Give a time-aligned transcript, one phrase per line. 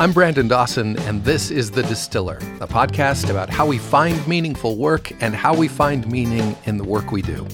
[0.00, 4.78] I'm Brandon Dawson, and this is The Distiller, a podcast about how we find meaningful
[4.78, 7.46] work and how we find meaning in the work we do.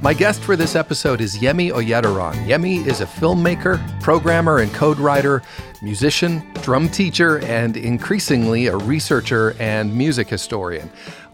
[0.00, 2.36] My guest for this episode is Yemi Oyediran.
[2.46, 5.42] Yemi is a filmmaker, programmer, and code writer,
[5.82, 10.88] musician, drum teacher, and increasingly a researcher and music historian.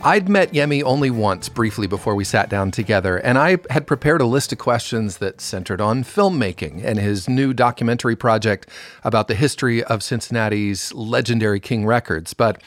[0.07, 4.21] I'd met Yemi only once briefly before we sat down together, and I had prepared
[4.21, 8.69] a list of questions that centered on filmmaking and his new documentary project
[9.03, 12.35] about the history of Cincinnati's legendary King Records.
[12.35, 12.61] But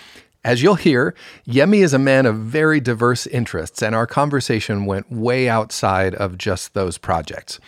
[0.48, 1.14] as you'll hear,
[1.46, 6.38] Yemi is a man of very diverse interests, and our conversation went way outside of
[6.38, 7.60] just those projects.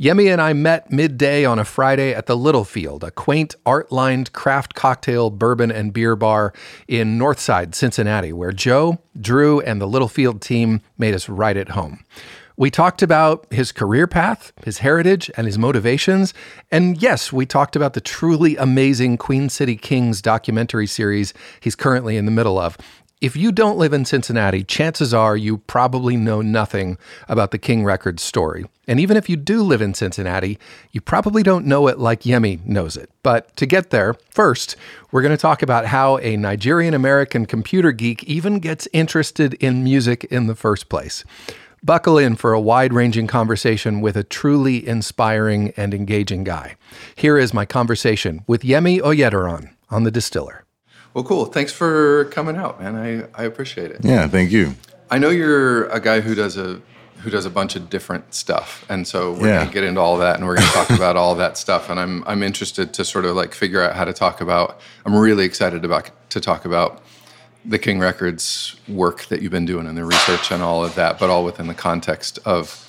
[0.00, 4.32] Yemi and I met midday on a Friday at the Littlefield, a quaint art lined
[4.32, 6.52] craft cocktail, bourbon, and beer bar
[6.88, 12.04] in Northside, Cincinnati, where Joe, Drew, and the Littlefield team made us right at home.
[12.56, 16.32] We talked about his career path, his heritage, and his motivations.
[16.70, 22.16] And yes, we talked about the truly amazing Queen City Kings documentary series he's currently
[22.16, 22.78] in the middle of.
[23.20, 26.96] If you don't live in Cincinnati, chances are you probably know nothing
[27.26, 28.66] about the King Records story.
[28.86, 30.58] And even if you do live in Cincinnati,
[30.92, 33.10] you probably don't know it like Yemi knows it.
[33.22, 34.76] But to get there, first,
[35.10, 39.82] we're going to talk about how a Nigerian American computer geek even gets interested in
[39.82, 41.24] music in the first place.
[41.84, 46.76] Buckle in for a wide ranging conversation with a truly inspiring and engaging guy.
[47.14, 50.64] Here is my conversation with Yemi Oyediran on The Distiller.
[51.12, 51.44] Well, cool.
[51.44, 52.96] Thanks for coming out, man.
[52.96, 54.00] I, I appreciate it.
[54.02, 54.76] Yeah, thank you.
[55.10, 56.80] I know you're a guy who does a
[57.18, 59.58] who does a bunch of different stuff, and so we're yeah.
[59.60, 61.90] gonna get into all that, and we're gonna talk about all that stuff.
[61.90, 64.80] And I'm I'm interested to sort of like figure out how to talk about.
[65.04, 67.02] I'm really excited about to talk about
[67.64, 71.18] the King Records work that you've been doing and the research and all of that,
[71.18, 72.80] but all within the context of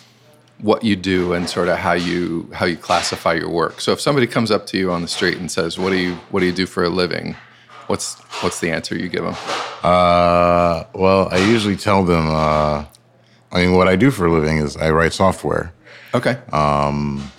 [0.60, 3.82] what you do and sort of how you how you classify your work.
[3.82, 6.16] So if somebody comes up to you on the street and says, "What do you
[6.32, 7.36] what do you do for a living?"
[7.88, 9.36] What's what's the answer you give them?
[9.84, 12.28] Uh, well, I usually tell them.
[12.30, 12.86] Uh,
[13.52, 15.72] I mean, what I do for a living is I write software.
[16.14, 16.38] Okay.
[16.52, 17.32] Um,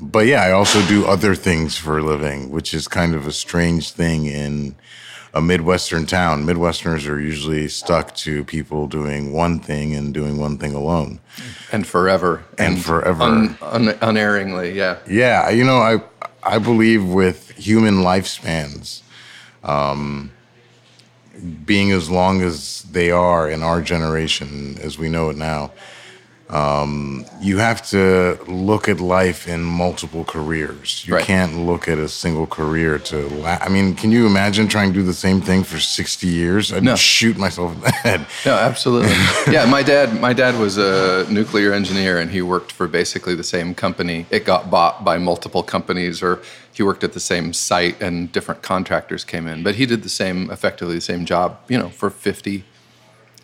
[0.00, 3.32] but yeah, I also do other things for a living, which is kind of a
[3.32, 4.74] strange thing in
[5.38, 6.44] a Midwestern town.
[6.44, 11.20] Midwesterners are usually stuck to people doing one thing and doing one thing alone.
[11.70, 12.44] And forever.
[12.58, 13.22] And, and forever.
[13.22, 14.98] Un, un, unerringly, yeah.
[15.08, 15.48] Yeah.
[15.50, 16.02] You know, I,
[16.42, 19.02] I believe with human lifespans,
[19.62, 20.32] um,
[21.64, 25.70] being as long as they are in our generation, as we know it now,
[26.50, 31.04] um, you have to look at life in multiple careers.
[31.06, 31.24] You right.
[31.24, 33.28] can't look at a single career to.
[33.28, 36.72] La- I mean, can you imagine trying to do the same thing for sixty years?
[36.72, 36.96] I'd no.
[36.96, 38.26] shoot myself in the head.
[38.46, 39.12] No, absolutely.
[39.52, 40.18] yeah, my dad.
[40.20, 44.26] My dad was a nuclear engineer, and he worked for basically the same company.
[44.30, 46.40] It got bought by multiple companies, or
[46.72, 49.62] he worked at the same site, and different contractors came in.
[49.62, 52.64] But he did the same, effectively the same job, you know, for fifty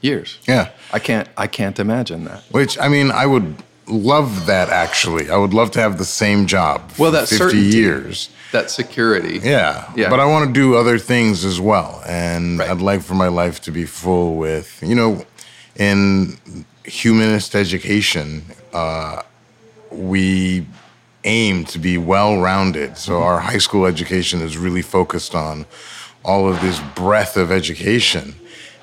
[0.05, 0.39] years.
[0.47, 0.71] Yeah.
[0.93, 2.43] I can't I can't imagine that.
[2.51, 3.57] Which I mean, I would
[3.87, 5.31] love that actually.
[5.31, 8.29] I would love to have the same job well, that 50 certainty, years.
[8.53, 9.41] That security.
[9.43, 9.91] Yeah.
[9.97, 10.11] Yeah.
[10.11, 12.03] But I want to do other things as well.
[12.07, 12.71] And right.
[12.71, 15.25] I'd like for my life to be full with, you know,
[15.77, 16.39] in
[16.85, 19.23] humanist education, uh,
[19.91, 20.67] we
[21.25, 22.97] aim to be well rounded.
[22.97, 25.67] So our high school education is really focused on
[26.25, 28.35] all of this breadth of education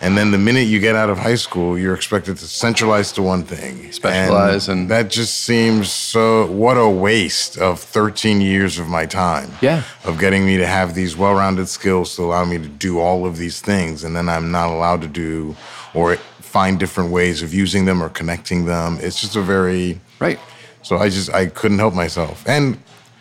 [0.02, 3.22] and then the minute you get out of high school, you're expected to centralize to
[3.22, 6.52] one thing, specialize, and, and, that just seems so.
[6.52, 9.52] What a waste of 13 years of my time.
[9.62, 13.28] Yeah, of getting me to have these well-rounded skills to allow me to do all
[13.28, 15.56] of these things, and then I'm not allowed to do
[15.94, 18.98] or find different ways of using them or connecting them.
[19.02, 20.40] It's just a very right.
[20.82, 22.80] So I just I couldn't help myself, and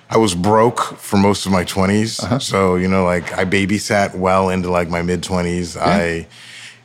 [0.08, 2.24] I was broke for most of my 20s.
[2.24, 2.38] Uh-huh.
[2.38, 5.76] So you know, like I babysat well into like my mid 20s.
[5.76, 5.84] Yeah.
[5.84, 6.26] I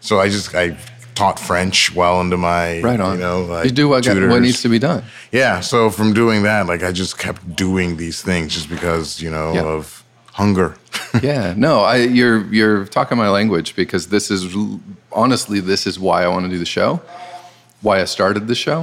[0.05, 0.77] so I just I
[1.15, 3.15] taught French well into my right on.
[3.15, 5.03] You know, like you do what, got, what needs to be done.
[5.31, 5.61] Yeah.
[5.61, 9.57] So from doing that, like I just kept doing these things just because you know
[9.57, 10.03] of
[10.33, 10.77] hunger.
[11.23, 11.55] yeah.
[11.57, 14.55] No, I you're you're talking my language because this is
[15.11, 17.01] honestly this is why I want to do the show.
[17.81, 18.81] Why I started the show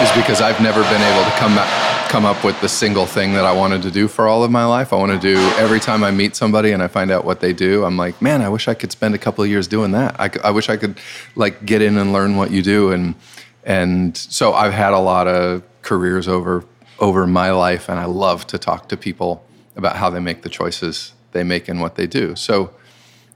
[0.00, 3.34] is because I've never been able to come back come up with the single thing
[3.34, 4.94] that I wanted to do for all of my life.
[4.94, 7.52] I want to do every time I meet somebody and I find out what they
[7.52, 10.18] do, I'm like, man, I wish I could spend a couple of years doing that.
[10.18, 10.98] I, I wish I could
[11.36, 12.92] like get in and learn what you do.
[12.92, 13.14] And,
[13.62, 16.64] and so I've had a lot of careers over,
[16.98, 19.44] over my life and I love to talk to people
[19.76, 22.34] about how they make the choices they make and what they do.
[22.36, 22.72] So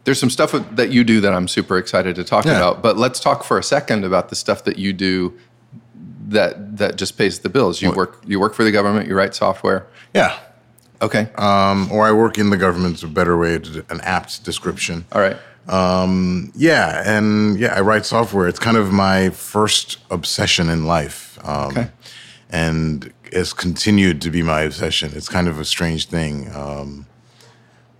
[0.04, 2.56] there's some stuff that you do that I'm super excited to talk yeah.
[2.56, 5.38] about, but let's talk for a second about the stuff that you do
[6.32, 7.80] that that just pays the bills.
[7.80, 9.08] You work you work for the government.
[9.08, 9.86] You write software.
[10.14, 10.38] Yeah.
[11.00, 11.28] Okay.
[11.36, 12.72] Um, or I work in the government.
[12.72, 15.04] government's a better way, to, an apt description.
[15.12, 15.36] All right.
[16.54, 18.48] Yeah, and yeah, I write software.
[18.48, 21.38] It's kind of my first obsession in life.
[21.44, 21.90] Um, Okay.
[22.50, 25.12] And it's continued to be my obsession.
[25.14, 26.54] It's kind of a strange thing.
[26.54, 27.06] Um,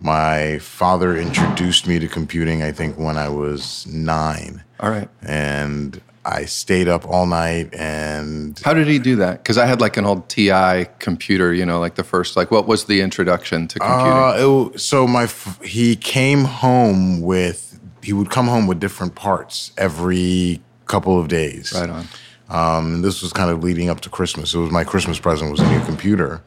[0.00, 4.62] my father introduced me to computing, I think, when I was nine.
[4.80, 5.08] All right.
[5.22, 9.38] And I stayed up all night and How did he do that?
[9.38, 12.66] Because I had like an old TI computer, you know, like the first, like what
[12.66, 14.12] was the introduction to computing?
[14.12, 15.26] Uh, it so my
[15.64, 21.72] he came home with he would come home with different parts every couple of days.
[21.72, 22.06] right on.
[22.48, 24.54] Um, and this was kind of leading up to Christmas.
[24.54, 26.42] It was my Christmas present was a new computer.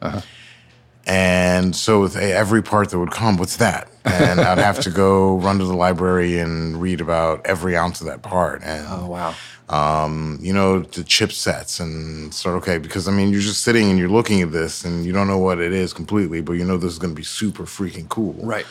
[1.08, 3.88] And so with every part that would come, what's that?
[4.04, 8.08] And I'd have to go run to the library and read about every ounce of
[8.08, 8.62] that part.
[8.64, 9.34] And Oh, wow.
[9.68, 13.90] Um, you know, the chipsets and sort of okay, because I mean, you're just sitting
[13.90, 16.64] and you're looking at this and you don't know what it is completely, but you
[16.64, 18.34] know this is going to be super freaking cool.
[18.34, 18.66] Right.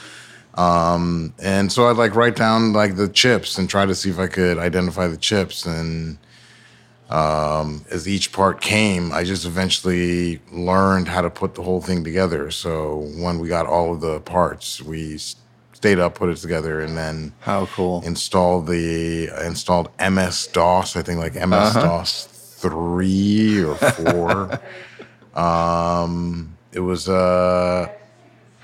[0.56, 4.20] Um, And so I'd like write down like the chips and try to see if
[4.20, 5.66] I could identify the chips.
[5.66, 6.18] And
[7.10, 12.06] um, as each part came, I just eventually learned how to put the whole thing
[12.06, 12.52] together.
[12.52, 15.20] So when we got all of the parts, we
[15.76, 18.02] s- stayed up, put it together, and then How cool.
[18.06, 20.96] installed the installed MS DOS.
[20.96, 22.26] I think like MS DOS
[22.58, 24.60] three or four.
[25.40, 27.88] um, it was uh,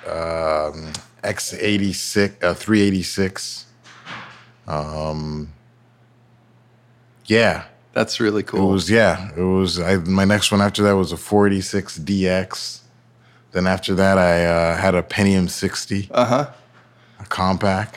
[0.08, 0.92] um,
[1.24, 3.66] X eighty six, uh, three eighty six.
[4.68, 5.52] Um,
[7.26, 8.70] yeah, That's really cool.
[8.70, 9.32] it was yeah.
[9.36, 9.80] It was.
[9.80, 12.80] I, my next one after that was a four eighty six DX.
[13.52, 16.08] Then after that, I uh, had a Pentium sixty.
[16.12, 16.50] Uh huh.
[17.22, 17.88] A Compaq.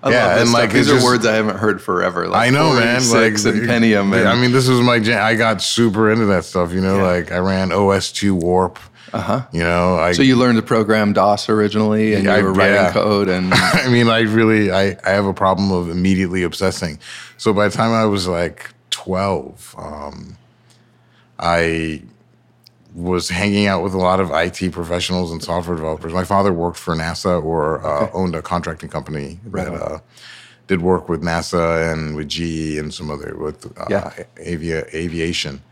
[0.00, 2.28] I yeah, and, like, These are just- words I haven't heard forever.
[2.28, 3.00] Like I know, man.
[3.00, 4.16] Like 46 and Pentium.
[4.16, 5.20] And, I mean, this was my jam.
[5.24, 6.72] I got super into that stuff.
[6.72, 7.02] You know, Yeah.
[7.02, 8.78] like I ran OS two Warp.
[9.12, 9.42] Uh huh.
[9.52, 10.12] You know, I.
[10.12, 12.92] so you learned to program DOS originally, and Yeah, you were writing yeah.
[12.92, 16.98] code, and I mean, I really, I, I have a problem of immediately obsessing.
[17.38, 20.36] So by the time I was like twelve, um,
[21.40, 22.02] I
[22.98, 26.12] was hanging out with a lot of IT professionals and software developers.
[26.12, 29.98] My father worked for NASA or uh, owned a contracting company that uh,
[30.66, 34.12] did work with NASA and with GE and some other with uh, Yeah.
[34.38, 35.62] avia- aviation.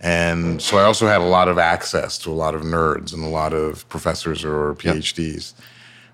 [0.00, 3.22] And so I also had a lot of access to a lot of nerds and
[3.24, 5.52] a lot of professors or PhDs.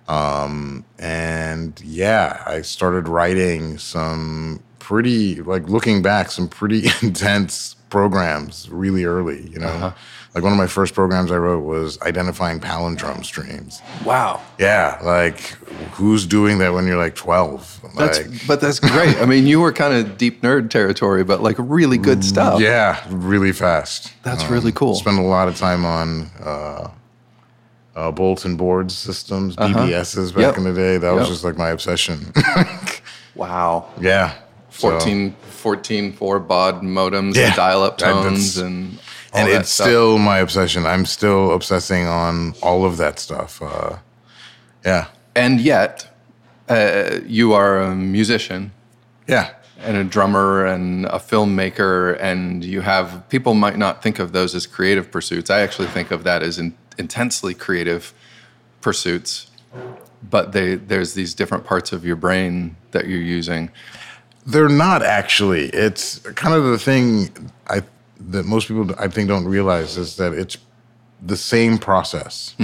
[0.09, 8.69] Um, and yeah, I started writing some pretty, like looking back, some pretty intense programs
[8.70, 9.93] really early, you know?
[10.37, 13.81] Like one of my first programs I wrote was identifying palindrome streams.
[14.05, 15.41] wow, Yeah, like
[15.94, 17.81] who's doing that when you're like 12?
[17.97, 19.17] that's like, but that's great.
[19.17, 22.61] I mean, you were kind of deep nerd territory, but like really good stuff.
[22.61, 24.12] yeah, really fast.
[24.25, 24.94] That's really cool.
[24.97, 26.91] Spend a lot of time on uh,
[27.94, 30.41] uh, bulletin board systems, BBSs back Uh-huh.
[30.49, 30.59] Yep.
[30.59, 30.99] in the day.
[30.99, 32.31] That was just like my obsession.
[33.35, 33.88] Wow.
[34.00, 34.35] yeah.
[34.71, 39.03] So- 14, 14 4 baud modems Yeah, and dial-up tones that's- and all
[39.38, 39.87] and it's stuff.
[39.87, 40.87] still my obsession.
[40.87, 43.61] I'm still obsessing on all of that stuff.
[43.62, 43.97] Uh,
[44.85, 45.06] yeah.
[45.35, 46.09] and yet
[46.69, 48.71] uh, you are a musician
[49.27, 49.50] Yeah.
[49.81, 54.55] and a drummer and a filmmaker and you have people might not think of those
[54.55, 58.12] as creative pursuits i actually think of that as in, intensely creative
[58.81, 59.50] pursuits
[60.31, 63.71] but they there's these different parts of your brain that you're using
[64.47, 65.71] They're not actually.
[65.71, 67.83] It's kind of the thing I
[68.20, 70.56] that most people I think don't realize is that it's
[71.23, 72.54] the same process.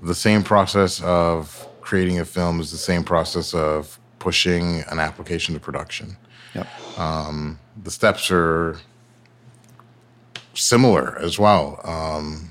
[0.00, 5.54] The same process of creating a film is the same process of pushing an application
[5.54, 6.16] to production.
[6.54, 6.66] yep.
[6.96, 8.78] The steps are
[10.54, 11.80] similar as well.
[11.84, 12.50] Um,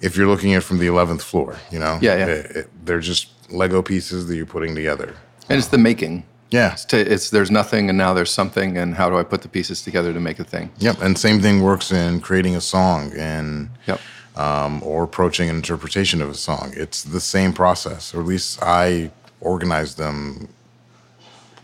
[0.00, 2.26] if you're looking at it from the eleventh floor, you know, Yeah, yeah.
[2.26, 5.14] It- it- they're just Lego pieces that you're putting together.
[5.48, 8.94] and it's the making Yeah, it's, to, it's there's nothing and now there's something and
[8.94, 11.62] how do i put the pieces together to make a thing Yep, and same thing
[11.62, 14.00] works in creating a song and Yep.
[14.36, 16.72] um, or approaching an interpretation of a song.
[16.76, 19.10] It's the same process, or at least I
[19.40, 20.48] organize them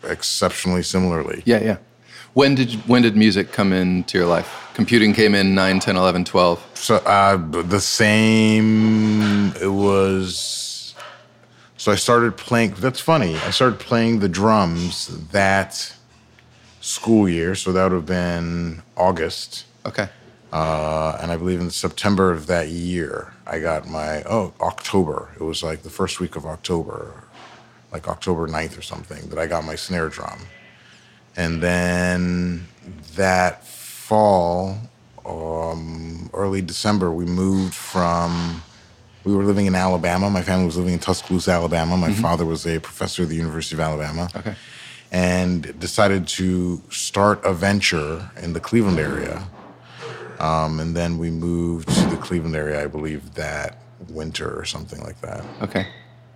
[0.04, 1.42] exceptionally similarly.
[1.46, 1.76] yeah yeah
[2.34, 6.24] when did when did music come into your life computing came in 9 10 11
[6.24, 7.36] 12 So uh,
[7.76, 9.52] the same.
[9.60, 10.58] It was.
[11.82, 12.74] So I started playing.
[12.74, 13.34] That's funny.
[13.38, 15.92] I started playing the drums that
[16.80, 17.56] school year.
[17.56, 19.64] So that would have been August.
[19.84, 20.08] okay
[20.52, 25.30] Uh, and I believe in September of that year, I got my, oh, October.
[25.34, 27.24] It was like the first week of October,
[27.90, 30.38] like October 9th or something, that I got my snare drum.
[31.34, 32.68] And then
[33.16, 34.78] that fall,
[35.26, 38.62] um, early December, we moved from
[39.24, 40.30] we were living in Alabama.
[40.30, 41.96] My family was living in Tuscaloosa, Alabama.
[41.96, 44.28] My father was a professor at the University of Alabama.
[44.34, 44.54] Okay.
[45.10, 49.46] And decided to start a venture in the Cleveland area.
[50.40, 55.00] Um, and then we moved to the Cleveland area, I believe, that winter or something
[55.02, 55.44] like that.
[55.60, 55.86] Okay.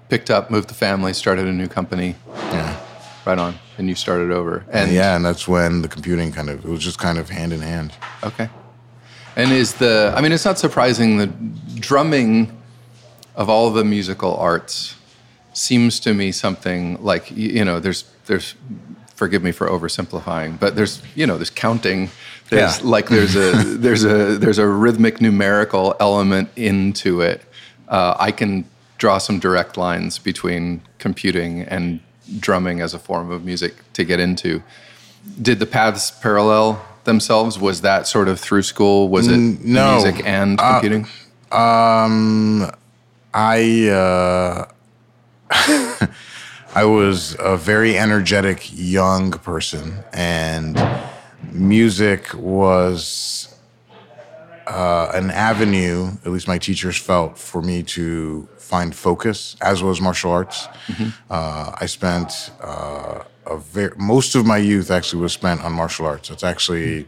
[0.09, 2.15] Picked up, moved the family, started a new company.
[2.35, 2.81] Yeah.
[3.25, 3.57] Right on.
[3.79, 4.65] And you started over.
[4.71, 7.53] And yeah, and that's when the computing kind of, it was just kind of hand
[7.53, 7.93] in hand.
[8.23, 8.49] Okay.
[9.35, 12.57] And is the, I mean, it's not surprising that drumming
[13.37, 14.97] of all the musical arts
[15.53, 18.55] seems to me something like, you know, there's, there's,
[19.15, 22.11] forgive me for oversimplifying, but there's, you know, there's counting.
[22.51, 22.87] There's Yeah.
[22.89, 27.43] like, there's a, there's a, there's a rhythmic numerical element into it.
[27.89, 28.65] Uh, I can
[28.99, 32.01] draw some direct lines between computing and
[32.41, 34.63] drumming as a form of music to get into
[35.43, 37.59] did the paths parallel themselves?
[37.59, 39.09] Was that sort of through school?
[39.09, 39.95] Was it no.
[40.01, 41.07] music and Uh, computing?
[43.37, 44.67] I uh,
[46.75, 50.83] I was a very energetic young person, and
[51.53, 53.55] music was
[54.67, 56.13] uh, an avenue.
[56.25, 60.67] At least my teachers felt for me to find focus, as was martial arts.
[61.29, 66.07] Uh, I spent uh, a very most of my youth actually was spent on martial
[66.07, 66.31] arts.
[66.31, 67.07] It's actually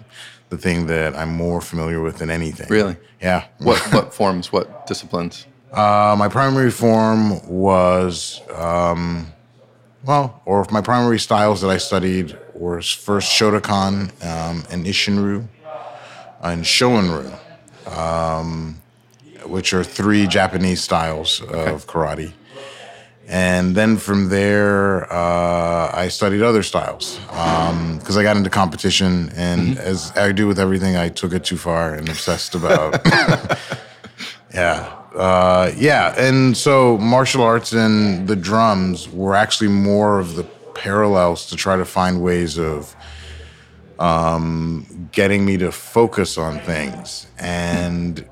[0.51, 2.69] the thing that I'm more familiar with than anything.
[2.69, 2.99] Really?
[3.23, 3.47] Yeah.
[3.61, 4.53] what what forms?
[4.53, 5.47] What disciplines?
[5.73, 9.27] Uh, my primary form was, um,
[10.05, 15.47] well, or my primary styles that I studied were first Shotokan um, and Isshinryu
[16.41, 17.39] and Shorinryu,
[17.97, 18.81] um,
[19.45, 22.33] which are three Japanese styles of karate.
[23.27, 29.31] And then from there, uh, I studied other styles because I got into competition.
[29.37, 33.07] And as I do with everything, I took it too far and obsessed about
[34.55, 34.98] yeah.
[35.15, 36.15] Uh, yeah.
[36.19, 41.77] And so martial arts and the drums were actually more of the parallels to try
[41.77, 42.95] to find ways of
[43.99, 47.27] um, getting me to focus on things.
[47.39, 48.25] And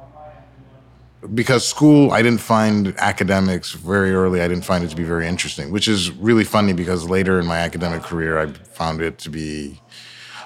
[1.34, 5.26] because school, I didn't find academics very early, I didn't find it to be very
[5.26, 9.30] interesting, which is really funny because later in my academic career, I found it to
[9.30, 9.80] be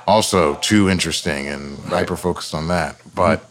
[0.06, 2.96] also too interesting and hyper focused on that.
[3.14, 3.44] But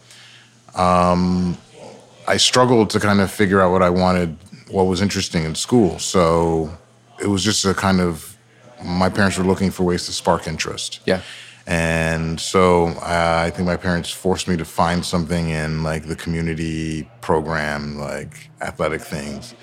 [2.29, 4.37] I struggled to kind of figure out what I wanted,
[4.69, 5.97] what was interesting in school.
[5.97, 6.71] So
[7.19, 8.37] it was just a kind of,
[8.83, 10.99] my parents were looking for ways to spark interest.
[11.05, 11.21] Yeah.
[11.65, 16.15] And so uh, I think my parents forced me to find something in like the
[16.15, 19.55] community program, like athletic things.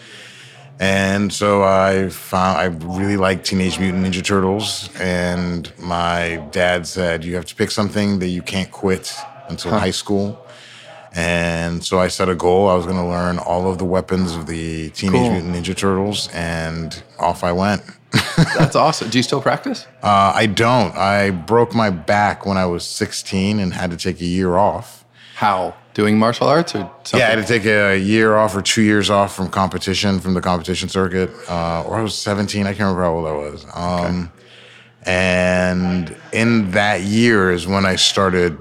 [0.81, 7.25] And so I found I really liked Teenage Mutant Ninja Turtles, and my dad said
[7.25, 9.15] you have to pick something that you can't quit
[9.49, 10.46] until high school.
[11.17, 12.69] And so I set a goal.
[12.69, 15.31] I was going to learn all of the weapons of the Teenage Cool.
[15.31, 17.83] Mutant Ninja Turtles, and off I went.
[18.37, 19.09] That's awesome.
[19.09, 19.87] Do you still practice?
[20.03, 20.95] Uh, I don't.
[20.95, 25.05] I broke my back when I was 16 and had to take a year off.
[25.37, 25.75] How?
[25.95, 27.21] Doing martial arts or something?
[27.21, 30.35] Yeah, I had to take a year off or two years off from competition, from
[30.35, 31.31] the competition circuit.
[31.49, 32.63] Uh, or I was 17.
[32.67, 33.67] I can't remember how old I was.
[33.75, 34.31] Um,
[35.07, 38.59] And in that year is when I started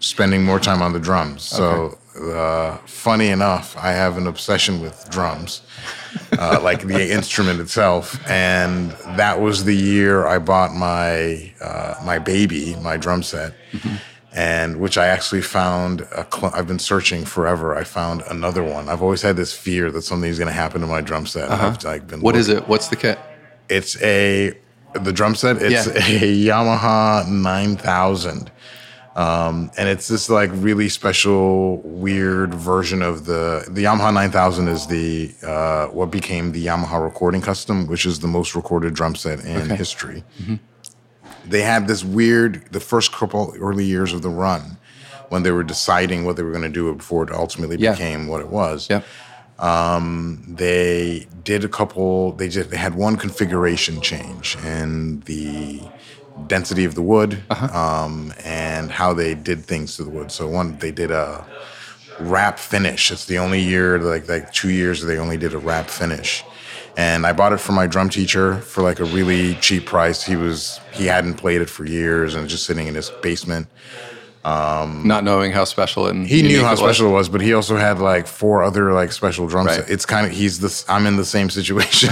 [0.00, 1.42] spending more time on the drums.
[1.42, 5.62] So, uh, funny enough, I have an obsession with drums,
[6.38, 8.18] uh, like the instrument itself.
[8.28, 13.54] And that was the year I bought my uh, my baby, my drum set.
[14.34, 17.74] And which I actually found, a cl- I've been searching forever.
[17.74, 18.88] I found another one.
[18.88, 21.50] I've always had this fear that something's going to happen to my drum set.
[21.50, 22.68] I've like been What is it?
[22.68, 23.18] What's the kit?
[23.68, 24.54] it's a
[24.94, 25.56] the drum set.
[25.60, 25.92] It's Yeah.
[25.92, 28.50] a Yamaha 9000,
[29.18, 34.86] um, and it's this like really special, weird version of the the Yamaha 9000 is
[34.86, 39.40] the uh, what became the Yamaha Recording Custom, which is the most recorded drum set
[39.44, 40.22] in history.
[41.44, 44.76] They had this weird the first couple early years of the run
[45.30, 47.92] when they were deciding what they were going to do before it ultimately Yeah.
[47.92, 49.02] became what it was Yeah.
[50.62, 55.80] they did a couple they just they had one configuration change in the
[56.46, 57.42] density of the wood
[57.72, 60.30] um, and how they did things to the wood.
[60.30, 61.44] So one they did a
[62.20, 63.10] wrap finish.
[63.10, 66.44] It's the only year like like two years they only did a wrap finish.
[66.96, 70.22] And i bought it for my drum teacher for like a really cheap price.
[70.22, 73.68] He was he hadn't played it for years and just sitting in his basement
[75.04, 76.80] Not knowing how special and he knew how it was.
[76.80, 79.78] special it was, but he also had like four other like special drums.
[79.78, 79.88] Right.
[79.88, 80.88] It's kind of he's this.
[80.88, 82.10] I'm in the same situation.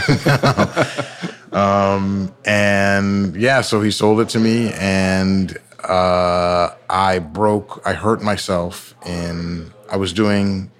[1.52, 7.82] um, and yeah, so he sold it to me, and uh, I broke.
[7.84, 9.72] I hurt myself in.
[9.90, 10.70] I was doing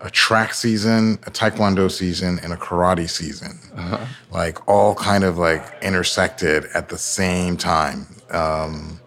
[0.00, 4.04] a track season, a taekwondo season, and a karate season, uh-huh.
[4.30, 8.06] like all kind of like intersected at the same time.
[8.30, 9.00] Um,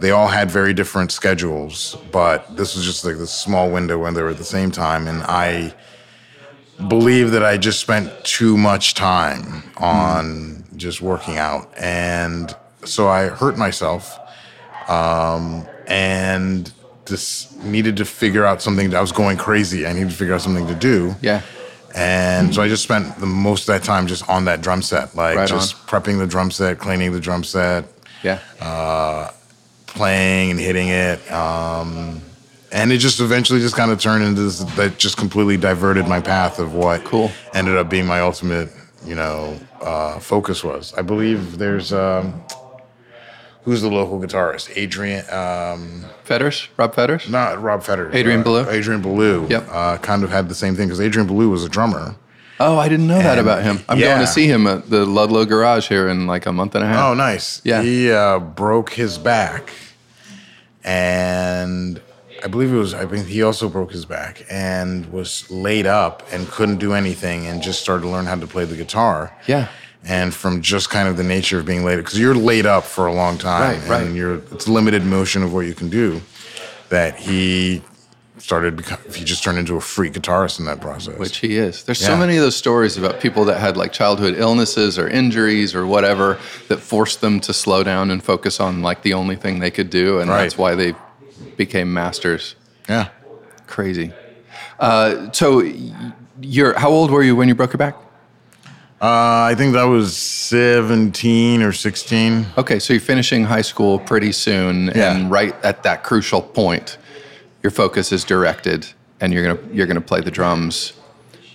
[0.00, 4.14] they all had very different schedules, but this was just like this small window when
[4.14, 5.74] they were at the same time, and I
[6.88, 10.76] believe that I just spent too much time on mm.
[10.76, 12.54] just working out, and
[12.84, 14.18] so I hurt myself,
[14.88, 16.72] um, and
[17.06, 18.94] just needed to figure out something.
[18.94, 19.86] I was going crazy.
[19.86, 21.14] I needed to figure out something to do.
[21.20, 21.42] Yeah.
[21.94, 25.14] And so I just spent the most of that time just on that drum set,
[25.16, 25.80] like right just on.
[26.02, 27.84] prepping the drum set, cleaning the drum set.
[28.22, 28.38] Yeah.
[28.60, 29.32] Uh,
[29.90, 31.30] playing and hitting it.
[31.30, 32.20] Um,
[32.72, 36.20] and it just eventually just kind of turned into this that just completely diverted my
[36.20, 37.30] path of what cool.
[37.52, 38.70] ended up being my ultimate,
[39.04, 40.94] you know, uh, focus was.
[40.94, 42.42] I believe there's um,
[43.64, 44.70] who's the local guitarist?
[44.76, 48.14] Adrian um, Fetters, Rob Fetters, not Rob Fetters.
[48.14, 48.68] Adrian uh, Belew.
[48.70, 49.48] Adrian Belew.
[49.48, 49.68] Yep.
[49.70, 52.14] Uh, kind of had the same thing because Adrian Belew was a drummer.
[52.60, 53.80] Oh, I didn't know and, that about him.
[53.88, 54.14] I'm yeah.
[54.14, 56.86] going to see him at the Ludlow Garage here in like a month and a
[56.86, 57.06] half.
[57.06, 57.62] Oh, nice.
[57.64, 57.82] Yeah.
[57.82, 59.72] He uh, broke his back,
[60.84, 62.00] and
[62.44, 62.92] I believe it was.
[62.92, 67.46] I think he also broke his back and was laid up and couldn't do anything,
[67.46, 69.34] and just started to learn how to play the guitar.
[69.46, 69.68] Yeah
[70.02, 72.84] and from just kind of the nature of being laid up, because you're laid up
[72.84, 74.06] for a long time right, right.
[74.06, 76.20] and you're it's limited motion of what you can do
[76.88, 77.82] that he
[78.40, 81.84] started if he just turned into a freak guitarist in that process which he is
[81.84, 82.08] there's yeah.
[82.08, 85.86] so many of those stories about people that had like childhood illnesses or injuries or
[85.86, 89.70] whatever that forced them to slow down and focus on like the only thing they
[89.70, 90.42] could do and right.
[90.42, 90.94] that's why they
[91.56, 92.56] became masters
[92.88, 93.08] yeah
[93.66, 94.12] crazy
[94.78, 95.60] uh, so
[96.40, 97.96] you're how old were you when you broke your back
[99.02, 102.46] uh, I think that was 17 or 16.
[102.58, 105.16] Okay, so you're finishing high school pretty soon, yeah.
[105.16, 106.98] and right at that crucial point,
[107.62, 108.86] your focus is directed,
[109.20, 110.94] and you're gonna you're gonna play the drums.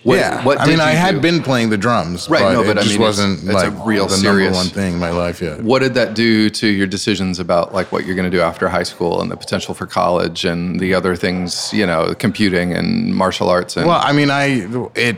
[0.04, 1.22] What, yeah, what I mean, I had do?
[1.22, 2.42] been playing the drums, right?
[2.42, 4.54] But no, but it I just mean, wasn't it's, like it's a real the serious
[4.54, 5.64] number one thing in my life yet.
[5.64, 8.70] What did that do to your decisions about like what you're going to do after
[8.70, 13.16] high school and the potential for college and the other things, you know, computing and
[13.16, 13.78] martial arts?
[13.78, 15.18] And well, I mean, I it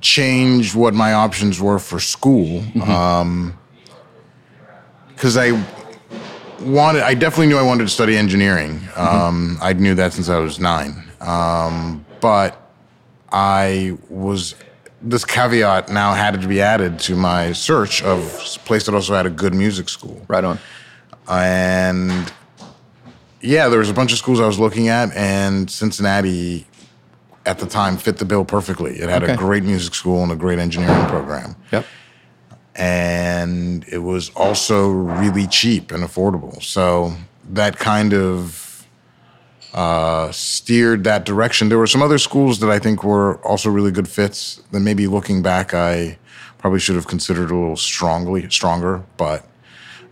[0.00, 2.60] changed what my options were for school.
[2.60, 2.82] Mm-hmm.
[2.82, 3.58] Um,
[5.08, 5.50] because I
[6.60, 8.80] wanted, I definitely knew I wanted to study engineering.
[8.80, 9.00] Mm-hmm.
[9.00, 11.04] Um, I knew that since I was nine.
[11.20, 12.70] Um, but
[13.30, 14.54] I was,
[15.02, 19.14] this caveat now had to be added to my search of a place that also
[19.14, 20.24] had a good music school.
[20.28, 20.58] Right on.
[21.28, 22.32] And
[23.40, 26.66] yeah, there was a bunch of schools I was looking at, and Cincinnati
[27.46, 28.98] at the time fit the bill perfectly.
[28.98, 29.34] It had okay.
[29.34, 31.56] a great music school and a great engineering program.
[31.72, 31.86] Yep.
[32.78, 36.62] And it was also really cheap and affordable.
[36.62, 37.14] So
[37.50, 38.86] that kind of
[39.74, 41.68] uh, steered that direction.
[41.68, 45.06] There were some other schools that I think were also really good fits that maybe
[45.06, 46.18] looking back, I
[46.58, 49.04] probably should have considered a little strongly stronger.
[49.16, 49.44] But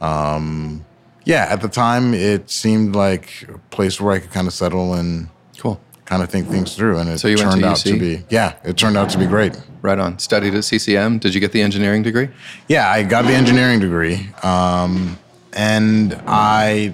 [0.01, 0.85] um,
[1.25, 4.95] yeah, at the time, it seemed like a place where I could kind of settle
[4.95, 6.99] and cool kind of think things through.
[6.99, 9.61] And it so turned to out to be, yeah, it turned out to be great.
[9.87, 10.19] Right on.
[10.19, 11.21] Studied at CCM.
[11.21, 12.29] Did you get the engineering degree?
[12.67, 14.29] Yeah, I got the engineering degree.
[14.43, 15.17] Um,
[15.53, 16.93] and I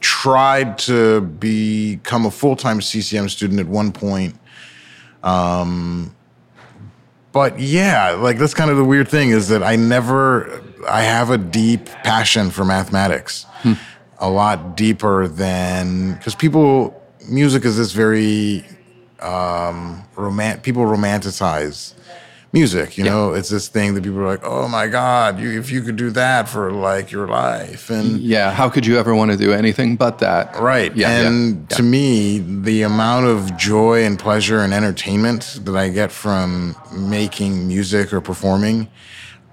[0.00, 4.34] tried to become a full time CCM student at one point.
[5.22, 6.16] Um,
[7.30, 11.30] but yeah, like that's kind of the weird thing is that I never, I have
[11.30, 13.44] a deep passion for mathematics.
[13.62, 13.74] Hmm.
[14.18, 18.64] A lot deeper than because people music is this very
[19.20, 21.94] um, roman- people romanticize
[22.52, 22.96] music.
[22.96, 23.10] You yeah.
[23.10, 25.96] know, it's this thing that people are like, "Oh my God, you, if you could
[25.96, 29.52] do that for like your life," and yeah, how could you ever want to do
[29.52, 30.56] anything but that?
[30.56, 30.94] Right.
[30.96, 35.88] Yeah, and yeah, to me, the amount of joy and pleasure and entertainment that I
[35.88, 38.88] get from making music or performing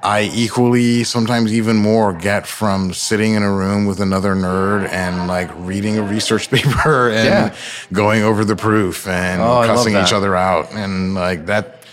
[0.06, 5.28] I equally, sometimes even more, get from sitting in a room with another nerd and
[5.28, 7.56] like reading a research paper and yeah.
[7.92, 10.72] going over the proof and oh, cussing each other out.
[10.74, 11.84] And like that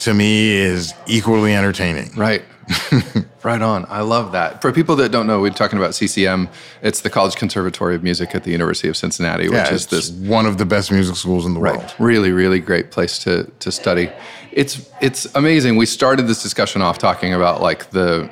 [0.00, 2.12] to me is equally entertaining.
[2.14, 2.42] Right.
[3.42, 3.86] right on.
[3.88, 4.62] I love that.
[4.62, 6.48] For people that don't know, we're talking about CCM.
[6.82, 10.10] It's the College Conservatory of Music at the University of Cincinnati, which yeah, is this
[10.10, 11.76] one of the best music schools in the right.
[11.76, 11.94] world.
[11.98, 14.10] Really, really great place to to study.
[14.52, 15.76] It's it's amazing.
[15.76, 18.30] We started this discussion off talking about like the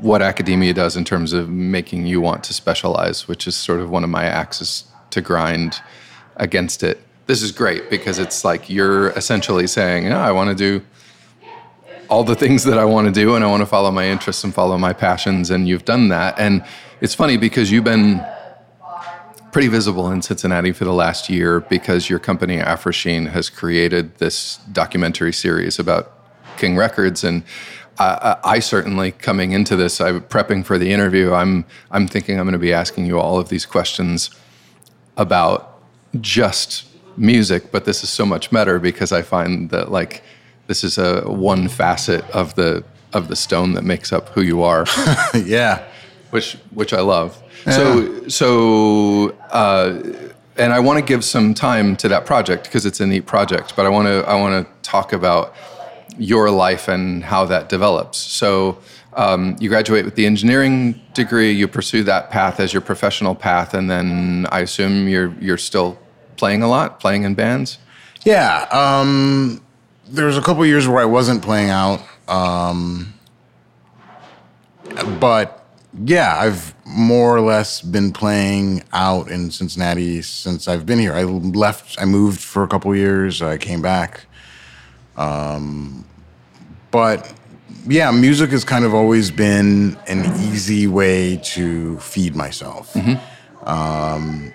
[0.00, 3.90] what academia does in terms of making you want to specialize, which is sort of
[3.90, 5.80] one of my axes to grind
[6.36, 7.00] against it.
[7.26, 10.84] This is great because it's like you're essentially saying, I want to do
[12.12, 14.44] all the things that I want to do and I want to follow my interests
[14.44, 15.48] and follow my passions.
[15.48, 16.38] And you've done that.
[16.38, 16.62] And
[17.00, 18.22] it's funny because you've been
[19.50, 24.58] pretty visible in Cincinnati for the last year because your company Afrosheen has created this
[24.72, 26.12] documentary series about
[26.58, 27.42] King Records and.
[27.98, 31.34] I, I certainly coming into this, I'm prepping for the interview.
[31.34, 34.30] I'm I'm thinking I'm going to be asking you all of these questions
[35.18, 35.78] about
[36.18, 36.86] just
[37.18, 40.24] music, but this is so much better because I find that like
[40.66, 44.62] this is a one facet of the of the stone that makes up who you
[44.62, 44.86] are.
[45.34, 45.84] yeah,
[46.30, 47.40] which which I love.
[47.66, 47.72] Yeah.
[47.72, 50.02] So so uh,
[50.56, 53.74] and I want to give some time to that project because it's a neat project.
[53.76, 55.54] But I want to I want to talk about
[56.18, 58.18] your life and how that develops.
[58.18, 58.78] So.
[59.14, 61.52] Um, you graduate with the engineering degree.
[61.52, 65.98] You pursue that path as your professional path, and then I assume you're you're still
[66.38, 67.76] playing a lot, playing in bands.
[68.24, 69.60] Yeah, um,
[70.12, 73.14] there was a couple years where I wasn't playing out, um,
[75.18, 75.66] but
[76.04, 81.14] yeah, I've more or less been playing out in Cincinnati since I've been here.
[81.14, 84.26] I left, I moved for a couple years, I came back.
[85.16, 86.04] Um,
[86.90, 87.32] but
[87.86, 92.92] yeah, music has kind of always been an easy way to feed myself.
[92.92, 93.68] Mm-hmm.
[93.68, 94.52] Um,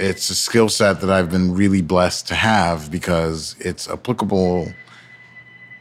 [0.00, 4.72] it's a skill set that I've been really blessed to have because it's applicable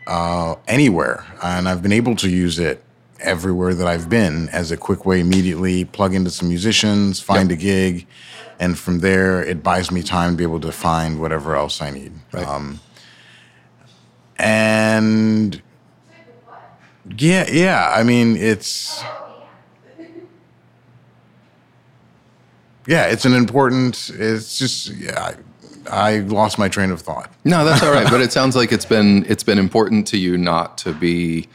[0.08, 2.84] uh, anywhere, and I've been able to use it
[3.20, 7.60] everywhere that I've been as a quick way immediately plug into some musicians, find yep.
[7.60, 8.08] a gig,
[8.60, 11.92] and from there it buys me time to be able to find whatever else I
[11.92, 12.14] need.
[12.32, 12.46] Right.
[12.46, 12.80] Um,
[14.38, 15.62] and
[17.18, 19.04] yeah, yeah, I mean it's
[22.90, 24.10] yeah, it's an important.
[24.16, 25.36] It's just yeah.
[25.88, 27.32] I, I lost my train of thought.
[27.46, 28.10] No, that's all right.
[28.10, 31.48] but it sounds like it's been it's been important to you not to be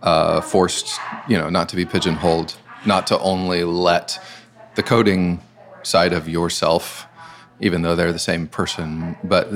[0.00, 4.18] uh, forced, you know, not to be pigeonholed, not to only let
[4.74, 5.42] the coding
[5.82, 7.06] side of yourself,
[7.60, 9.50] even though they're the same person, but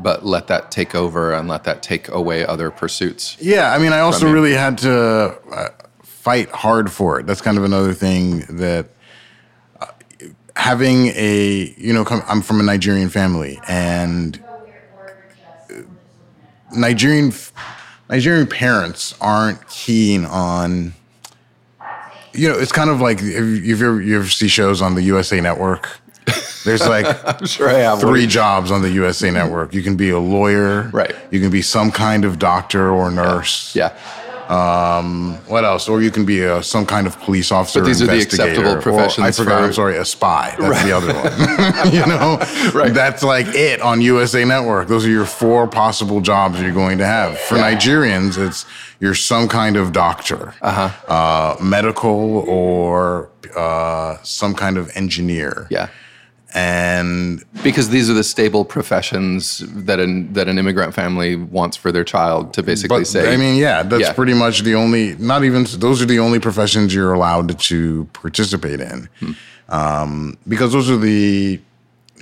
[0.00, 3.36] but let that take over and let that take away other pursuits.
[3.40, 5.68] Yeah, I mean, I also really had to uh,
[6.04, 7.26] fight hard for it.
[7.26, 8.86] That's kind of another thing that
[10.58, 14.42] having a you know i'm from a nigerian family and
[16.72, 17.32] nigerian
[18.10, 20.92] nigerian parents aren't keen on
[22.32, 25.02] you know it's kind of like if you ever, you ever see shows on the
[25.02, 26.00] usa network
[26.64, 27.06] there's like
[27.46, 29.72] sure three jobs on the USA Network.
[29.72, 31.14] You can be a lawyer, right?
[31.30, 33.94] You can be some kind of doctor or nurse, yeah.
[33.94, 34.17] yeah
[34.48, 35.88] um, what else?
[35.88, 37.80] Or you can be a, some kind of police officer.
[37.80, 39.26] But these are the acceptable professions.
[39.26, 39.58] I forgot.
[39.60, 39.66] For...
[39.66, 40.54] I'm sorry, a spy.
[40.58, 40.86] That's right.
[40.86, 41.92] the other one.
[41.92, 42.38] you know,
[42.74, 42.92] right.
[42.92, 44.88] That's like it on USA Network.
[44.88, 47.38] Those are your four possible jobs you're going to have.
[47.38, 47.74] For yeah.
[47.74, 48.64] Nigerians, it's
[49.00, 51.12] you're some kind of doctor, uh-huh.
[51.12, 55.66] uh, medical, or uh, some kind of engineer.
[55.70, 55.88] Yeah
[56.54, 61.92] and because these are the stable professions that an that an immigrant family wants for
[61.92, 63.32] their child to basically but, say.
[63.32, 64.12] I mean, yeah, that's yeah.
[64.14, 65.14] pretty much the only.
[65.16, 69.32] Not even those are the only professions you're allowed to participate in, hmm.
[69.68, 71.60] um, because those are the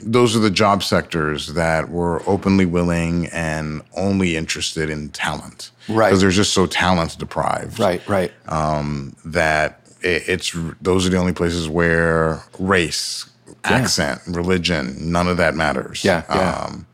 [0.02, 5.70] those are the job sectors that were openly willing and only interested in talent.
[5.88, 6.08] Right.
[6.08, 7.78] Because they're just so talent deprived.
[7.78, 8.06] Right.
[8.08, 8.32] Right.
[8.48, 13.30] Um, that it, it's those are the only places where race
[13.70, 16.04] accent, religion, none of that matters.
[16.04, 16.24] Yeah.
[16.28, 16.64] yeah.
[16.64, 16.86] Um,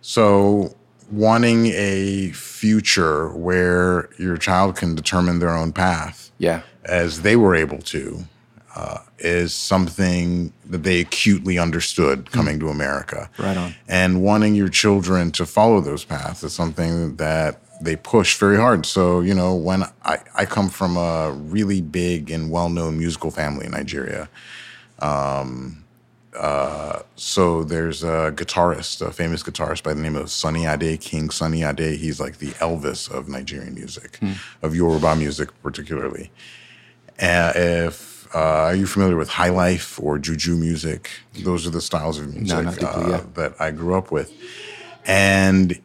[0.00, 0.74] so
[1.10, 7.54] wanting a future where your child can determine their own path, yeah, as they were
[7.54, 8.24] able to,
[8.74, 12.34] uh, is something that they acutely understood hmm.
[12.34, 13.30] coming to America.
[13.38, 13.74] Right on.
[13.88, 18.86] And wanting your children to follow those paths is something that they push very hard.
[18.86, 23.30] So, you know, when I, I come from a really big and well known musical
[23.30, 24.28] family in Nigeria,
[25.00, 25.84] um,
[26.38, 31.30] uh, so there's a guitarist, a famous guitarist by the name of Sunny Ade, King
[31.30, 31.98] Sunny Ade.
[31.98, 34.32] He's like the Elvis of Nigerian music, hmm.
[34.62, 36.30] of Yoruba music particularly.
[37.20, 41.10] Uh, if uh, are you familiar with high life or juju music?
[41.42, 44.32] Those are the styles of music no, deeply, uh, that I grew up with,
[45.06, 45.76] and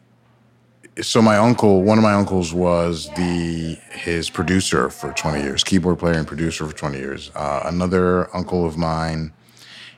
[1.02, 5.98] so my uncle, one of my uncles, was the his producer for 20 years, keyboard
[5.98, 7.32] player and producer for 20 years.
[7.34, 9.32] Uh, another uncle of mine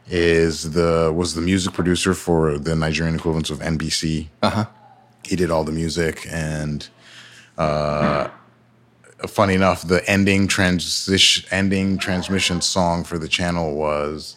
[0.08, 4.28] is the was the music producer for the Nigerian equivalents of NBC.
[4.42, 4.66] Uh-huh.
[5.24, 6.88] He did all the music and
[7.58, 8.28] uh,
[9.26, 14.36] funny enough, the ending transition ending transmission song for the channel was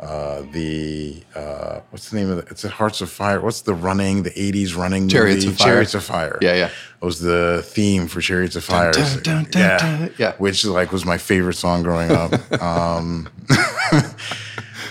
[0.00, 2.48] uh, the uh, what's the name of it?
[2.50, 3.40] It's a Hearts of Fire.
[3.40, 5.54] What's the running the '80s running Chariots movie?
[5.54, 5.68] of Fire.
[5.68, 6.38] Chariots of Fire.
[6.40, 6.66] Yeah, yeah.
[7.00, 8.92] It was the theme for Chariots of Fire.
[8.92, 10.34] Dun, dun, dun, yeah, yeah.
[10.38, 12.32] Which like was my favorite song growing up.
[12.62, 13.28] um,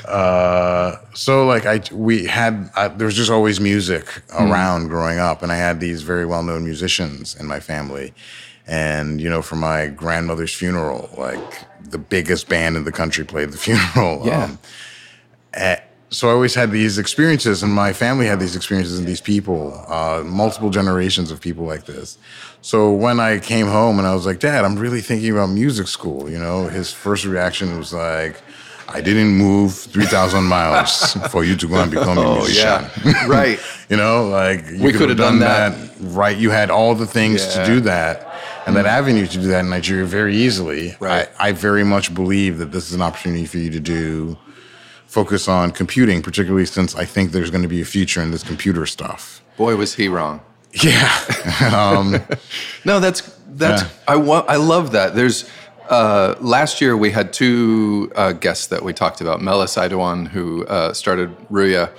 [0.07, 5.43] uh, so like I we had I, there was just always music around growing up,
[5.43, 8.13] and I had these very well known musicians in my family,
[8.65, 13.51] and you know for my grandmother's funeral, like the biggest band in the country played
[13.51, 14.25] the funeral.
[14.25, 14.43] Yeah.
[14.45, 14.59] Um,
[15.53, 19.19] eh, so I always had these experiences, and my family had these experiences, and these
[19.19, 22.17] people, uh, multiple generations of people like this.
[22.61, 25.87] So when I came home and I was like, Dad, I'm really thinking about music
[25.87, 26.29] school.
[26.29, 28.41] You know, his first reaction was like,
[28.89, 32.85] I didn't move 3,000 miles for you to go and become a Oh, musician.
[33.05, 33.27] yeah.
[33.27, 33.59] Right.
[33.89, 35.89] you know, like you We could have done, done that.
[35.99, 36.37] right.
[36.37, 37.63] You had all the things Yeah.
[37.63, 38.25] to do that
[38.65, 40.95] and that avenue to do that in Nigeria very easily.
[40.99, 41.29] Right.
[41.39, 44.37] I, I very much believe that this is an opportunity for you to do
[45.05, 48.43] focus on computing, particularly since I think there's going to be a future in this
[48.43, 49.41] computer stuff.
[49.57, 50.39] Boy, was he wrong.
[50.71, 51.11] Yeah.
[51.73, 52.21] Um,
[52.85, 53.21] no, that's
[53.55, 53.89] that's Yeah.
[54.07, 55.15] I wa- I love that.
[55.15, 55.49] There's
[55.89, 59.41] uh, last year we had two uh, guests that we talked about.
[59.41, 61.91] Melis Aidoan, who uh, started Ruya,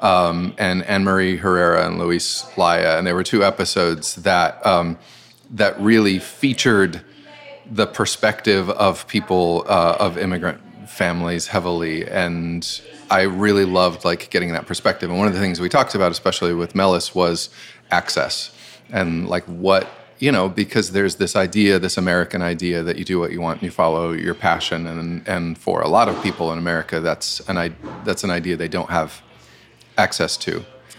[0.00, 4.98] um, and Anne Marie Herrera and Luis Laya, and there were two episodes that um,
[5.50, 7.02] that really featured
[7.70, 14.52] the perspective of people uh, of immigrant families heavily and i really loved like getting
[14.52, 17.48] that perspective and one of the things we talked about especially with melis was
[17.90, 18.54] access
[18.90, 19.88] and like what
[20.24, 23.56] you know because there's this idea this american idea that you do what you want
[23.58, 27.30] and you follow your passion and and for a lot of people in america that's
[27.50, 27.66] an i
[28.06, 29.10] that's an idea they don't have
[30.06, 30.52] access to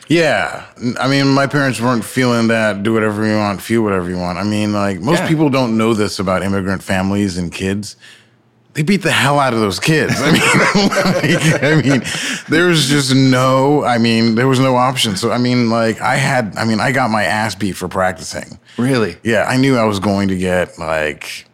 [0.10, 0.66] Yeah,
[1.00, 2.84] I mean, my parents weren't feeling that.
[2.84, 4.38] Do whatever you want, feel whatever you want.
[4.38, 5.30] I mean, like most Yeah.
[5.32, 7.96] people don't know this about immigrant families and kids.
[8.74, 10.14] They beat the hell out of those kids.
[10.18, 10.42] I mean,
[11.54, 12.02] like, I mean,
[12.50, 13.84] there was just no.
[13.84, 15.16] I mean, there was no option.
[15.16, 16.56] So I mean, like, I had.
[16.58, 18.58] I mean, I got my ass beat for practicing.
[18.78, 21.46] really Yeah, I knew I was going to get like.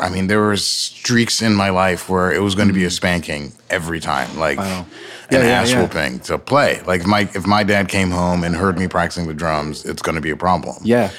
[0.00, 2.90] I mean, there were streaks in my life where it was going to be a
[2.90, 4.86] spanking every time, like Wow.
[5.30, 5.82] an Yeah, yeah, ass yeah.
[5.82, 6.80] whooping to play.
[6.86, 10.00] Like if my if my dad came home and heard me practicing the drums, it's
[10.02, 10.76] going to be a problem.
[10.84, 11.10] yeah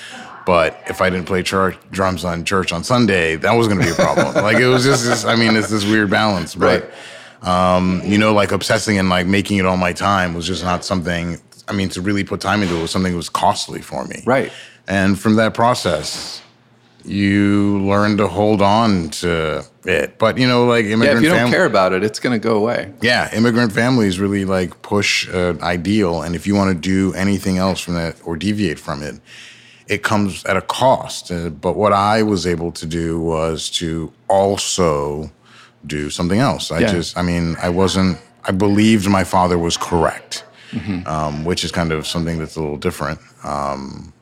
[0.45, 3.85] But if I didn't play church drums on church on Sunday, that was going to
[3.85, 4.33] be a problem.
[4.43, 5.25] like it was just this.
[5.25, 6.55] I mean, it's this weird balance.
[6.55, 6.91] But
[7.43, 7.75] Right.
[7.75, 10.83] um, you know, like obsessing and like making it all my time was just not
[10.83, 11.39] something.
[11.67, 14.23] I mean, to really put time into it was something that was costly for me.
[14.25, 14.51] Right.
[14.87, 16.41] And from that process,
[17.05, 20.17] you learn to hold on to it.
[20.17, 22.39] But you know, like yeah immigrant if you don't fam- care about it it's going
[22.39, 26.69] to go away yeah, immigrant families really like push an ideal, and if you want
[26.75, 29.15] to do anything else from that or deviate from it,
[29.89, 31.31] it comes at a cost.
[31.31, 35.29] Uh, but what I was able to do was to also
[35.85, 36.71] do something else.
[36.71, 36.91] I Yeah.
[36.93, 38.17] just, I mean, I wasn't.
[38.45, 41.07] I believed my father was correct, Mm-hmm.
[41.07, 43.19] um, which is kind of something that's a little different.
[43.43, 44.13] Um,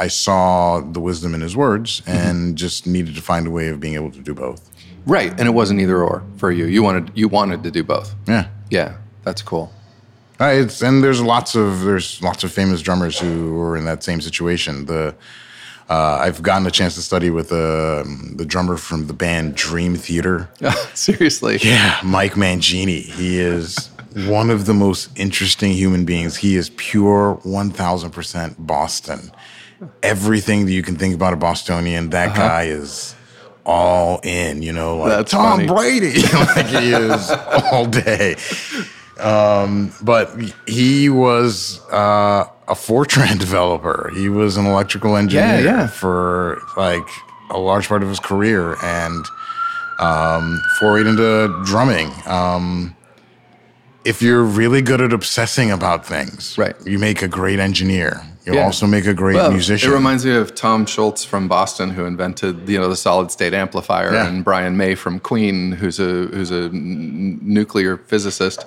[0.00, 2.28] I saw the wisdom in his words Mm-hmm.
[2.28, 4.60] and just needed to find a way of being able to do both.
[5.06, 8.08] right and it wasn't either or for you you wanted you wanted to do both
[8.28, 8.44] Yeah.
[8.70, 8.90] yeah
[9.24, 9.66] that's cool
[10.42, 14.02] Uh, it's and there's lots of there's lots of famous drummers who were in that
[14.02, 14.86] same situation.
[14.86, 15.14] The
[15.88, 19.94] uh, I've gotten a chance to study with um, the drummer from the band Dream
[19.94, 20.48] Theater.
[20.94, 23.02] seriously Yeah, Mike Mangini.
[23.02, 26.36] He is one of the most interesting human beings.
[26.36, 29.30] He is pure 1000% Boston.
[30.02, 33.14] Everything that you can think about a Bostonian, that guy is
[33.64, 35.68] all in, you know, like That's Tom funny.
[35.68, 36.22] Brady.
[36.32, 37.30] like he is
[37.72, 38.36] all day.
[39.20, 40.30] Um, but
[40.66, 44.10] he was uh, a Fortran developer.
[44.14, 45.86] He was an electrical engineer yeah.
[45.86, 47.06] for like
[47.50, 49.24] a large part of his career and
[49.98, 52.10] um, forayed into drumming.
[52.26, 52.96] Um,
[54.04, 56.74] if you're really good at obsessing about things, Right.
[56.84, 58.20] you make a great engineer.
[58.44, 58.64] You'll Yeah.
[58.64, 59.88] also make a great Well, musician.
[59.92, 63.54] It reminds me of Tom Scholz from Boston, who invented you know the solid state
[63.54, 64.26] amplifier, Yeah.
[64.26, 68.64] and Brian May from Queen, who's a who's a n- nuclear physicist.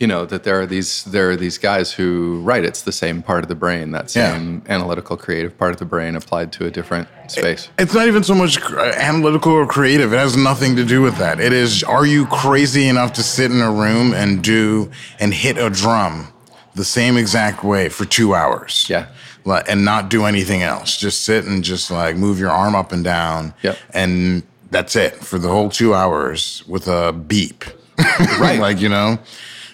[0.00, 2.64] You know that there are these there are these guys who right.
[2.64, 4.32] It's the same part of the brain, that Yeah.
[4.32, 7.68] same analytical, creative part of the brain applied to a different space.
[7.78, 10.14] It's not even so much analytical or creative.
[10.14, 11.38] It has nothing to do with that.
[11.38, 15.58] It is, are you crazy enough to sit in a room and do and hit
[15.58, 16.28] a drum
[16.74, 18.86] the same exact way for two hours?
[18.88, 19.06] Yeah.
[19.68, 20.96] And not do anything else.
[20.96, 23.52] Just sit and just like move your arm up and down.
[23.62, 23.76] Yep.
[23.92, 27.64] And that's it for the whole two hours with a beep.
[28.38, 28.58] Right.
[28.58, 29.18] like, you know,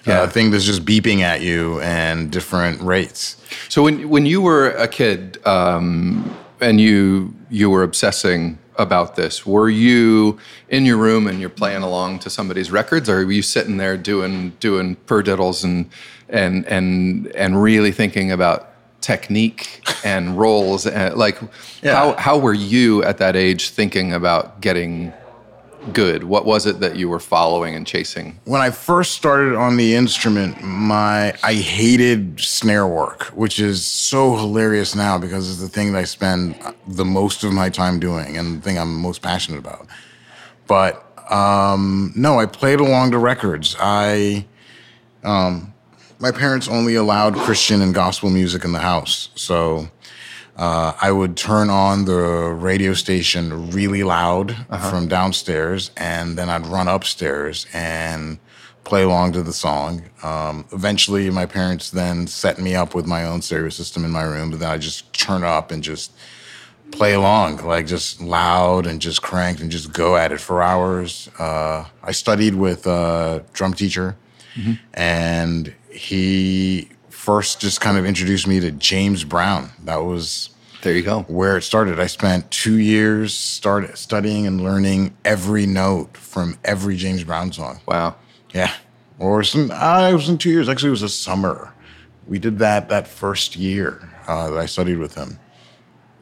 [0.07, 0.25] Yeah.
[0.25, 3.37] a thing that's just beeping at you and different rates.
[3.69, 9.47] So when when you were a kid um, and you you were obsessing about this,
[9.47, 10.39] were you
[10.69, 13.97] in your room and you're playing along to somebody's records, or were you sitting there
[13.97, 15.89] doing doing paradiddles and
[16.29, 21.39] and and and really thinking about technique and rolls and like
[21.83, 21.95] Yeah.
[21.95, 25.13] how how were you at that age thinking about getting
[25.93, 26.25] good?
[26.25, 28.39] What was it that you were following and chasing?
[28.45, 34.37] When I first started on the instrument, my I hated snare work, which is so
[34.37, 38.37] hilarious now because it's the thing that I spend the most of my time doing
[38.37, 39.87] and the thing I'm most passionate about.
[40.67, 43.77] But um, no, I played along to records.
[43.79, 44.47] I
[45.25, 45.73] um,
[46.19, 49.89] my parents only allowed Christian and gospel music in the house, so
[50.57, 54.91] uh, I would turn on the radio station really loud uh-huh.
[54.91, 58.39] from downstairs, and then I'd run upstairs and
[58.85, 60.03] play along to the song.
[60.23, 64.23] Um, eventually, my parents then set me up with my own stereo system in my
[64.23, 66.13] room, but then I just turn up and just
[66.93, 71.29] play along, like just loud and just cranked and just go at it for hours.
[71.39, 74.17] Uh, I studied with a drum teacher,
[74.55, 74.75] mm-hmm.
[74.95, 76.89] and he
[77.27, 79.71] first just kind of introduced me to James Brown.
[79.83, 80.51] That was
[80.83, 81.99] there you go where it started.
[81.99, 87.81] I spent two years start studying and learning every note from every James Brown song.
[87.85, 88.15] Wow.
[88.55, 88.73] Yeah.
[89.19, 90.69] Or some, I was in two years.
[90.69, 91.75] Actually, it was a summer.
[92.29, 95.41] We did that that first year uh, that I studied with him.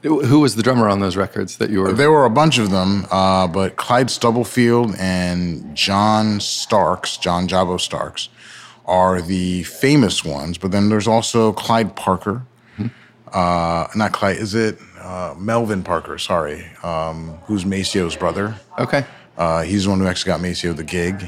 [0.00, 1.92] Who was the drummer on those records that you were?
[1.92, 7.78] There were a bunch of them, uh, but Clyde Stubblefield and John Starks, John Jabo
[7.78, 8.28] Starks,
[8.86, 10.58] are the famous ones.
[10.58, 12.42] But then there's also Clyde Parker.
[12.76, 12.86] Hmm.
[13.32, 16.18] Uh, not Clyde, is it uh, Melvin Parker?
[16.18, 18.56] Sorry, um, who's Maceo's brother.
[18.78, 19.04] Okay.
[19.36, 21.24] Uh, he's the one who actually got Maceo the gig.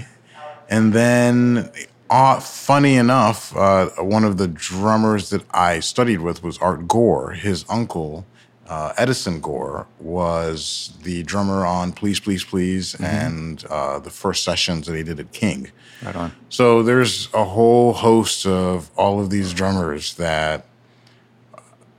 [0.69, 1.71] And then,
[2.11, 7.33] uh, funny enough, uh, one of the drummers that I studied with was Art Gore.
[7.33, 8.27] His uncle,
[8.69, 13.05] uh, Edison Gore, was the drummer on Please, Please, Please mm-hmm.
[13.05, 15.71] and uh, the first sessions that he did at King.
[16.05, 16.33] Right on.
[16.49, 20.67] So there's a whole host of all of these drummers that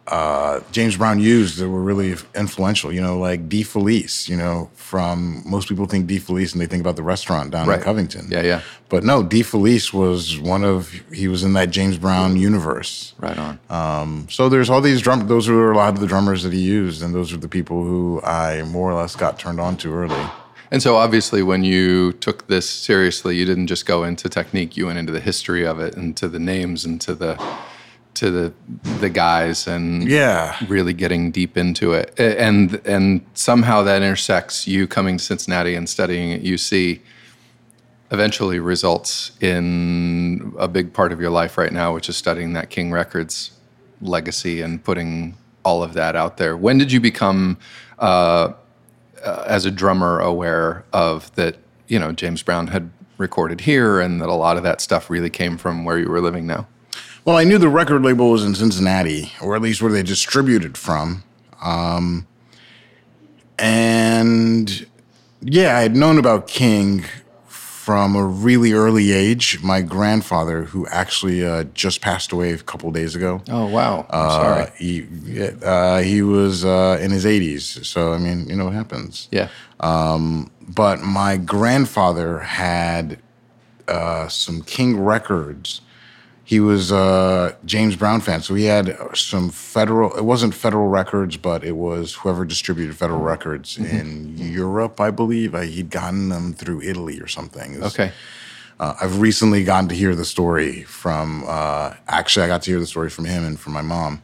[0.07, 2.93] uh, James Brown used that were really influential.
[2.93, 4.29] You know, like Dee Felice.
[4.29, 7.67] You know, from most people think Dee Felice and they think about the restaurant down
[7.67, 7.79] right.
[7.79, 8.27] in Covington.
[8.29, 8.61] Yeah, yeah.
[8.89, 13.13] But no, Dee Felice was one of he was in that James Brown universe.
[13.19, 13.59] Right on.
[13.69, 15.27] Um, so there's all these drum.
[15.27, 17.83] Those were a lot of the drummers that he used, and those are the people
[17.83, 20.25] who I more or less got turned on to early.
[20.69, 24.87] And so, obviously, when you took this seriously, you didn't just go into technique; you
[24.87, 27.41] went into the history of it, and to the names, and to the
[28.17, 28.53] to the
[28.99, 30.57] the guys and yeah.
[30.67, 32.13] really getting deep into it.
[32.19, 36.99] And and somehow that intersects you coming to Cincinnati and studying at UC
[38.09, 42.69] eventually results in a big part of your life right now which is studying that
[42.69, 43.51] King Records
[44.01, 46.55] legacy and putting all of that out there.
[46.57, 47.57] When did you become
[47.99, 48.53] uh,
[49.23, 54.21] uh, as a drummer aware of that you know James Brown had recorded here and
[54.21, 56.67] that a lot of that stuff really came from where you were living now
[57.27, 60.77] well, I knew the record label was in Cincinnati, or at least where they distributed
[60.77, 61.25] from.
[61.61, 62.25] Um,
[63.59, 64.87] and
[65.41, 67.03] yeah, I had known about King
[67.87, 69.63] from a really early age.
[69.63, 73.41] My grandfather, who actually uh, just passed away a couple days ago.
[73.47, 74.05] Oh wow!
[74.09, 74.71] I'm uh, sorry.
[74.77, 75.07] He
[75.63, 79.29] uh, he was uh, in his 80s, so I mean, you know what happens.
[79.31, 79.47] Yeah.
[79.79, 83.19] Um, but my grandfather had
[83.87, 85.79] uh, some King records
[86.47, 90.15] he was a James Brown fan, so he had some federal.
[90.15, 93.97] It wasn't Federal Records, but it was whoever distributed Federal Records mm-hmm.
[93.97, 95.61] in Europe, I believe.
[95.61, 97.81] he'd gotten them through Italy or something.
[97.81, 98.13] Was, okay.
[98.79, 101.43] Uh, I've recently gotten to hear the story from.
[101.45, 104.21] Uh, actually, I got to hear the story from him and from my mom,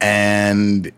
[0.00, 0.92] and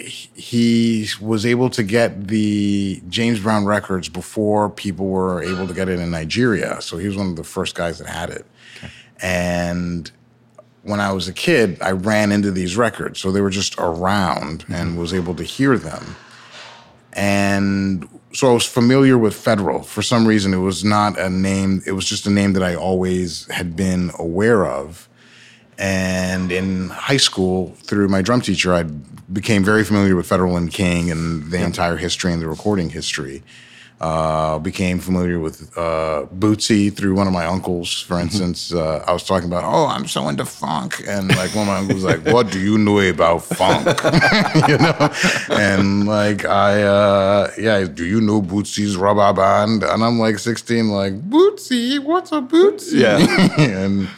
[0.00, 5.88] he was able to get the James Brown records before people were able to get
[5.88, 6.80] it in Nigeria.
[6.80, 8.44] So he was one of the first guys that had it.
[9.20, 10.10] And
[10.82, 13.20] when I was a kid, I ran into these records.
[13.20, 16.16] So they were just around and was able to hear them.
[17.12, 19.82] And so I was familiar with Federal.
[19.82, 22.74] For some reason, it was not a name, it was just a name that I
[22.74, 25.08] always had been aware of.
[25.78, 28.84] And in high school, through my drum teacher, I
[29.32, 33.42] became very familiar with Federal and King and the entire history and the recording history.
[34.00, 38.22] Uh, became familiar with uh, Bootsy through one of my uncles, for mm-hmm.
[38.26, 38.72] instance.
[38.72, 41.78] Uh, I was talking about, oh, I'm so into funk, and like one of my
[41.78, 43.86] uncles was like, "What do you know about funk?"
[44.68, 45.10] you know,
[45.50, 49.82] and like I, uh, yeah, do you know Bootsy's rubber band?
[49.82, 53.00] And I'm like 16, like Bootsy, what's a Bootsy?
[53.00, 53.18] Yeah,
[53.58, 54.08] and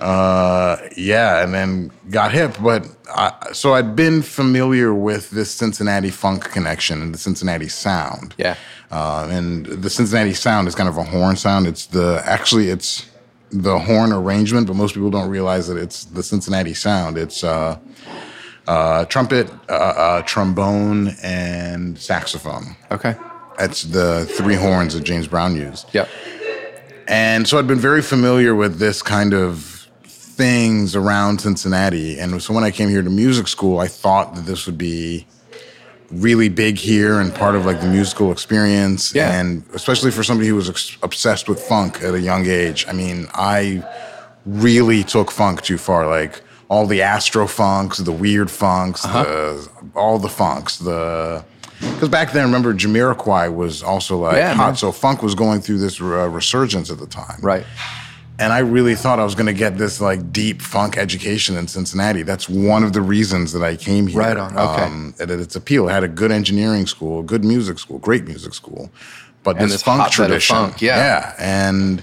[0.00, 2.56] uh, yeah, and then got hip.
[2.60, 2.84] But
[3.14, 8.34] I, so I'd been familiar with this Cincinnati funk connection and the Cincinnati sound.
[8.38, 8.56] Yeah.
[8.90, 11.66] Uh, and the Cincinnati sound is kind of a horn sound.
[11.66, 13.06] It's the actually it's
[13.50, 17.18] the horn arrangement, but most people don't realize that it's the Cincinnati sound.
[17.18, 17.78] It's uh,
[18.66, 22.76] uh, trumpet, uh, uh, trombone, and saxophone.
[22.90, 23.16] Okay.
[23.58, 25.88] It's the three horns that James Brown used.
[25.92, 26.06] Yeah.
[27.08, 32.18] And so I'd been very familiar with this kind of things around Cincinnati.
[32.18, 35.26] And so when I came here to music school, I thought that this would be
[36.10, 39.14] really big here and part of like the musical experience.
[39.14, 39.38] Yeah.
[39.38, 42.86] And especially for somebody who was ex- obsessed with funk at a young age.
[42.88, 43.82] I mean, I
[44.46, 46.06] really took funk too far.
[46.06, 49.22] Like all the Astro funks, the weird funks, Uh-huh.
[49.24, 51.44] the, all the funks, the.
[51.80, 54.66] Because back then, remember, Jamiroquai was also like Yeah, hot.
[54.66, 54.76] man.
[54.76, 57.64] So funk was going through this uh, resurgence at the time Right.
[58.38, 61.66] And I really thought I was going to get this like deep funk education in
[61.66, 62.22] Cincinnati.
[62.22, 64.20] That's one of the reasons that I came here.
[64.20, 64.82] Right on, okay.
[64.82, 65.88] Um, its appeal.
[65.88, 68.90] It had a good engineering school, a good music school, great music school,
[69.42, 70.96] but And this, this funk tradition, funk, yeah.
[70.96, 72.02] yeah, and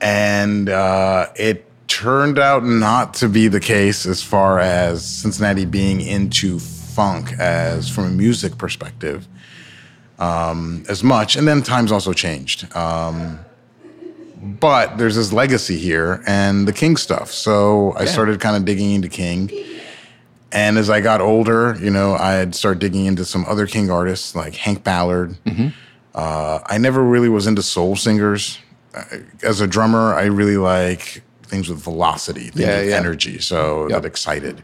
[0.00, 6.00] and uh, it turned out not to be the case as far as Cincinnati being
[6.00, 9.26] into funk as from a music perspective
[10.18, 11.34] um, as much.
[11.36, 12.74] And then times also changed.
[12.76, 13.40] Um,
[14.42, 17.30] but there's this legacy here and the King stuff.
[17.32, 18.10] So I Yeah.
[18.10, 19.50] started kind of digging into King.
[20.52, 24.34] And as I got older, you know, I'd start digging into some other King artists
[24.34, 25.36] like Hank Ballard.
[25.44, 25.68] Mm-hmm.
[26.14, 28.58] Uh, I never really was into soul singers.
[28.94, 29.02] Uh,
[29.42, 32.96] As a drummer, I really like things with velocity, things Yeah, with yeah.
[32.96, 34.02] energy, so Yep.
[34.02, 34.62] that excited.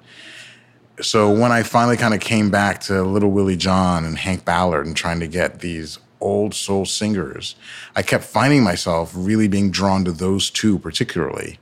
[1.02, 4.86] So when I finally kind of came back to Little Willie John and Hank Ballard
[4.86, 7.54] and trying to get these old soul singers,
[7.94, 11.58] I kept finding myself really being drawn to those two particularly.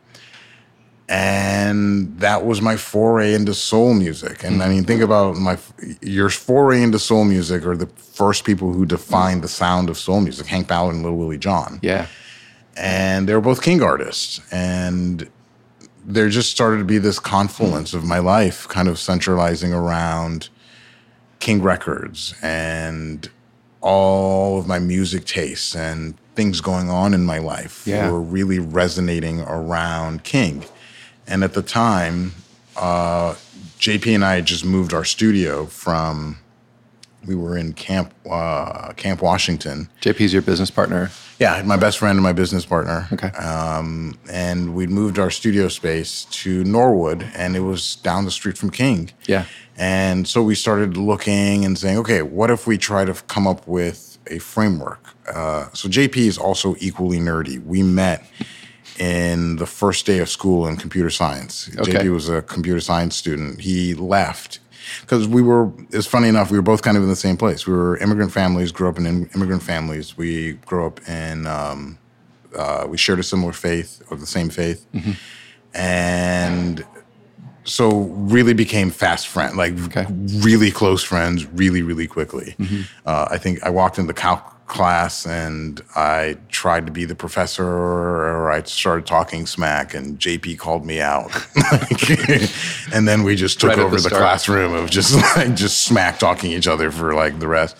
[1.08, 4.44] And that was my foray into soul music.
[4.44, 5.58] And I mean, think about my
[6.00, 10.20] your foray into soul music are the first people who defined the sound of soul
[10.20, 12.06] music, Hank Ballard and Little Willie John Yeah.
[12.76, 14.40] and they were both King artists.
[14.52, 15.28] And
[16.06, 20.48] there just started to be this confluence of my life kind of centralizing around
[21.40, 23.28] King Records and
[23.82, 28.10] all of my music tastes and things going on in my life Yeah.
[28.10, 30.64] were really resonating around King.
[31.26, 32.32] And at the time,
[32.76, 33.34] uh,
[33.78, 36.38] JP and I had just moved our studio from,
[37.26, 39.88] we were in Camp, uh, Camp Washington.
[40.00, 41.10] JP's your business partner.
[41.38, 43.08] Yeah, my best friend and my business partner.
[43.12, 43.28] Okay.
[43.28, 48.56] Um, and we'd moved our studio space to Norwood, and it was down the street
[48.56, 49.10] from King.
[49.26, 49.46] Yeah.
[49.76, 53.66] And so we started looking and saying, okay, what if we try to come up
[53.66, 55.00] with a framework?
[55.32, 57.64] Uh, so JP is also equally nerdy.
[57.64, 58.24] We met
[58.98, 61.70] in the first day of school in computer science.
[61.78, 61.92] Okay.
[61.92, 63.60] JP was a computer science student.
[63.60, 64.60] He left
[65.00, 65.70] because we were.
[65.90, 66.50] It's funny enough.
[66.50, 67.66] We were both kind of in the same place.
[67.66, 68.70] We were immigrant families.
[68.72, 70.16] Grew up in immigrant families.
[70.16, 71.46] We grew up in.
[71.46, 71.98] Um,
[72.56, 74.84] uh, we shared a similar faith or the same faith,
[75.74, 76.84] and
[77.64, 80.06] so really became fast friend, like Okay.
[80.10, 82.54] really close friends, really really quickly.
[83.06, 87.14] Uh, I think I walked into the calc class and I tried to be the
[87.14, 91.30] professor, or I started talking smack, and JP called me out,
[92.94, 96.18] and then we just took Right over the the, classroom of just like just smack
[96.18, 97.76] talking each other for like the rest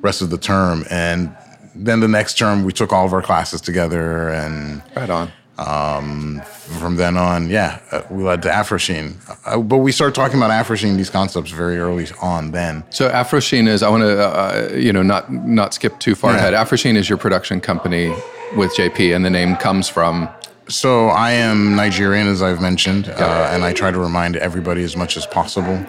[0.00, 1.36] rest of the term, and
[1.74, 5.30] then the next term we took all of our classes together and Right on.
[5.64, 9.14] From then on, yeah, uh, we led to Afrosheen.
[9.44, 12.84] Uh, but we started talking about Afrosheen, these concepts very early on then.
[12.90, 13.82] So Afrosheen is.
[13.82, 16.38] I want to, uh, you know, not not skip too far Yeah.
[16.38, 16.54] ahead.
[16.54, 18.14] Afrosheen is your production company
[18.56, 20.28] with JP, and the name comes from.
[20.68, 24.96] So I am Nigerian, as I've mentioned, uh, and I try to remind everybody as
[24.96, 25.84] much as possible.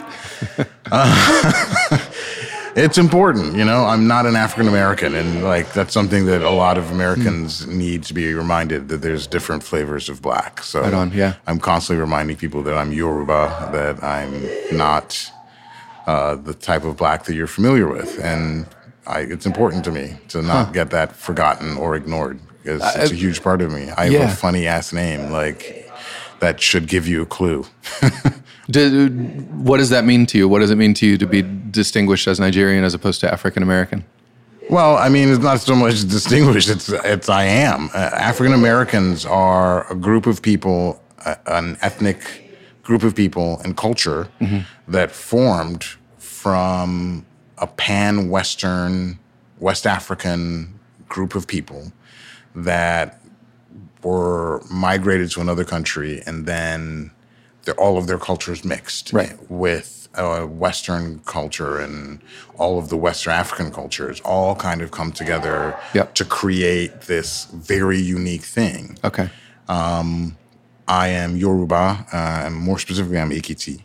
[2.77, 3.85] Uh, it's important, you know.
[3.85, 8.03] I'm not an African American, and like that's something that a lot of Americans need
[8.03, 10.63] to be reminded that there's different flavors of black.
[10.63, 11.35] So Right on, yeah.
[11.47, 15.31] I'm constantly reminding people that I'm Yoruba, that I'm not
[16.07, 18.65] uh, the type of black that you're familiar with, and
[19.07, 23.15] I, it's important to me to not get that forgotten or ignored because it's a
[23.15, 23.89] huge part of me.
[23.89, 24.31] I have yeah.
[24.31, 25.80] a funny ass name, like
[26.41, 27.65] that should give you a clue.
[28.69, 29.07] Do,
[29.53, 30.47] what does that mean to you?
[30.47, 33.63] What does it mean to you to be distinguished as Nigerian as opposed to African
[33.63, 34.03] American?
[34.69, 36.69] Well, I mean, it's not so much distinguished.
[36.69, 37.89] It's it's I am.
[37.93, 42.19] Uh, African Americans are a group of people, uh, an ethnic
[42.83, 44.27] group of people and culture
[44.87, 45.83] that formed
[46.17, 47.25] from
[47.59, 49.19] a pan Western,
[49.59, 51.91] West African group of people
[52.55, 53.20] that
[54.03, 57.11] were migrated to another country and then
[57.77, 59.37] all of their cultures mixed Right.
[59.49, 62.19] with uh, Western culture and
[62.57, 66.15] all of the Western African cultures all kind of come together Yep.
[66.15, 68.97] to create this very unique thing.
[69.03, 69.29] Okay.
[70.87, 73.83] I am Yoruba, uh, and more specifically, I'm Ekiti.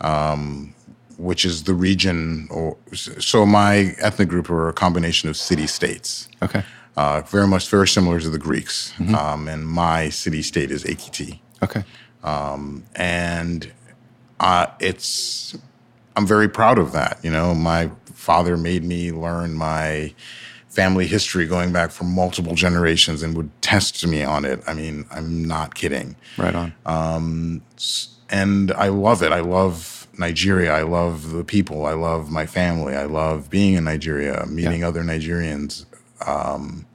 [0.00, 0.74] Um,
[1.18, 2.48] which is the region.
[2.50, 6.26] Or so my ethnic group are a combination of city states.
[6.42, 6.64] Okay.
[6.96, 11.40] Uh, very much very similar to the Greeks, um, and my city state is Ekiti
[11.62, 11.82] Okay.
[12.96, 13.72] and
[14.40, 15.56] uh, it's
[16.16, 17.18] I'm very proud of that.
[17.22, 20.12] You know, my father made me learn my
[20.68, 24.62] family history going back for multiple generations and would test me on it.
[24.66, 26.16] I mean, I'm not kidding.
[26.36, 27.62] Right on.
[28.30, 29.32] And I love it.
[29.32, 30.72] I love Nigeria.
[30.72, 31.84] I love the people.
[31.86, 32.94] I love my family.
[32.94, 34.88] I love being in Nigeria, meeting Yeah.
[34.88, 35.84] other Nigerians.
[36.26, 36.86] Um,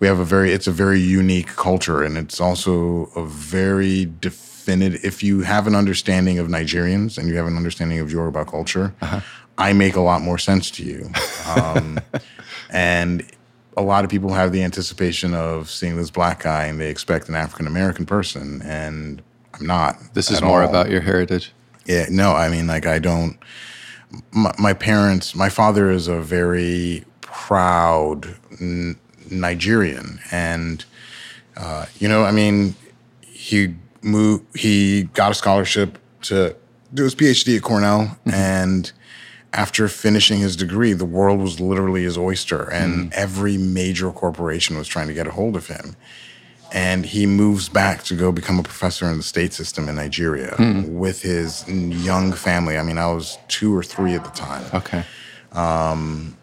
[0.00, 5.04] we have a very it's a very unique culture and it's also a very definitive
[5.04, 8.94] if you have an understanding of Nigerians and you have an understanding of Yoruba culture,
[9.58, 11.10] I make a lot more sense to you.
[11.48, 12.00] Um,
[12.70, 13.24] and
[13.76, 17.28] a lot of people have the anticipation of seeing this black guy and they expect
[17.28, 19.22] an African American person and
[19.54, 20.14] I'm not.
[20.14, 20.68] this is more all.
[20.68, 21.52] about your heritage.
[21.86, 23.38] Yeah, no, I mean, like, I don't.
[24.30, 28.98] My, my parents, my father is a very proud N-
[29.30, 30.84] Nigerian, and
[31.56, 32.74] uh, you know, I mean,
[33.22, 36.56] he moved, he got a scholarship to
[36.94, 38.30] do his PhD at Cornell, mm-hmm.
[38.30, 38.92] and
[39.52, 43.08] after finishing his degree, the world was literally his oyster, and mm-hmm.
[43.12, 45.96] every major corporation was trying to get a hold of him.
[46.74, 50.52] And he moves back to go become a professor in the state system in Nigeria
[50.52, 50.98] mm-hmm.
[50.98, 52.78] with his young family.
[52.78, 54.64] I mean, I was two or three at the time.
[54.72, 55.04] Okay.
[55.52, 56.34] Um,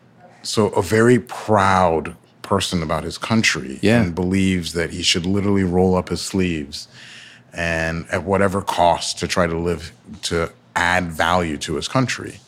[0.43, 4.01] So, a very proud person about his country Yeah.
[4.01, 6.87] and believes that he should literally roll up his sleeves
[7.53, 9.91] and at whatever cost to try to live,
[10.23, 12.39] to add value to his country.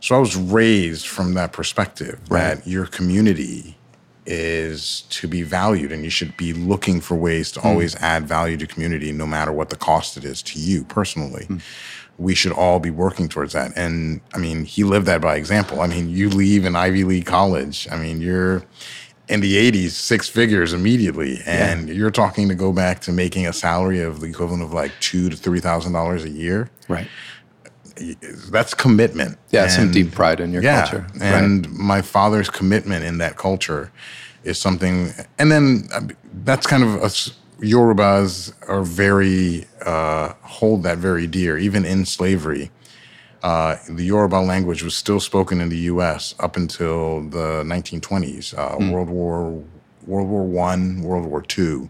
[0.00, 2.54] So, I was raised from that perspective Right.
[2.54, 3.76] that your community
[4.26, 7.66] is to be valued and you should be looking for ways to hmm.
[7.66, 11.46] always add value to community no matter what the cost it is to you personally
[11.46, 11.56] hmm.
[12.20, 15.80] We should all be working towards that and i mean he lived that by example
[15.80, 18.62] i mean you leave an ivy league college i mean you're
[19.28, 23.52] in the 80s six figures immediately and you're talking to go back to making a
[23.52, 27.08] salary of the equivalent of like two to three thousand dollars a year Right.
[28.50, 31.06] that's commitment Yeah, some deep pride in your yeah, culture.
[31.20, 33.90] and my father's commitment in that culture
[34.42, 35.10] is something.
[35.38, 36.00] And then uh,
[36.44, 37.36] that's kind of us.
[37.60, 42.70] Yorubas are very uh, hold that very dear, even in slavery.
[43.42, 46.34] Uh, the Yoruba language was still spoken in the U.S.
[46.38, 48.54] up until the 1920s.
[48.56, 49.64] Uh, World War
[50.06, 51.88] World War One, World War 2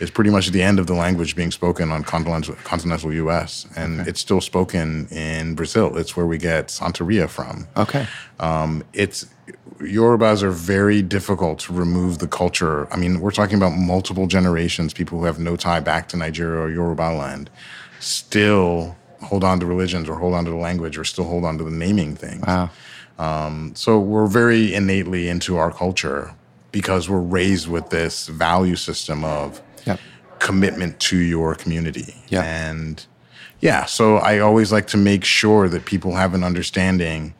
[0.00, 3.66] is pretty much the end of the language being spoken on continental, continental U.S.
[3.76, 5.96] and it's still spoken in Brazil.
[5.96, 7.66] It's where we get Santeria from.
[7.76, 8.06] Okay.
[8.40, 9.26] Um, it's
[9.78, 12.92] Yorubas are very difficult to remove the culture.
[12.92, 16.60] I mean, we're talking about multiple generations, people who have no tie back to Nigeria
[16.60, 17.50] or Yoruba land,
[18.00, 21.58] still hold on to religions or hold on to the language or still hold on
[21.58, 22.44] to the naming things.
[22.46, 22.70] Wow.
[23.74, 26.34] So we're very innately into our culture
[26.76, 29.98] because we're raised with this value system of Yep.
[30.40, 32.14] commitment to your community.
[32.28, 32.42] Yeah.
[32.42, 33.02] And
[33.60, 37.32] yeah, so I always like to make sure that people have an understanding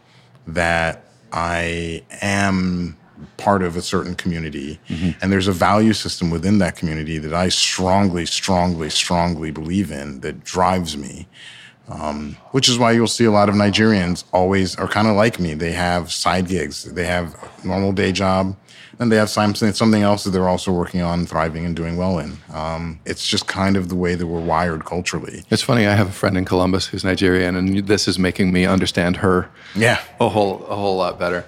[0.47, 2.97] that I am
[3.37, 4.81] part of a certain community
[5.21, 10.21] and there's a value system within that community that I strongly, strongly, strongly believe in
[10.21, 11.29] that drives me.
[11.89, 15.39] Um, which is why you'll see a lot of Nigerians always are kind of like
[15.39, 15.55] me.
[15.55, 18.57] They have side gigs, they have a normal day job,
[18.99, 22.19] and they have something something else that they're also working on, thriving and doing well
[22.19, 22.39] in.
[22.53, 25.45] Um, it's just kind of the way that we're wired culturally.
[25.51, 25.87] It's funny.
[25.87, 29.49] I have a friend in Columbus who's Nigerian, and this is making me understand her
[29.75, 31.45] Yeah, a whole a whole lot better.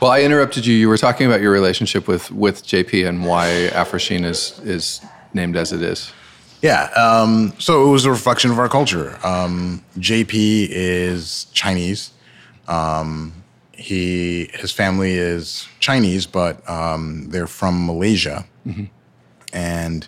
[0.00, 0.74] Well, I interrupted you.
[0.74, 5.00] You were talking about your relationship with with JP and why Afrosheen is is
[5.34, 6.12] named as it is.
[6.62, 6.90] Yeah.
[6.96, 9.18] Um, so it was a reflection of our culture.
[9.24, 12.10] Um, JP is Chinese.
[12.68, 13.32] Um,
[13.80, 18.44] he his family is Chinese, but um, they're from Malaysia,
[19.52, 20.06] and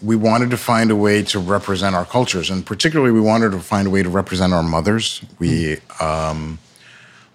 [0.00, 3.60] we wanted to find a way to represent our cultures, and particularly we wanted to
[3.60, 5.20] find a way to represent our mothers.
[5.38, 6.58] We um,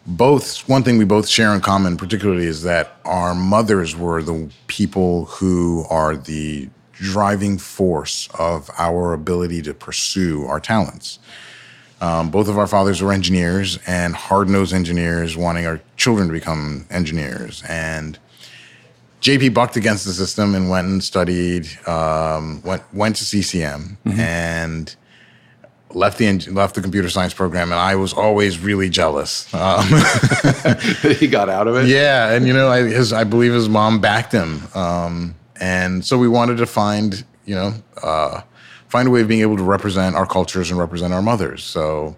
[0.07, 4.49] both one thing we both share in common, particularly, is that our mothers were the
[4.67, 11.19] people who are the driving force of our ability to pursue our talents.
[12.01, 16.33] Um, both of our fathers were engineers and hard nosed engineers, wanting our children to
[16.33, 17.63] become engineers.
[17.69, 18.17] And
[19.21, 24.95] JP bucked against the system and went and studied, um, went went to CCM and
[25.93, 27.71] left the left the computer science program.
[27.71, 29.51] And I was always really jealous.
[29.53, 29.85] Um,
[31.19, 31.87] he got out of it.
[31.87, 36.17] yeah, and you know, I, his I believe his mom backed him, um, and so
[36.17, 38.41] we wanted to find you know uh,
[38.91, 41.63] find a way of being able to represent our cultures and represent our mothers.
[41.63, 42.17] So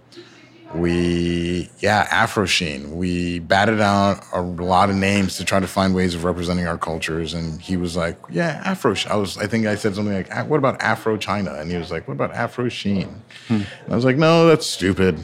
[0.74, 2.98] we yeah afro sheen.
[2.98, 6.80] We batted out a lot of names to try to find ways of representing our
[6.80, 10.50] cultures and he was like yeah afro i was i think i said something like
[10.50, 11.54] what about afro china?
[11.54, 13.22] And he was like what about afro sheen?
[13.48, 13.62] Hmm.
[13.88, 15.20] i was like no that's stupid.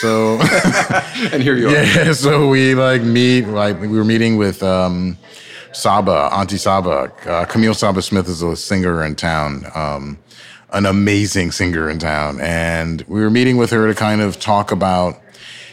[0.00, 0.38] So
[1.32, 1.72] and here you are.
[1.82, 5.18] Yeah so we like meet like we were meeting with um
[5.72, 7.12] saba auntie saba.
[7.26, 9.64] Uh, camille saba smith is a singer in town.
[9.74, 10.18] Um,
[10.72, 12.40] an amazing singer in town.
[12.40, 15.20] And we were meeting with her to kind of talk about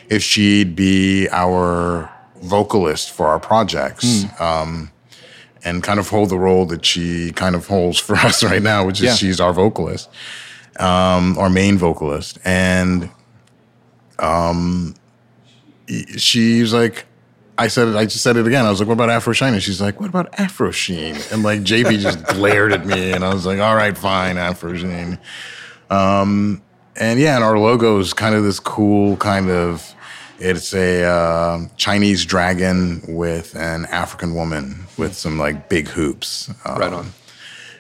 [0.10, 4.06] if she'd be our vocalist for our projects.
[4.06, 4.42] Mm.
[4.42, 4.92] Um,
[5.66, 8.86] and kind of hold the role that she kind of holds for us right now,
[8.86, 9.16] which is yeah.
[9.16, 10.10] she's our vocalist,
[10.80, 12.40] um, our main vocalist.
[12.46, 13.10] And
[14.20, 14.96] um,
[16.18, 17.06] she's like,
[17.60, 17.96] I said it.
[17.98, 18.66] I just said it again.
[18.66, 21.44] I was like, "What about Afro Shine?" And she's like, "What about Afro Sheen?" And
[21.44, 25.20] like JP just glared at me, and I was like, "All right, fine, Afro Sheen."
[25.90, 26.62] Um,
[26.96, 29.94] and yeah, and our logo is kind of this cool kind of.
[30.40, 36.50] It's a uh, Chinese dragon with an African woman with some like big hoops.
[36.64, 37.12] Um, right on.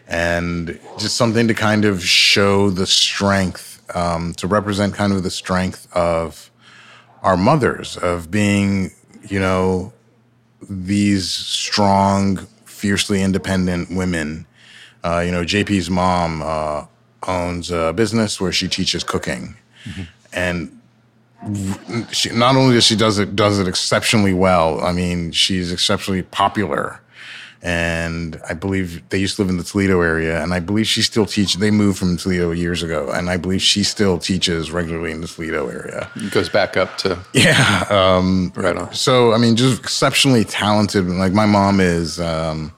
[0.09, 5.29] And just something to kind of show the strength, um, to represent kind of the
[5.29, 6.51] strength of
[7.23, 8.91] our mothers, of being
[9.27, 9.93] you know,
[10.69, 14.45] these strong, fiercely independent women.
[15.03, 16.85] Uh, you know, JP's mom uh,
[17.27, 19.55] owns a business where she teaches cooking,
[19.85, 20.03] mm-hmm.
[20.33, 20.75] and
[22.11, 24.81] she, not only does she does it does it exceptionally well.
[24.81, 26.99] I mean, she's exceptionally popular
[27.61, 31.01] and I believe they used to live in the Toledo area, and I believe she
[31.01, 31.59] still teaches.
[31.59, 35.27] They moved from Toledo years ago, and I believe she still teaches regularly in the
[35.27, 36.09] Toledo area.
[36.15, 38.93] It goes back up to yeah, um, right on.
[38.93, 41.07] So I mean, just exceptionally talented.
[41.07, 42.19] Like my mom is.
[42.19, 42.73] Um,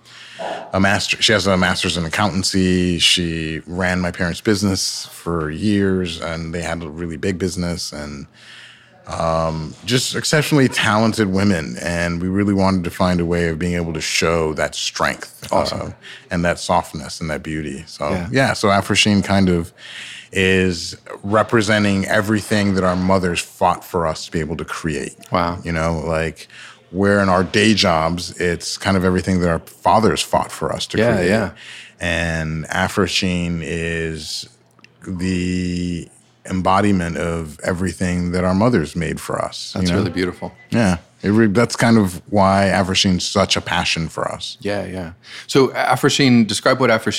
[0.74, 1.22] a master.
[1.22, 2.98] She has a master's in accountancy.
[2.98, 7.92] She ran my parents' business for years, and they had a really big business.
[7.92, 8.26] And
[9.08, 13.74] um, just exceptionally talented women, and we really wanted to find a way of being
[13.74, 15.82] able to show that strength, uh, awesome.
[15.82, 15.92] uh,
[16.30, 17.84] and that softness and that beauty.
[17.88, 19.74] So yeah, yeah so Afrosheen kind of
[20.32, 25.16] is representing everything that our mothers fought for us to be able to create.
[25.32, 26.48] Wow, you know, like
[26.92, 30.86] where in our day jobs, it's kind of everything that our fathers fought for us
[30.88, 31.30] to yeah, create.
[31.30, 31.52] Yeah,
[32.00, 34.48] and Afrosheen is
[35.08, 36.08] the
[36.50, 39.74] embodiment of everything that our mothers made for us.
[39.74, 40.00] That's you know?
[40.00, 40.54] really beautiful.
[40.70, 40.98] Yeah.
[41.24, 44.58] Re- that's kind of why Afro Sheen's such a passion for us.
[44.60, 45.14] Yeah, yeah.
[45.46, 47.12] So Afro describe what Afro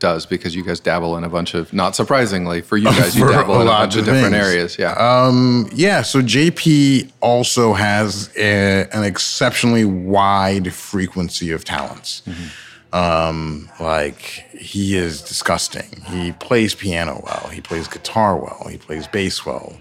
[0.00, 3.28] does because you guys dabble in a bunch of, not surprisingly for you guys, you
[3.28, 4.76] dabble a in a bunch of, different areas.
[4.76, 4.92] Yeah.
[4.94, 6.02] Um, yeah.
[6.02, 12.22] So JP also has a, an exceptionally wide frequency of talents.
[12.26, 12.46] Mm-hmm.
[12.92, 14.22] Um, like
[14.58, 16.02] he is disgusting.
[16.06, 17.48] He plays piano well.
[17.52, 18.66] He plays guitar well.
[18.70, 19.76] He plays bass well.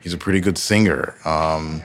[0.00, 1.16] He's a pretty good singer.
[1.24, 1.82] Um,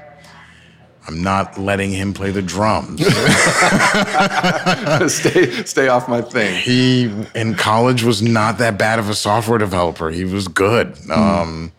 [1.07, 2.99] I'm not letting him play the drums.
[5.13, 6.61] stay, stay off my thing.
[6.61, 10.09] He in college was not that bad of a software developer.
[10.09, 10.95] He was good.
[10.95, 11.17] Mm.
[11.17, 11.71] Um,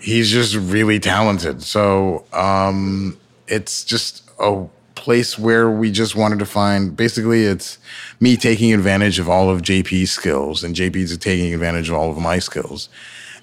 [0.00, 1.62] he's just really talented.
[1.62, 4.64] So um, it's just a
[5.08, 7.78] place where we just wanted to find basically it's
[8.20, 12.18] me taking advantage of all of JP's skills and JP's taking advantage of all of
[12.18, 12.90] my skills.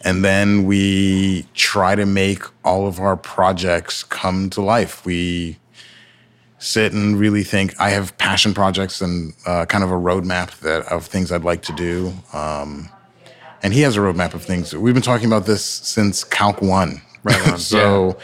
[0.01, 5.03] And then we try to make all of our projects come to life.
[5.07, 5.57] We
[6.59, 10.85] sit and really think I have passion projects and uh, kind of a roadmap that
[10.91, 12.13] of things I'd like to do.
[12.31, 12.89] Um,
[13.63, 14.75] and he has a roadmap of things.
[14.75, 17.01] We've been talking about this since Calc One.
[17.23, 17.57] Right.
[17.57, 18.19] so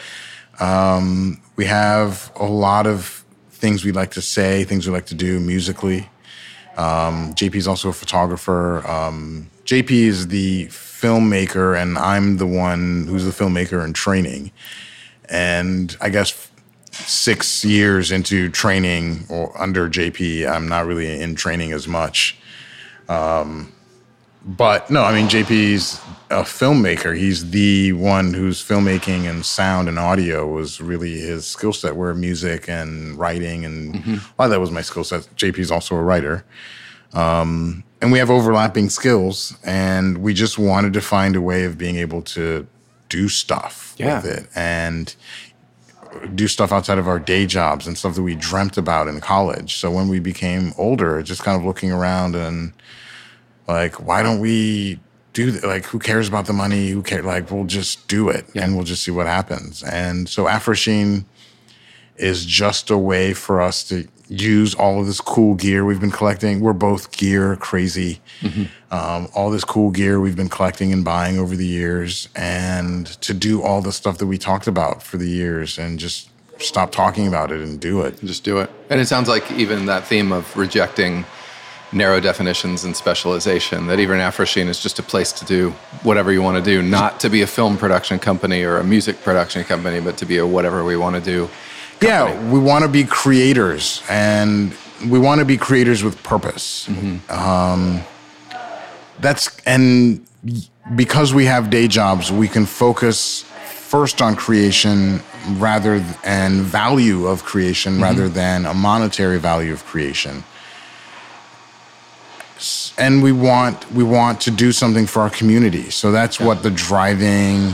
[0.59, 0.95] yeah.
[0.95, 3.20] um, we have a lot of
[3.61, 6.09] things we like to say, things we like to do musically.
[6.75, 8.85] Um, JP is also a photographer.
[8.87, 14.51] Um, JP is the filmmaker, and I'm the one who's the filmmaker in training.
[15.29, 16.49] And I guess
[16.91, 22.37] six years into training or under JP, I'm not really in training as much.
[23.07, 23.71] Um,
[24.43, 26.01] but no, I mean JP's
[26.31, 27.15] a filmmaker.
[27.15, 31.95] He's the one whose filmmaking and sound and audio was really his skill set.
[31.95, 34.13] Where music and writing and mm-hmm.
[34.13, 35.27] a lot of that was my skill set.
[35.35, 36.45] JP's also a writer,
[37.13, 39.55] um, and we have overlapping skills.
[39.63, 42.65] And we just wanted to find a way of being able to
[43.09, 44.21] do stuff yeah.
[44.21, 45.13] with it and
[46.33, 49.75] do stuff outside of our day jobs and stuff that we dreamt about in college.
[49.75, 52.73] So when we became older, just kind of looking around and
[53.67, 54.99] like, why don't we
[55.33, 55.51] do?
[55.63, 56.89] Like, who cares about the money?
[56.89, 57.25] Who cares?
[57.25, 58.63] Like, we'll just do it yeah.
[58.63, 59.83] and we'll just see what happens.
[59.83, 61.25] And so afrosheen
[62.17, 66.11] is just a way for us to use all of this cool gear we've been
[66.11, 66.61] collecting.
[66.61, 68.21] We're both gear crazy.
[68.39, 68.63] Mm-hmm.
[68.93, 73.33] Um, all this cool gear we've been collecting and buying over the years, and to
[73.33, 76.29] do all the stuff that we talked about for the years, and just
[76.59, 78.19] stop talking about it and do it.
[78.23, 78.69] Just do it.
[78.89, 81.25] And it sounds like even that theme of rejecting
[81.91, 85.71] narrow definitions and specialization that even Afrosheen is just a place to do
[86.03, 89.21] whatever you want to do, not to be a film production company or a music
[89.21, 91.49] production company, but to be a whatever we want to do.
[91.99, 92.07] Company.
[92.07, 94.73] Yeah, we want to be creators and
[95.07, 96.87] we want to be creators with purpose.
[96.87, 97.31] Mm-hmm.
[97.31, 98.01] Um,
[99.19, 100.25] that's and
[100.95, 105.21] because we have day jobs, we can focus first on creation
[105.57, 108.03] rather th- and value of creation mm-hmm.
[108.03, 110.43] rather than a monetary value of creation
[112.97, 115.89] and we want we want to do something for our community.
[115.89, 116.47] So that's yeah.
[116.47, 117.73] what the driving.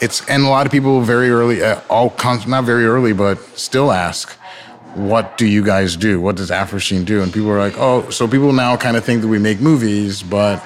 [0.00, 2.14] It's and a lot of people very early, uh, all
[2.46, 4.30] not very early, but still ask,
[4.94, 6.20] "What do you guys do?
[6.20, 9.22] What does Afrosheen do?" And people are like, "Oh, so people now kind of think
[9.22, 10.62] that we make movies, but."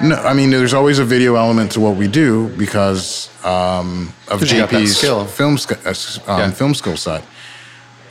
[0.00, 4.40] No, I mean, there's always a video element to what we do because um, of
[4.42, 6.50] JP's film, uh, um, yeah.
[6.52, 7.24] film skill set.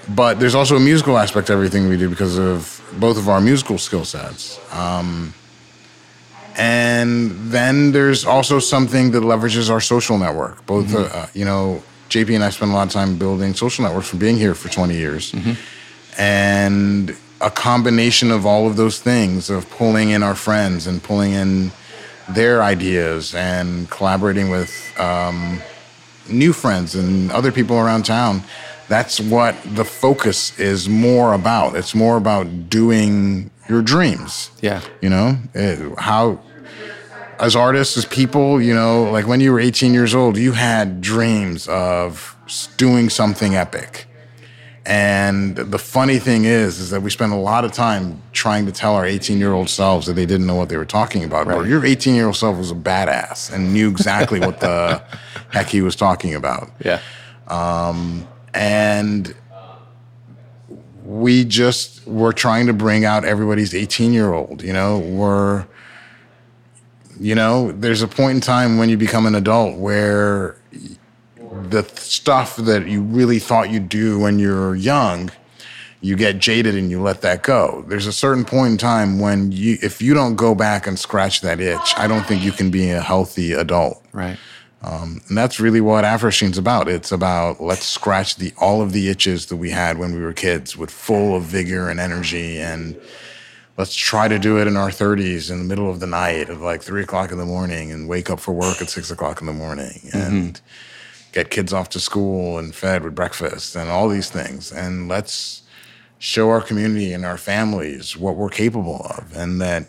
[0.09, 3.41] But there's also a musical aspect to everything we do because of both of our
[3.41, 4.59] musical skill sets.
[4.73, 5.33] Um,
[6.57, 10.65] and then there's also something that leverages our social network.
[10.65, 11.15] Both, mm-hmm.
[11.15, 14.19] uh, you know, JP and I spend a lot of time building social networks from
[14.19, 15.31] being here for 20 years.
[15.31, 15.53] Mm-hmm.
[16.19, 21.33] And a combination of all of those things of pulling in our friends and pulling
[21.33, 21.71] in
[22.27, 25.61] their ideas and collaborating with um,
[26.29, 28.41] new friends and other people around town
[28.87, 31.75] that's what the focus is more about.
[31.75, 34.51] It's more about doing your dreams.
[34.61, 34.81] Yeah.
[35.01, 36.39] You know, it, how,
[37.39, 41.01] as artists, as people, you know, like when you were 18 years old, you had
[41.01, 42.35] dreams of
[42.77, 44.05] doing something epic.
[44.85, 48.71] And the funny thing is, is that we spend a lot of time trying to
[48.71, 51.45] tell our 18 year old selves that they didn't know what they were talking about.
[51.45, 51.57] Right.
[51.57, 55.03] Or your 18 year old self was a badass and knew exactly what the
[55.49, 56.71] heck he was talking about.
[56.79, 57.01] Yeah.
[57.49, 58.25] Um,
[58.57, 59.35] and
[61.03, 64.99] we just were trying to bring out everybody's 18 year old you know?
[64.99, 65.67] We're
[67.19, 70.57] you know there's a point in time when you become an adult where
[71.69, 75.31] the stuff that you really thought you'd do when you're young
[75.99, 77.83] you get jaded and you let that go.
[77.87, 81.41] There's a certain point in time when you if you don't go back and scratch
[81.41, 84.03] that itch i don't think you can be a healthy adult.
[84.11, 84.37] Right
[84.83, 86.87] um, and that's really what Afrosheen's about.
[86.87, 90.33] It's about let's scratch the all of the itches that we had when we were
[90.33, 92.99] kids with full of vigor and energy and
[93.77, 96.61] let's try to do it in our 30s in the middle of the night of
[96.61, 99.47] like three o'clock in the morning and wake up for work at six o'clock in
[99.47, 100.17] the morning mm-hmm.
[100.17, 101.31] and mm-hmm.
[101.31, 104.71] get kids off to school and fed with breakfast and all these things.
[104.71, 105.63] And let's
[106.19, 109.87] show our community and our families what we're capable of and that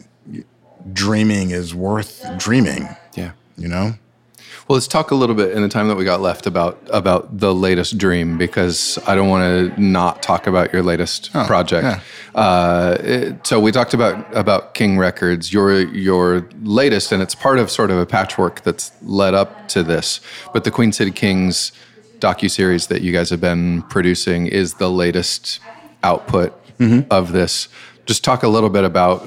[0.92, 2.88] dreaming is worth dreaming.
[3.14, 3.32] Yeah.
[3.56, 3.94] You know?
[4.68, 7.38] Well, let's talk a little bit in the time that we got left about about
[7.38, 11.84] the latest dream because I don't want to not talk about your latest oh, project.
[11.84, 12.38] Yeah.
[12.38, 17.58] Uh, it, so we talked about about King Records, your your latest, and it's part
[17.58, 20.20] of sort of a patchwork that's led up to this.
[20.52, 21.72] But the Queen City Kings
[22.18, 25.60] docu series that you guys have been producing is the latest
[26.02, 27.10] output mm-hmm.
[27.10, 27.68] of this.
[28.04, 29.20] Just talk a little bit about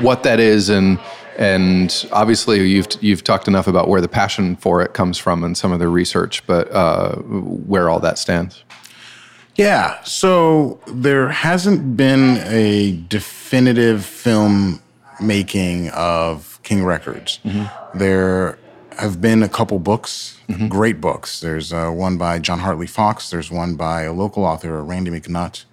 [0.00, 1.00] what that is and
[1.40, 5.56] and obviously you've you've talked enough about where the passion for it comes from and
[5.56, 8.62] some of the research, but uh, where all that stands.
[9.56, 14.80] Yeah, so there hasn't been a definitive film
[15.20, 17.40] making of King Records.
[17.44, 17.98] Mm-hmm.
[17.98, 18.58] There
[18.98, 20.68] have been a couple books, mm-hmm.
[20.68, 21.40] great books.
[21.40, 23.30] There's uh, one by Jon Hartley Fox.
[23.30, 25.64] There's one by a local author, Randy McNutt.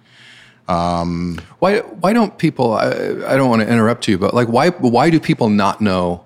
[0.68, 2.74] Um, why why don't people?
[2.74, 6.24] I, I don't want to interrupt you, but like why why do people not know?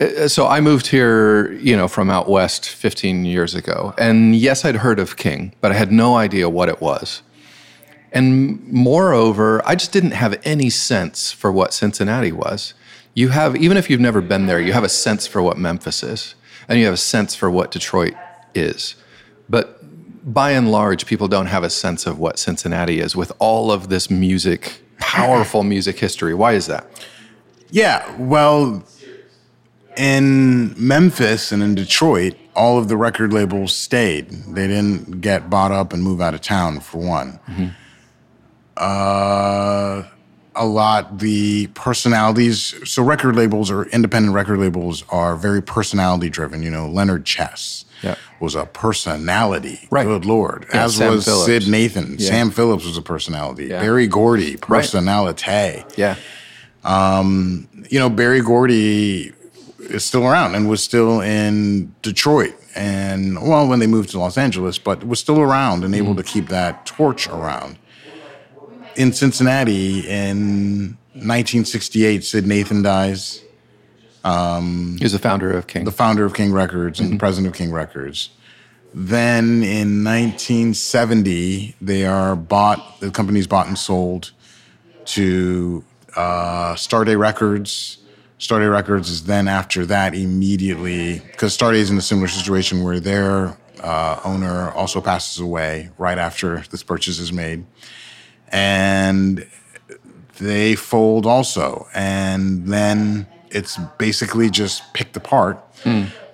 [0.00, 4.64] Uh, so I moved here, you know, from out west 15 years ago, and yes,
[4.64, 7.22] I'd heard of King, but I had no idea what it was.
[8.10, 12.72] And moreover, I just didn't have any sense for what Cincinnati was.
[13.12, 16.02] You have, even if you've never been there, you have a sense for what Memphis
[16.02, 16.34] is,
[16.68, 18.14] and you have a sense for what Detroit
[18.54, 18.94] is.
[19.48, 19.83] But
[20.24, 23.88] by and large, people don't have a sense of what Cincinnati is with all of
[23.88, 26.34] this music, powerful music history.
[26.34, 26.86] Why is that?
[27.70, 28.84] Yeah, well,
[29.96, 34.30] in Memphis and in Detroit, all of the record labels stayed.
[34.30, 37.40] They didn't get bought up and move out of town, for one.
[37.48, 37.66] Mm-hmm.
[38.76, 40.04] Uh,
[40.56, 42.74] a lot the personalities.
[42.88, 46.62] So record labels or independent record labels are very personality driven.
[46.62, 48.16] You know, Leonard Chess Yeah.
[48.40, 49.88] was a personality.
[49.90, 50.04] Right.
[50.04, 50.66] Good lord.
[50.72, 51.46] Yeah, As Sam was Phillips.
[51.46, 52.16] Sid Nathan.
[52.18, 52.28] Yeah.
[52.28, 53.68] Sam Phillips was a personality.
[53.68, 55.84] Berry Gordy, personality.
[55.96, 56.16] Yeah.
[56.84, 59.32] Um, you know, Berry Gordy
[59.78, 62.54] is still around and was still in Detroit.
[62.74, 66.18] And well, when they moved to Los Angeles, but was still around and able mm.
[66.18, 67.78] to keep that torch around.
[68.96, 73.43] In Cincinnati in 1968, Sid Nathan dies.
[74.24, 75.84] He was the founder of King.
[75.84, 78.30] the founder of King Records and the president of King Records.
[78.94, 83.00] Then in 1970, they are bought.
[83.00, 84.32] The company's bought and sold
[85.06, 85.84] to
[86.16, 87.98] uh, Starday Records.
[88.38, 93.00] Starday Records is then after that immediately because Starday is in a similar situation where
[93.00, 97.64] their uh, owner also passes away right after this purchase is made,
[98.48, 99.46] and
[100.38, 105.56] they fold also, and then it's basically just picked apart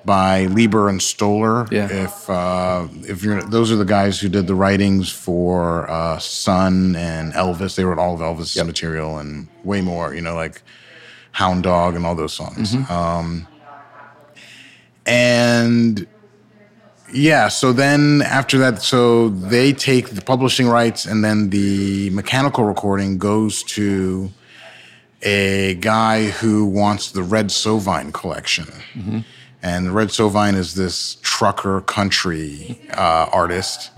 [0.05, 1.67] by Leiber and Stoller.
[1.71, 1.89] Yeah.
[2.05, 6.97] If uh, if you're those are the guys who did the writings for uh, Sun
[6.97, 7.77] and Elvis.
[7.77, 8.67] They wrote all of Elvis' Yep.
[8.67, 10.15] material and way more.
[10.15, 10.63] You know, like
[11.33, 12.75] Hound Dog and all those songs.
[12.91, 13.47] Um,
[15.07, 16.07] and
[17.13, 22.65] yeah, so then after that, so they take the publishing rights, and then the mechanical
[22.65, 24.31] recording goes to
[25.23, 28.67] a guy who wants the Red Sovine collection.
[29.63, 33.91] And Red Sovine is this trucker country uh, artist.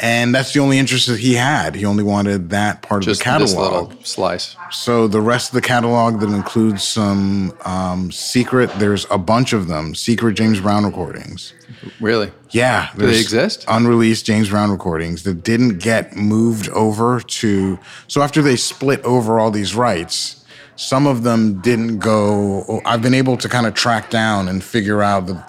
[0.00, 1.76] And that's the only interest that he had.
[1.76, 3.88] He only wanted that part Just of the this catalog.
[3.90, 4.56] little slice.
[4.70, 9.68] So the rest of the catalog that includes some um, secret, there's a bunch of
[9.68, 11.54] them, secret James Brown recordings.
[12.00, 12.30] Really?
[12.50, 12.90] Yeah.
[12.96, 13.64] Do they exist?
[13.68, 17.78] Unreleased James Brown recordings that didn't get moved over to.
[18.08, 20.44] So after they split over all these rights,
[20.76, 22.64] some of them didn't go.
[22.68, 25.44] Oh, I've been able to kind of track down and figure out the.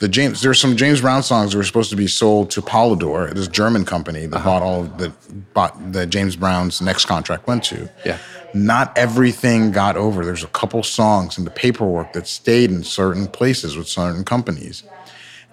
[0.00, 3.34] The James, there's some James Brown songs that were supposed to be sold to Polydor,
[3.34, 4.48] this German company that uh-huh.
[4.48, 5.12] bought all of the
[5.54, 8.18] bought the James Brown's next contract went to Yeah.
[8.54, 10.24] not everything got over.
[10.24, 14.84] There's a couple songs in the paperwork that stayed in certain places with certain companies.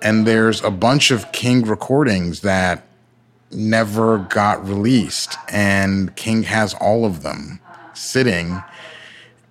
[0.06, 2.86] And there's a bunch of King recordings that
[3.52, 5.36] never got released.
[5.50, 7.60] And King has all of them
[7.96, 8.62] sitting,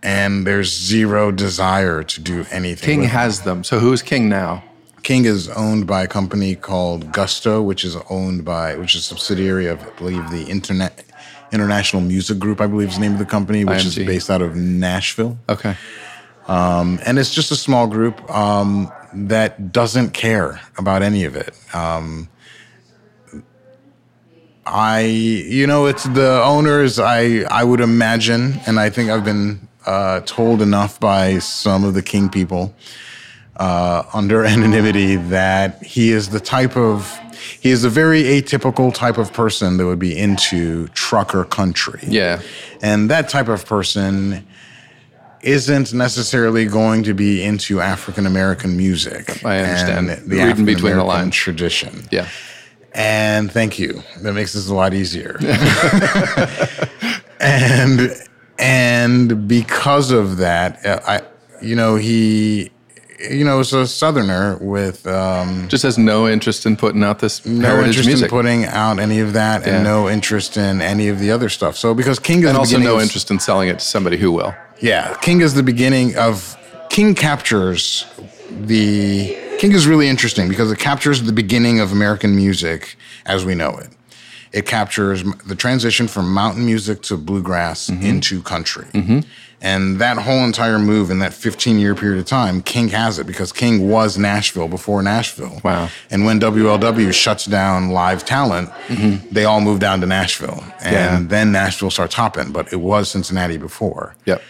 [0.01, 2.87] and there's zero desire to do anything.
[2.87, 3.19] King with them.
[3.19, 3.65] has them.
[3.65, 4.63] So who is King now?
[5.03, 9.05] King is owned by a company called Gusto, which is owned by, which is a
[9.05, 11.05] subsidiary of, I believe, the Internet
[11.51, 12.61] International Music Group.
[12.61, 15.77] I believe is the name of the company, which is based out of Nashville, Okay.
[16.47, 21.55] and it's just a small group um, that doesn't care about any of it.
[21.75, 22.29] Um,
[24.67, 26.99] I, you know, it's the owners.
[26.99, 31.95] I, I would imagine, and I think I've been uh, told enough by some of
[31.95, 32.75] the King people
[33.57, 37.19] uh, under anonymity that he is the type of
[37.61, 42.01] he is a very atypical type of person that would be into trucker country.
[42.07, 42.41] Yeah.
[42.81, 44.47] And that type of person
[45.45, 49.45] isn't necessarily going to be into African American music.
[49.45, 50.11] I understand.
[50.11, 51.35] And the Reading African between the American lines.
[51.37, 52.05] tradition.
[52.11, 52.29] Yeah.
[52.93, 54.03] And thank you.
[54.23, 55.39] That makes this a lot easier.
[57.41, 58.11] and
[58.59, 61.23] and because of that, uh, I
[61.61, 62.71] you know he
[63.31, 67.45] you know is a southerner with um, Just has no interest in putting out this
[67.45, 68.27] no interest music.
[68.27, 69.77] in putting out any of that, Yeah.
[69.77, 71.77] and no interest in any of the other stuff.
[71.77, 74.55] So because King is and also no interest in selling it to somebody who will.
[74.81, 76.57] Yeah, King is the beginning of
[76.91, 78.07] King captures
[78.51, 82.97] the King is really interesting because it captures the beginning of American music
[83.27, 83.89] as we know it.
[84.53, 88.07] It captures the transition from mountain music to bluegrass Mm-hmm.
[88.07, 88.87] into country.
[89.61, 93.27] And that whole entire move in that 15 year period of time, King has it
[93.27, 95.59] because King was Nashville before Nashville.
[95.65, 95.89] Wow.
[96.11, 98.71] And when WLW shuts down live talent,
[99.33, 100.63] they all move down to Nashville.
[100.83, 101.23] And Mm-hmm.
[101.23, 101.23] Yeah.
[101.29, 104.15] then Nashville starts hopping, but it was Cincinnati before.
[104.27, 104.43] Yep.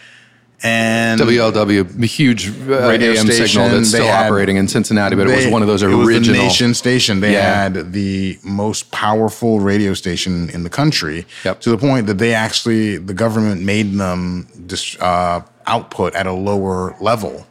[0.63, 5.15] And WLW, a huge uh, Radio AM signal station, that's still had- operating in Cincinnati,
[5.15, 6.41] but it was one of those it was the original.
[6.43, 7.19] nation station.
[7.19, 7.63] They Yeah.
[7.63, 11.61] had the most powerful radio station in the country Yep.
[11.61, 16.31] to the point that they actually the government made them dis, uh, output at a
[16.33, 17.45] lower level.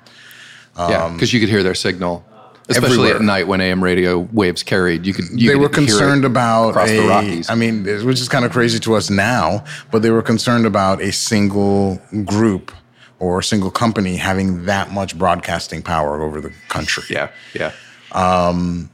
[0.78, 2.24] yeah, because you could hear their signal,
[2.68, 3.16] especially everywhere.
[3.16, 5.06] at night when AM radio waves carried.
[5.06, 5.26] You could.
[5.30, 7.48] You they could were concerned about across a, the Rockies.
[7.50, 11.00] I mean, which is kind of crazy to us now, but they were concerned about
[11.02, 12.72] a single group
[13.24, 17.04] or a single company having that much broadcasting power over the country.
[17.08, 17.72] yeah, yeah.
[18.12, 18.90] Um,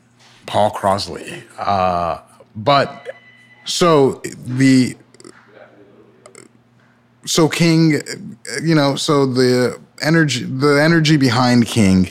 [0.47, 1.43] Powel Crosley.
[1.59, 2.20] Uh,
[2.55, 3.09] but
[3.64, 4.97] so the
[7.26, 8.01] so King,
[8.62, 12.11] you know, so the energy the energy behind King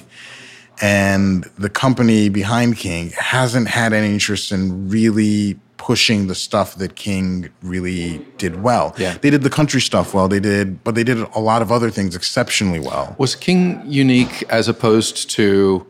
[0.82, 5.60] And the company behind King hasn't had any interest in really
[5.90, 8.94] pushing the stuff that King really did well.
[9.00, 9.18] Yeah.
[9.20, 10.28] They did the country stuff well.
[10.28, 13.16] They did, but they did a lot of other things exceptionally well.
[13.18, 15.88] Was King unique as opposed to, to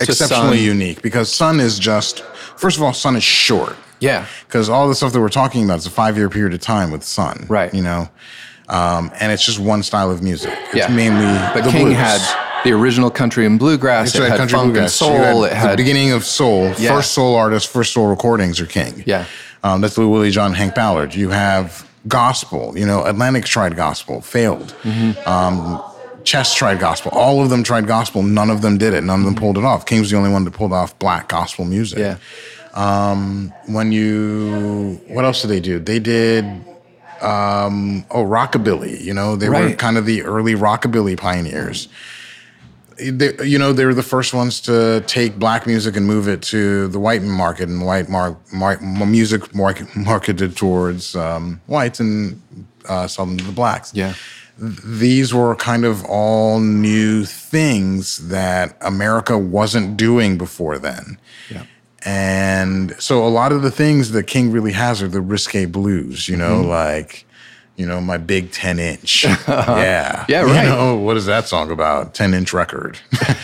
[0.00, 0.64] exceptionally Sun?
[0.74, 2.22] unique because Sun is just
[2.56, 3.76] first of all, Sun is short.
[4.00, 4.24] Yeah.
[4.46, 6.90] Because all the stuff that we're talking about is a five year period of time
[6.90, 7.44] with Sun.
[7.46, 7.74] Right.
[7.74, 8.08] You know?
[8.70, 10.54] Um, and it's just one style of music.
[10.68, 10.88] It's Yeah.
[10.88, 11.96] mainly But the King blues.
[11.98, 12.22] had
[12.66, 14.08] the original country and bluegrass.
[14.08, 15.00] It's it had country funk and bluegrass.
[15.00, 15.44] You soul.
[15.44, 16.72] It had the beginning of soul.
[16.78, 16.94] Yeah.
[16.96, 19.02] First soul artists, first soul recordings are King.
[19.06, 19.24] Yeah.
[19.62, 21.14] Um, that's Little Willie John, Hank Ballard.
[21.14, 22.76] You have gospel.
[22.78, 24.74] You know, Atlantic tried gospel, failed.
[24.82, 25.28] Mm-hmm.
[25.28, 25.82] Um,
[26.24, 27.12] Chess tried gospel.
[27.14, 28.22] All of them tried gospel.
[28.22, 29.02] None of them did it.
[29.04, 29.86] None of them pulled it off.
[29.86, 31.98] King was the only one that pulled off black gospel music.
[31.98, 32.16] yeah.
[33.66, 35.78] When you, what else did they do?
[35.78, 36.44] They did,
[37.22, 39.00] um, oh, rockabilly.
[39.00, 41.88] You know, they were kind of the early rockabilly pioneers.
[42.98, 46.40] They, you know, they were the first ones to take black music and move it
[46.44, 52.40] to the white market, and white mar- mar- music market marketed towards um, whites and
[52.88, 54.14] uh, selling to the blacks Yeah.
[54.58, 61.18] these were kind of all new things that America wasn't doing before then.
[61.50, 61.64] Yeah.
[62.04, 66.28] And so a lot of the things that King really has are the risque blues,
[66.28, 67.25] you know, like,
[67.76, 69.24] you know, my big 10 inch.
[69.48, 70.24] yeah.
[70.28, 70.62] Yeah, right.
[70.64, 72.14] You know, what is that song about?
[72.14, 72.98] 10 inch record.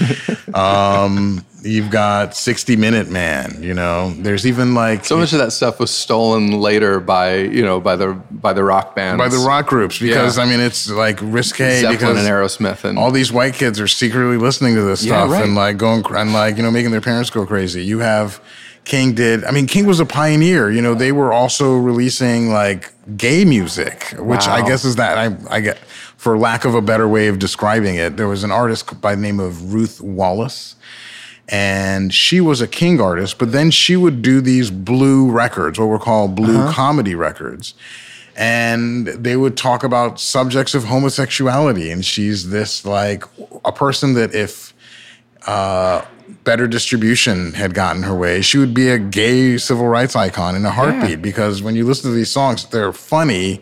[0.54, 5.04] um, you've got 60 Minute Man, you know, there's even like.
[5.04, 8.64] So much of that stuff was stolen later by you know by the by the
[8.64, 10.44] rock bands, by the rock groups because Yeah.
[10.44, 13.88] I mean it's like risque Zeppelin because and Aerosmith, and all these white kids are
[13.88, 15.44] secretly listening to this Yeah, stuff right.
[15.44, 17.84] and like going and like you know making their parents go crazy.
[17.84, 18.40] You have
[18.84, 19.44] King did.
[19.44, 20.70] I mean, King was a pioneer.
[20.70, 25.56] You know, they were also releasing like gay music, which I guess is that I
[25.56, 25.78] I get
[26.16, 28.16] for lack of a better way of describing it.
[28.16, 30.76] There was an artist by the name of Ruth Wallis.
[31.48, 35.86] And she was a King artist, but then she would do these blue records, what
[35.86, 36.72] were called blue Uh-huh.
[36.72, 37.74] comedy records
[38.34, 43.24] and they would talk about subjects of homosexuality and she's this like
[43.66, 44.72] a person that if
[45.46, 46.00] uh,
[46.44, 48.42] better distribution had gotten her way.
[48.42, 52.10] She would be a gay civil rights icon in a heartbeat because when you listen
[52.10, 53.60] to these songs they're funny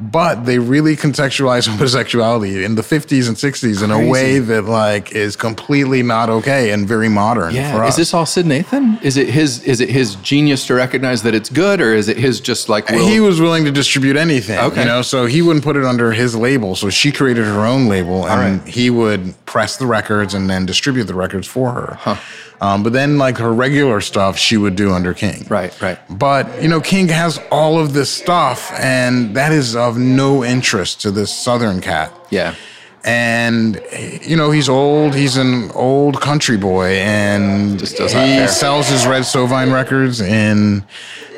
[0.00, 5.12] but they really contextualize homosexuality in the 50s and 60s in a way that like
[5.12, 7.84] is completely not okay and very modern for yeah.
[7.84, 7.94] us.
[7.94, 8.98] Is this all Sid Nathan?
[9.02, 9.62] Is it his?
[9.64, 12.88] Is it his genius to recognize that it's good, or is it his just like
[12.88, 13.06] will?
[13.06, 14.80] he was willing to distribute anything, Okay.
[14.80, 16.74] you know, so he wouldn't put it under his label.
[16.74, 18.68] So she created her own label and right.
[18.68, 22.18] he would press the records and then distribute the records for her.
[22.62, 25.46] Um, but then, like her regular stuff, she would do under King.
[25.48, 25.98] right, right.
[26.10, 31.00] But, you know, King has all of this stuff, and that is of no interest
[31.02, 32.12] to this Southern cat.
[32.30, 32.54] Yeah.
[33.02, 33.80] And,
[34.20, 35.14] you know, he's old.
[35.14, 38.46] He's an old country boy, and he care.
[38.48, 40.84] sells his Red Sovine records in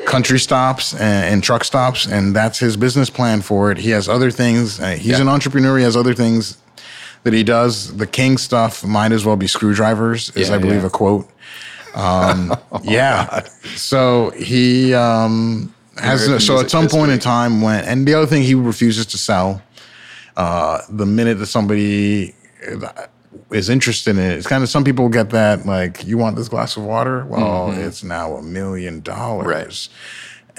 [0.05, 3.77] country stops and, and truck stops, and that's his business plan for it.
[3.77, 4.77] He has other things.
[4.81, 5.21] Uh, he's Yeah.
[5.21, 5.77] an entrepreneur.
[5.77, 6.57] He has other things
[7.23, 7.95] that he does.
[7.97, 10.87] The King stuff might as well be screwdrivers, is Yeah, I believe yeah.
[10.87, 11.29] a quote.
[11.95, 13.43] Um, yeah.
[13.75, 18.27] So he um, has American so at some point in time when and the other
[18.27, 19.61] thing he refuses to sell.
[20.35, 22.33] Uh, the minute that somebody
[23.51, 26.49] is interested in it, it's kind of some people get that like you want this
[26.49, 27.23] glass of water.
[27.25, 29.89] Well, it's now a million dollars.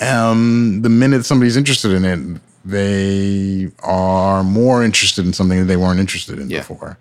[0.01, 5.77] Um, the minute somebody's interested in it, they are more interested in something that they
[5.77, 6.59] weren't interested in Yeah.
[6.61, 6.99] before.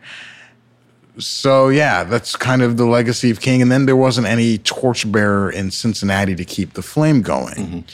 [1.20, 3.62] So yeah, that's kind of the legacy of King.
[3.62, 7.86] And then there wasn't any torchbearer in Cincinnati to keep the flame going.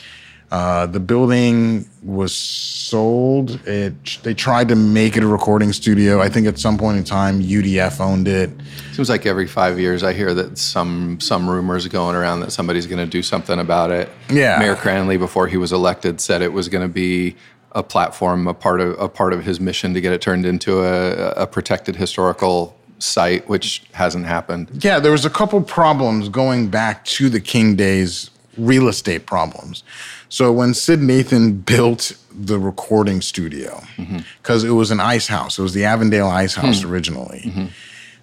[0.50, 3.60] Uh, the building was sold.
[3.68, 6.20] It they tried to make it a recording studio.
[6.20, 8.50] I think at some point in time, UDF owned it.
[8.92, 12.86] Seems like every five years I hear that some some rumors going around that somebody's
[12.86, 14.08] going to do something about it.
[14.28, 14.58] Yeah.
[14.58, 17.36] Mayor Cranley, before he was elected, said it was going to be
[17.72, 20.82] a platform, a part of a part of his mission to get it turned into
[20.82, 24.68] a, a protected historical site, which hasn't happened.
[24.82, 29.82] Yeah, there was a couple problems going back to the King days, real estate problems.
[30.28, 34.18] So when Sid Nathan built the recording studio, mm-hmm.
[34.40, 36.90] because it was an ice house, it was the Avondale Ice House hmm.
[36.90, 37.66] originally, mm-hmm.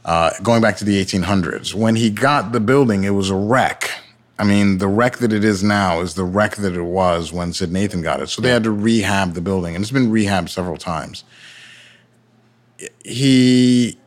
[0.05, 1.73] uh, going back to the 1800s.
[1.73, 3.91] When he got the building, it was a wreck.
[4.39, 7.53] I mean, the wreck that it is now is the wreck that it was when
[7.53, 8.27] Sid Nathan got it.
[8.27, 11.23] So they had to rehab the building, and it's been rehabbed several times.
[13.03, 13.97] He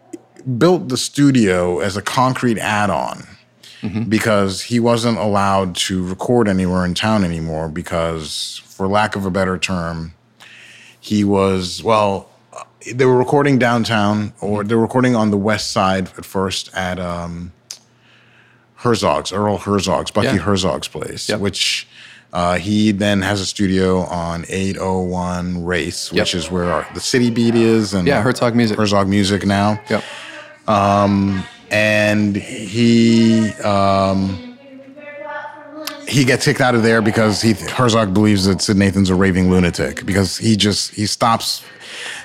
[0.56, 3.26] built the studio as a concrete add-on
[3.82, 4.04] mm-hmm.
[4.04, 9.30] because he wasn't allowed to record anywhere in town anymore because for lack of a
[9.30, 10.14] better term
[11.00, 12.64] he was well uh,
[12.94, 14.68] they were recording downtown, or mm-hmm.
[14.68, 17.52] they were recording on the west side at first at um,
[18.80, 20.36] Herzog's, Earl Herzog's, Bucky Yeah.
[20.38, 21.40] Herzog's place, Yep.
[21.40, 21.86] which
[22.32, 26.42] uh, he then has a studio on 801 Race, which Yep.
[26.42, 28.76] is where our, the City Beat is, and Yeah, Herzog Music.
[28.78, 30.02] Herzog Music now Yep.
[31.70, 34.49] and he um,
[36.10, 39.48] he gets kicked out of there because he Herzog believes that Sid Nathan's a raving
[39.48, 41.64] lunatic because he just he stops.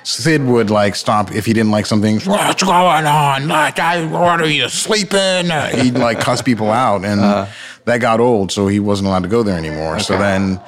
[0.04, 2.20] Sid would like stop if he didn't like something.
[2.22, 3.48] What's going on?
[3.48, 5.50] Like, I, what are you sleeping?
[5.80, 7.52] He'd like cuss people out, and uh-huh.
[7.86, 10.00] that got old, so he wasn't allowed to go there anymore.
[10.00, 10.62] So then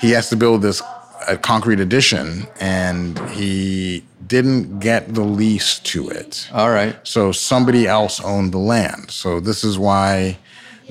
[0.00, 0.82] he has to build this
[1.28, 6.48] a concrete addition, and he didn't get the lease to it.
[6.52, 6.96] All right.
[7.02, 9.10] So somebody else owned the land.
[9.10, 10.38] So this is why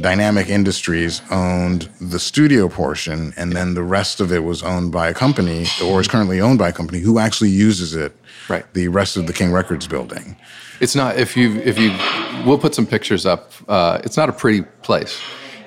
[0.02, 5.08] Dynamic Industries owned the studio portion, and then the rest of it was owned by
[5.10, 8.16] a company, or is currently owned by a company who actually uses it.
[8.50, 8.66] Right.
[8.74, 10.36] The rest of the King Records building.
[10.80, 11.96] It's not if you if you
[12.46, 13.52] we'll put some pictures up.
[13.68, 15.22] Uh, it's not a pretty place.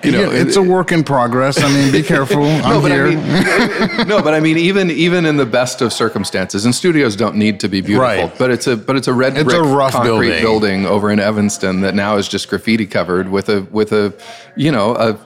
[0.04, 1.60] You know, Yeah, it's it- a work in progress.
[1.62, 2.44] I mean, be careful.
[2.46, 3.06] I'm but here.
[3.06, 7.16] I mean, no, but I mean, even even in the best of circumstances, and studios
[7.16, 8.38] don't need to be beautiful, Right.
[8.38, 10.86] but it's a but it's a red It's brick a rough concrete building.
[10.86, 14.12] over in Evanston that now is just graffiti covered with a with a
[14.54, 15.18] you know a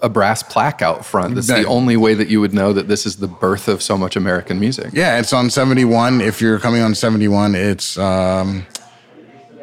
[0.00, 1.34] a brass plaque out front.
[1.34, 3.82] That's That- the only way that you would know that this is the birth of
[3.82, 4.90] so much American music.
[4.92, 6.20] Yeah, it's on 71.
[6.20, 8.64] If you're coming on 71, it's um,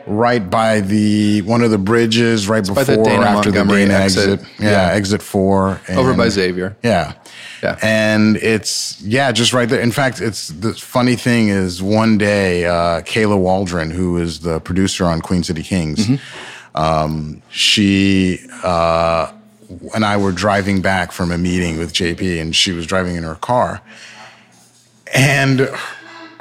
[0.07, 4.39] right by the one of the bridges right by before the after the main exit.
[4.39, 4.49] exit.
[4.59, 4.93] Yeah, Yeah.
[4.93, 5.81] exit four.
[5.89, 6.75] Over by Xavier.
[6.83, 7.13] Yeah.
[7.63, 7.79] Yeah.
[7.81, 9.79] And it's, yeah, just right there.
[9.81, 14.59] In fact, it's the funny thing is one day, uh, Kayla Waldron, who is the
[14.59, 16.07] producer on Queen City Kings,
[16.75, 19.31] um, she uh,
[19.95, 23.23] and I were driving back from a meeting with JP, and she was driving in
[23.23, 23.81] her car.
[25.13, 25.69] And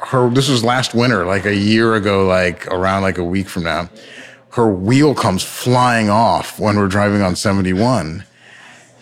[0.06, 3.64] her, this was last winter, like a year ago, like around like a week from
[3.64, 3.88] now.
[4.50, 8.24] Her wheel comes flying off when we're driving on 71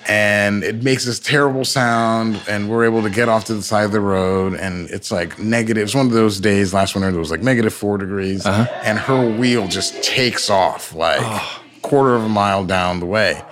[0.08, 3.84] and it makes this terrible sound and we're able to get off to the side
[3.84, 7.18] of the road and it's like negative it's one of those days last winter that
[7.18, 8.66] was like negative four degrees uh-huh.
[8.82, 11.20] and her wheel just takes off like
[11.82, 13.42] quarter of a mile down the way.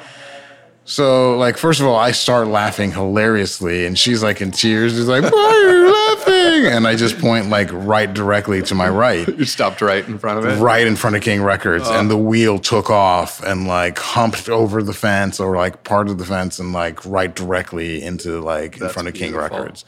[0.85, 5.07] So like first of all i start laughing hilariously and she's like in tears she's
[5.07, 6.00] like why are you laughing
[6.69, 10.39] and i just point like right directly to my right You stopped right in front
[10.39, 10.61] of it.
[10.61, 14.83] right in front of King Records, and the wheel took off and like humped over
[14.83, 18.89] the fence or like part of the fence and like right directly into like in
[18.89, 19.59] front of King beautiful.
[19.59, 19.85] Records.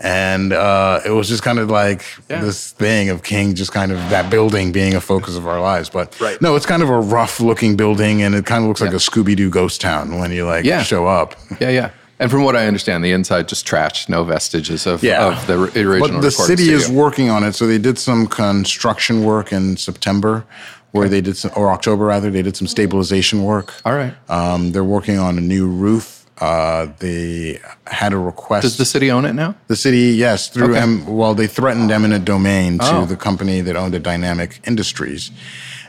[0.00, 2.40] And uh, it was just kind of like Yeah.
[2.40, 5.88] this thing of King, just kind of that building being a focus of our lives.
[5.88, 6.40] But Right.
[6.42, 8.96] no, it's kind of a rough looking building, and it kind of looks like a
[8.96, 10.82] Scooby Doo ghost town when you like Yeah.
[10.82, 11.36] show up.
[11.60, 11.90] Yeah, yeah.
[12.20, 15.26] And from what I understand, the inside just trashed, no vestiges of, Yeah.
[15.26, 15.98] of the original.
[16.00, 17.54] But the recording city is working on it.
[17.54, 20.44] So they did some construction work in September,
[20.92, 23.74] where they did some, or October rather, they did some stabilization work.
[23.84, 24.14] All right.
[24.28, 26.24] Um, they're working on a new roof.
[26.40, 28.62] Uh, they had a request.
[28.62, 29.54] Does the city own it now?
[29.68, 30.80] The city, yes, through Okay.
[30.80, 33.04] em, well, they threatened eminent domain to Oh.
[33.06, 35.30] the company that owned it, Dynamic Industries,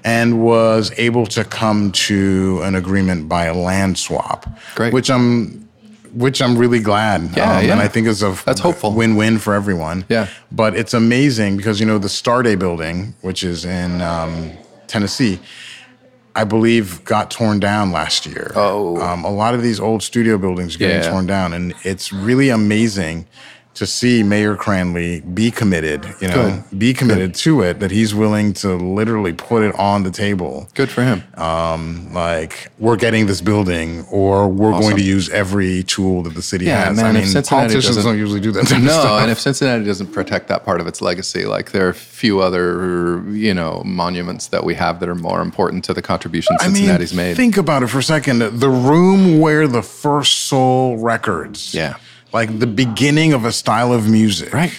[0.04, 4.48] and was able to come to an agreement by a land swap.
[4.76, 4.94] Great.
[4.94, 5.65] Which I'm,
[6.16, 7.36] which I'm really glad.
[7.36, 7.72] Yeah, um, yeah.
[7.74, 8.94] And I think is a That's hopeful.
[8.94, 10.06] win-win for everyone.
[10.10, 10.28] Yeah.
[10.52, 14.52] But it's amazing because you know the Starday building, which is in um,
[14.88, 15.40] Tennessee.
[16.38, 18.52] I believe got torn down last year.
[18.56, 19.00] Oh.
[19.02, 21.10] Um, a lot of these old studio buildings getting Yeah.
[21.10, 23.26] torn down, and it's really amazing
[23.76, 26.06] to see Mayor Cranley be committed.
[26.22, 27.80] You know, be committed to it.
[27.80, 30.68] That he's willing to literally put it on the table.
[30.74, 31.24] Good for him.
[31.36, 36.42] Um, like we're getting this building, or we're going to use every tool that the
[36.42, 36.98] city Yeah, has.
[36.98, 38.72] man, I mean, Cincinnati politicians don't usually do that.
[38.82, 41.94] No, and if Cincinnati doesn't protect that part of its legacy, like there are a
[41.94, 46.56] few other, you know, monuments that we have that are more important to the contribution
[46.60, 47.36] I mean, Cincinnati's made.
[47.36, 48.40] think about it for a second.
[48.40, 51.96] The room where the first soul records, Yeah.
[52.36, 54.76] Like the beginning of a style of music, Right.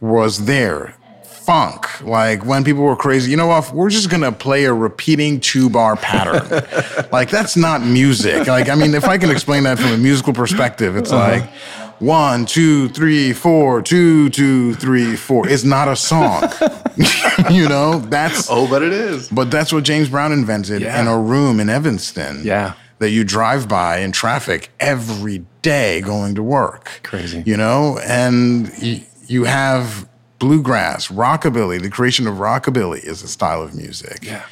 [0.00, 0.94] was there.
[1.46, 3.72] Funk, like when people were crazy, you know what?
[3.72, 6.42] We're just gonna play a repeating two bar pattern.
[7.12, 8.48] like that's not music.
[8.48, 11.32] Like I mean, if I can explain that from a musical perspective, it's Uh-huh.
[11.40, 11.44] like
[12.00, 15.48] one, two, three, four, two, two, three, four.
[15.48, 16.50] It's not a song.
[17.50, 19.28] you know, that's oh, but it is.
[19.28, 21.00] but that's what James Brown invented Yeah.
[21.00, 22.40] in a room in Evanston.
[22.42, 22.72] Yeah.
[22.98, 27.00] That you drive by in traffic every day going to work.
[27.02, 27.42] Crazy.
[27.44, 31.80] You know, and you, you have bluegrass, rockabilly.
[31.82, 34.18] The creation of rockabilly is a style of music.
[34.22, 34.42] Yeah.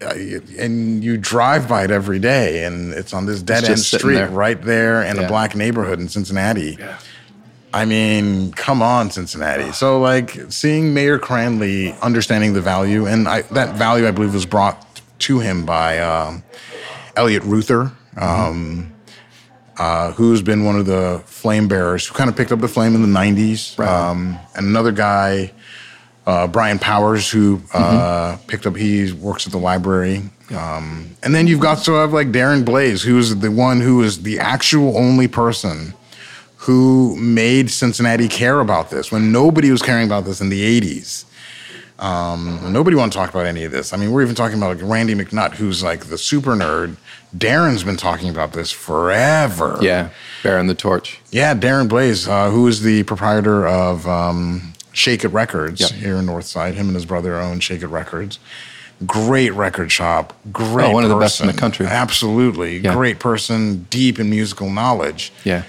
[0.00, 3.78] Uh, you- and you drive by it every day, and it's on this dead end
[3.80, 4.28] street there.
[4.28, 5.22] right there in Yeah.
[5.22, 6.78] a black neighborhood in Cincinnati.
[7.74, 9.72] I mean, come on, Cincinnati.
[9.72, 14.46] So, like, seeing Mayor Cranley understanding the value, and I, that value, I believe, was
[14.46, 14.76] brought
[15.20, 16.42] to him by um,
[17.16, 18.92] Elliot Ruther, um,
[19.78, 22.94] uh, who's been one of the flame bearers who kind of picked up the flame
[22.94, 23.78] in the 90s.
[23.78, 23.88] Right.
[23.88, 25.52] Um, and another guy,
[26.26, 30.22] uh, Brian Powers, who uh, picked up, he works at the library.
[30.54, 34.22] Um, and then you've got to have like Darren Blase, who's the one who is
[34.22, 35.94] the actual only person
[36.58, 41.24] who made Cincinnati care about this when nobody was caring about this in the 80s.
[41.98, 43.92] Um, nobody want to talk about any of this.
[43.92, 46.96] I mean, we're even talking about like Randy McNutt, who's like the super nerd.
[47.36, 49.78] Darren's been talking about this forever.
[49.80, 50.10] Yeah,
[50.42, 51.20] bearing the torch.
[51.30, 55.90] Yeah, Darren Blase, uh, who is the proprietor of um, Shake It Records Yep.
[55.92, 56.74] here in Northside.
[56.74, 58.38] Him and his brother own Shake It Records.
[59.06, 60.32] Great record shop.
[60.52, 60.86] Great.
[60.86, 61.84] Oh, one of the best in the country.
[61.86, 62.78] Absolutely.
[62.78, 62.94] Yeah.
[62.94, 65.32] Great person, deep in musical knowledge.
[65.44, 65.64] Yeah.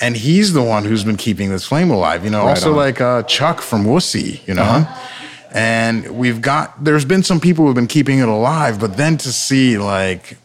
[0.00, 2.24] And he's the one who's been keeping this flame alive.
[2.24, 2.76] You know, Right also on.
[2.76, 4.62] like uh, Chuck from Wussy, you know?
[4.62, 5.08] Uh-huh.
[5.54, 9.32] And we've got, there's been some people who've been keeping it alive, but then to
[9.32, 10.38] see like,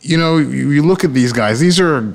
[0.00, 2.14] you know, you, you look at these guys, these are,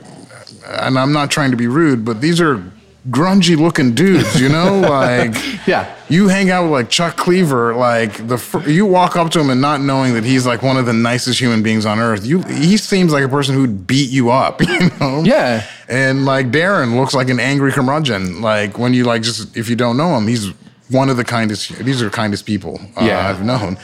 [0.68, 2.63] and I'm not trying to be rude, but these are
[3.09, 4.80] grungy looking dudes, you know?
[4.89, 5.34] like,
[5.68, 5.93] Yeah.
[6.07, 9.49] you hang out with like Chuck Cleaver, like the fir- you walk up to him
[9.49, 12.26] and not knowing that he's like one of the nicest human beings on earth.
[12.26, 15.23] You he seems like a person who'd beat you up, you know?
[15.26, 15.65] Yeah.
[15.89, 18.39] And like Darren looks like an angry curmudgeon.
[18.41, 20.53] Like when you like just if you don't know him, he's
[20.91, 21.69] one of the kindest.
[21.77, 23.27] These are the kindest people uh, Yeah.
[23.30, 23.77] I've known.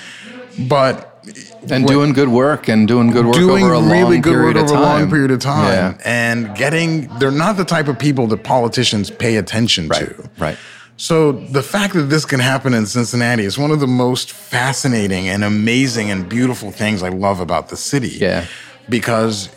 [0.68, 1.22] But
[1.70, 4.56] And doing good work and doing good work doing over a really long good period
[4.56, 5.00] work of over a time.
[5.02, 5.94] long period of time Yeah.
[6.06, 10.08] and getting they're not the type of people that politicians pay attention Right.
[10.18, 10.58] to Right.
[10.96, 15.28] so the fact that this can happen in cincinnati is one of the most fascinating
[15.28, 18.46] and amazing and beautiful things i love about the city Yeah.
[18.90, 19.50] because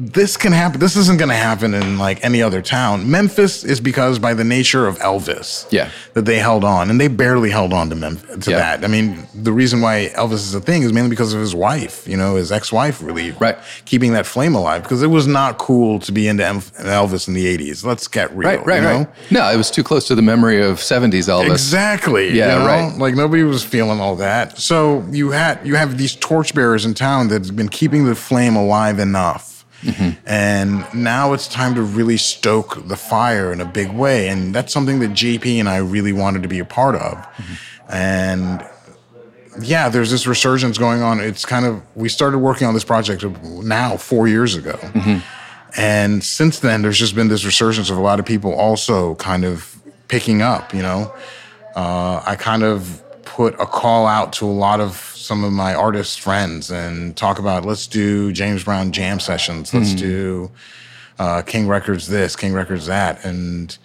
[0.00, 3.80] this can happen this isn't going to happen in like any other town memphis is
[3.80, 5.90] because by the nature of elvis Yeah.
[6.14, 8.58] that they held on and they barely held on to Mem- to Yeah.
[8.58, 11.52] that i mean the reason why elvis is a thing is mainly because of his
[11.52, 13.58] wife you know his ex-wife really Right.
[13.86, 17.46] keeping that flame alive because it was not cool to be into elvis in the
[17.58, 18.64] 80s let's get real Right.
[18.64, 18.76] Right.
[18.76, 18.98] you know?
[18.98, 19.08] Right.
[19.30, 21.50] No, it was too close to the memory of '70s Elvis.
[21.50, 22.30] Exactly.
[22.36, 22.66] Yeah, you know?
[22.66, 22.98] right.
[22.98, 24.58] Like nobody was feeling all that.
[24.58, 28.98] So you had you have these torchbearers in town that's been keeping the flame alive
[28.98, 29.57] enough.
[29.82, 30.26] Mm-hmm.
[30.26, 34.28] And now it's time to really stoke the fire in a big way.
[34.28, 37.16] And that's something that JP and I really wanted to be a part of.
[37.16, 37.92] Mm-hmm.
[37.92, 38.66] And
[39.60, 41.20] yeah, there's this resurgence going on.
[41.20, 44.74] It's kind of we started working on this project now four years ago.
[44.74, 45.18] Mm-hmm.
[45.76, 49.44] And since then, there's just been this resurgence of a lot of people also kind
[49.44, 51.14] of picking up, you know.
[51.76, 53.02] Uh, I kind of
[53.36, 57.38] put a call out to a lot of some of my artist friends and talk
[57.38, 60.50] about let's do James Brown jam sessions, let's do
[61.18, 63.24] uh, King Records this, King Records that.
[63.24, 63.76] And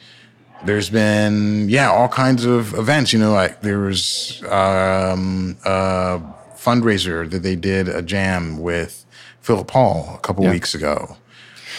[0.65, 3.11] there's been, yeah, all kinds of events.
[3.13, 6.21] You know, like there was um, a
[6.55, 9.05] fundraiser that they did a jam with
[9.41, 10.51] Philip Paul a couple Yeah.
[10.51, 11.17] weeks ago.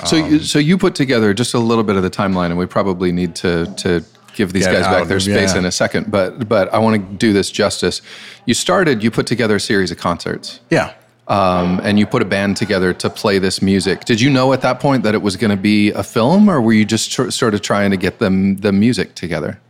[0.05, 2.59] So, Um, you, so you put together just a little bit of the timeline, and
[2.59, 4.05] we probably need to to
[4.35, 5.61] give these Get guys back their space yeah.
[5.61, 6.11] in a second.
[6.11, 8.03] But but I want to do this justice.
[8.47, 9.03] You started.
[9.03, 10.93] You put together a series of concerts, Yeah.
[11.29, 14.05] um, and you put a band together to play this music.
[14.05, 16.61] Did you know at that point that it was going to be a film, or
[16.61, 19.61] were you just tr- sort of trying to get them the music together?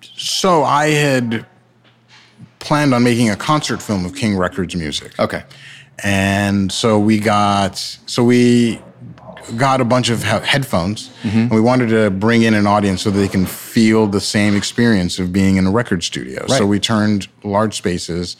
[0.00, 1.46] So I had
[2.58, 5.18] planned on making a concert film of King Records music.
[5.18, 5.44] Okay.
[6.02, 8.80] And so we got so we
[9.56, 13.10] got a bunch of he- headphones and we wanted to bring in an audience so
[13.10, 16.40] they can feel the same experience of being in a record studio.
[16.40, 16.50] Right.
[16.50, 18.36] So we turned large spaces,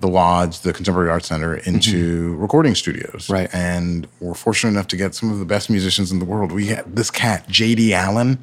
[0.00, 2.40] the Lodge, the Contemporary Arts Center into mm-hmm.
[2.40, 3.28] recording studios.
[3.28, 3.48] Right.
[3.52, 6.52] And we're fortunate enough to get some of the best musicians in the world.
[6.52, 8.38] We had this cat, JD Allen,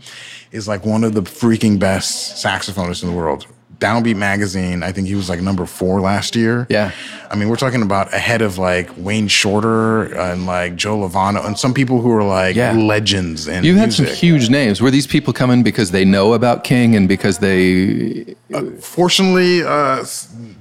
[0.51, 3.47] is like one of the freaking best saxophonists in the world.
[3.79, 6.65] Downbeat magazine, I think he was like number four last year.
[6.69, 6.91] Yeah.
[7.29, 11.57] I mean, we're talking about ahead of like Wayne Shorter and like Joe Lovano and
[11.59, 12.71] some people who are like Yeah.
[12.73, 14.81] legends in You had some huge names.
[14.81, 18.35] Were these people coming because they know about King and because they?
[18.79, 20.05] Fortunately, uh,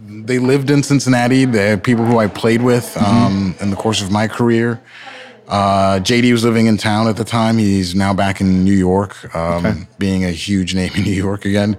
[0.08, 1.44] they lived in Cincinnati.
[1.44, 3.26] They're people who I played with Mm-hmm.
[3.26, 4.80] um, in the course of my career.
[5.46, 7.58] Uh, JD was living in town at the time.
[7.58, 9.86] He's now back in New York, um, Okay.
[9.98, 11.76] being a huge name in New York again.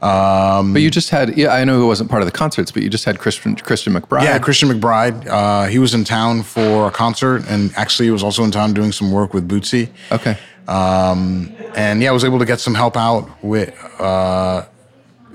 [0.00, 1.36] Um, But you just had.
[1.36, 3.92] Yeah, I know it wasn't part of the concerts, but you just had Christian Christian
[3.94, 4.22] McBride.
[4.22, 5.26] Yeah, Christian McBride.
[5.26, 8.72] Uh, he was in town for a concert, and actually, he was also in town
[8.72, 9.88] doing some work with Bootsy.
[10.12, 10.36] Okay.
[10.68, 14.64] Um, and yeah, I was able to get some help out with, uh,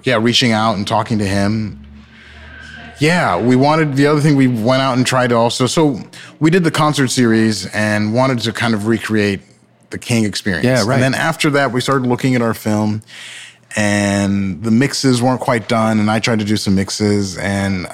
[0.03, 1.82] yeah, reaching out and talking to him.
[2.99, 5.67] Yeah, we wanted the other thing we went out and tried to also.
[5.67, 6.01] So
[6.39, 9.41] we did the concert series and wanted to kind of recreate
[9.89, 10.65] the King experience.
[10.65, 10.95] Yeah, right.
[10.95, 13.01] And then after that, we started looking at our film,
[13.75, 17.87] and the mixes weren't quite done, and I tried to do some mixes, and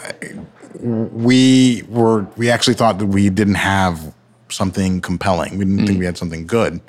[0.81, 4.13] we were we actually thought that we didn't have
[4.49, 5.57] something compelling.
[5.57, 5.87] We didn't Mm.
[5.87, 6.79] think we had something good.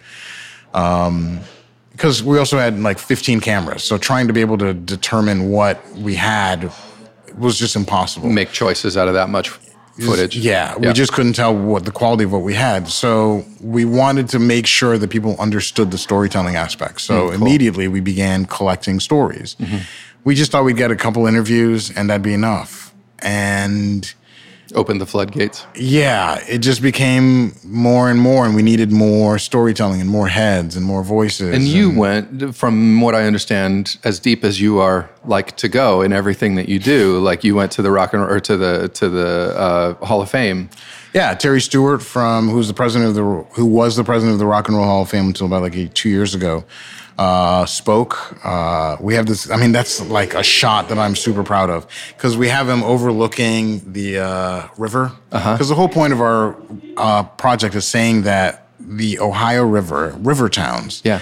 [0.74, 1.40] Um,
[1.92, 5.84] because we also had like 15 cameras, so trying to be able to determine what
[5.96, 6.70] we had
[7.38, 8.28] was just impossible.
[8.28, 9.50] Make choices out of that much
[9.98, 10.36] footage.
[10.36, 12.88] Yeah, we just couldn't tell what the quality of what we had.
[12.88, 17.00] So we wanted to make sure that people understood the storytelling aspect.
[17.02, 19.56] So Mm, immediately we began collecting stories.
[19.58, 19.78] Mm-hmm.
[20.24, 22.94] We just thought we'd get a couple interviews and that'd be enough.
[23.20, 24.12] And
[24.74, 25.66] open the floodgates.
[25.74, 30.76] yeah, it just became more and more, and we needed more storytelling and more heads
[30.76, 31.54] and more voices.
[31.54, 36.02] And you went, from what I understand, as deep as you are like to go
[36.02, 37.18] in everything that you do.
[37.18, 40.30] Like you went to the rock and or to the to the uh, Hall of
[40.30, 40.70] Fame.
[41.12, 44.46] Yeah, Terry Stewart from who's the president of the who was the president of the
[44.46, 46.64] Rock and Roll Hall of Fame until about like two years ago.
[47.18, 48.34] Uh, spoke.
[48.42, 49.50] Uh, we have this.
[49.50, 52.82] I mean, that's like a shot that I'm super proud of because we have him
[52.82, 55.12] overlooking the uh, river.
[55.28, 56.56] Because the whole point of our
[56.96, 61.20] uh, project is saying that the Ohio River, river towns, Yeah.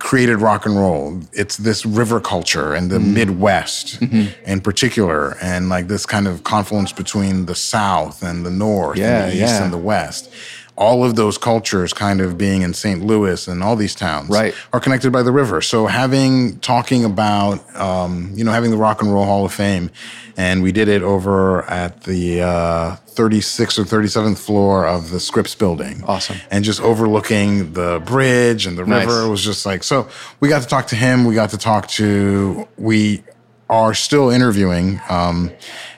[0.00, 1.20] Created rock and roll.
[1.32, 3.14] It's this river culture and the Mm-hmm.
[3.14, 8.98] Midwest in particular, and like this kind of confluence between the South and the North
[8.98, 9.62] Yeah, and the East yeah.
[9.64, 10.32] and the West.
[10.76, 13.04] All of those cultures kind of being in St.
[13.04, 14.54] Louis and all these towns Right.
[14.72, 15.60] are connected by the river.
[15.60, 19.90] So having talking about um, you know having the Rock and Roll Hall of Fame,
[20.38, 25.54] and we did it over at the uh, 36th or 37th floor of the Scripps
[25.54, 26.02] building.
[26.06, 26.36] Awesome.
[26.50, 29.06] And just overlooking the bridge and the Nice.
[29.06, 29.22] river.
[29.26, 30.08] It was just like so.
[30.40, 31.24] We got to talk to him.
[31.26, 33.22] We got to talk to we
[33.68, 35.00] are still interviewing.
[35.10, 35.50] Um,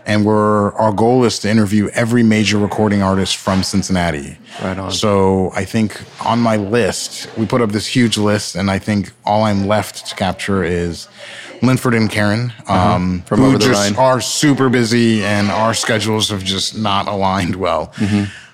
[0.06, 4.38] and we're our goal is to interview every major recording artist from Cincinnati.
[4.62, 4.90] Right on.
[4.92, 9.12] So I think on my list, we put up this huge list, and I think
[9.24, 11.08] all I'm left to capture is
[11.62, 13.36] Linford and Karen, um, Uh-huh.
[13.36, 13.96] Who just Rhine.
[13.96, 17.92] are super busy, and our schedules have just not aligned well.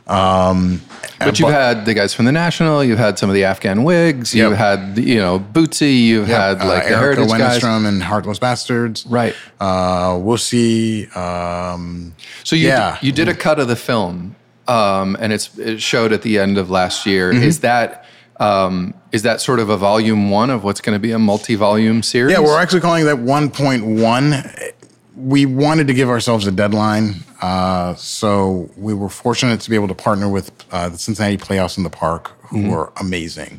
[0.09, 0.81] Um,
[1.19, 2.83] But you've but- had the guys from the National.
[2.83, 4.35] You've had some of the Afghan Whigs.
[4.35, 6.03] You've had you know Bootsy.
[6.05, 7.63] You've had uh, like the Erica Heritage.
[7.65, 9.35] And Heartless Bastards, Right.
[9.61, 12.15] Uh, Wussy, um,
[12.45, 12.97] So you Yeah.
[13.03, 14.37] you did a cut of the film,
[14.67, 17.33] um, and it's it showed at the end of last year.
[17.33, 17.43] Mm-hmm.
[17.43, 18.05] Is that
[18.41, 22.03] um, is that sort of a volume one of what's going to be a multi-volume
[22.05, 22.33] series?
[22.33, 24.73] Yeah, we're actually calling that 1.1.
[25.19, 29.89] We wanted to give ourselves a deadline, uh, so we were fortunate to be able
[29.89, 33.59] to partner with uh, the Cincinnati Playhouse in the Park, who were amazing,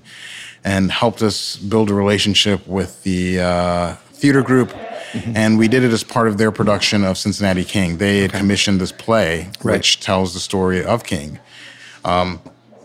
[0.64, 4.74] and helped us build a relationship with the uh, theater group.
[5.36, 7.98] And we did it as part of their production of Cincinnati King.
[7.98, 9.78] They had commissioned this play, Right.
[9.78, 11.40] which tells the story of King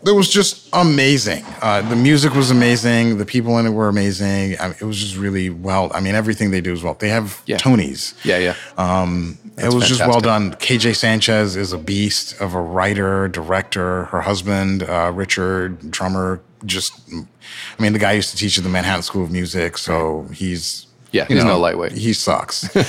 [0.07, 1.45] it was just amazing.
[1.63, 3.19] Uh, the music was amazing.
[3.19, 4.59] The people in it were amazing.
[4.61, 5.91] I mean, it was just really well.
[5.95, 6.95] I mean, everything they do is well.
[6.95, 7.57] They have Yeah.
[7.59, 8.15] Tonys.
[8.25, 8.55] yeah, yeah.
[8.77, 10.53] Um, it was just well done.
[10.55, 14.05] KJ Sanchez is a beast of a writer, director.
[14.07, 18.71] Her husband, uh, Richard, drummer, just, I mean, the guy used to teach at the
[18.71, 20.87] Manhattan School of Music, so he's.
[21.15, 21.93] Yeah, you he's no lightweight.
[21.93, 22.75] He sucks.
[22.75, 22.83] no,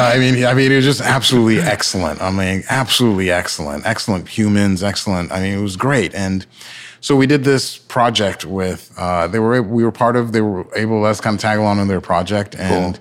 [0.00, 2.22] I mean, I mean, it was just absolutely excellent.
[2.22, 3.84] I mean, absolutely excellent.
[3.84, 4.84] Excellent humans.
[4.84, 5.32] Excellent.
[5.32, 6.14] I mean, it was great.
[6.14, 6.46] And
[7.00, 8.94] so we did this project with.
[8.96, 10.30] Uh, they were we were part of.
[10.30, 13.00] They were able to us kind of tag along in their project, and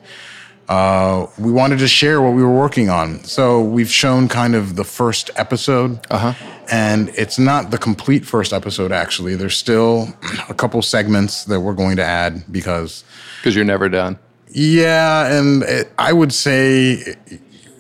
[0.70, 3.24] uh, we wanted to share what we were working on.
[3.24, 6.34] So we've shown kind of the first episode, uh-huh.
[6.72, 8.92] and it's not the complete first episode.
[8.92, 10.08] Actually, there's still
[10.50, 13.04] a couple segments that we're going to add because.
[13.40, 14.18] Because you're never done.
[14.50, 17.16] Yeah, and it, I would say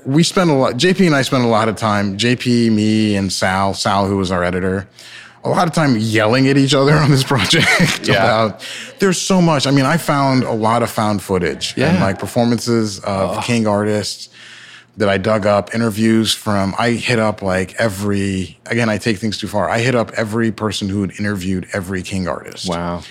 [0.06, 0.74] we spent a lot.
[0.76, 2.18] JP and I spent a lot of time.
[2.18, 3.74] JP, me, and Sal.
[3.74, 4.88] Sal, who was our editor,
[5.46, 8.08] a lot of time yelling at each other on this project.
[8.08, 8.16] Yeah.
[8.16, 8.66] about
[9.00, 9.68] there's so much.
[9.68, 12.04] I mean, I found a lot of found footage and Yeah.
[12.04, 13.42] like performances of oh.
[13.42, 14.30] King artists
[14.98, 16.76] that I dug up, interviews from.
[16.78, 18.60] I hit up like every.
[18.68, 19.68] Again, I take things too far.
[19.70, 23.02] I hit up every person who had interviewed every King artist Wow.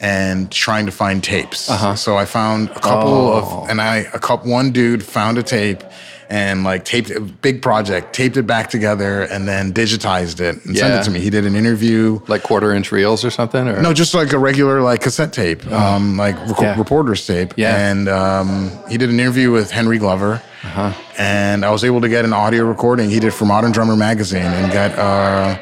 [0.00, 1.70] And trying to find tapes.
[1.70, 1.94] Uh-huh.
[1.94, 3.62] So I found a couple Oh.
[3.62, 5.82] of, and I a couple one dude found a tape
[6.30, 10.76] and like taped a big project, taped it back together, and then digitized it and
[10.76, 11.20] sent it to me.
[11.20, 12.20] He did an interview.
[12.28, 13.68] Like quarter inch reels or something?
[13.68, 16.78] Or No, just like a regular like cassette tape, um, like rec- Yeah.
[16.78, 17.52] reporter's tape.
[17.56, 17.76] Yeah.
[17.90, 20.92] And um, he did an interview with Henry Glover, Uh-huh.
[21.18, 24.42] and I was able to get an audio recording he did for Modern Drummer magazine
[24.46, 25.60] and got a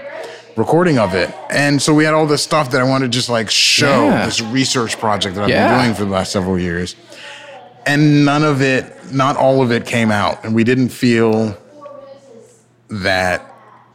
[0.57, 1.35] recording of it.
[1.51, 4.27] And so we had all this stuff that I wanted to just like show Yeah.
[4.27, 5.69] this research project that I've Yeah.
[5.69, 6.95] been doing for the last several years.
[7.87, 11.57] And none of it, not all of it came out, and we didn't feel
[12.89, 13.49] that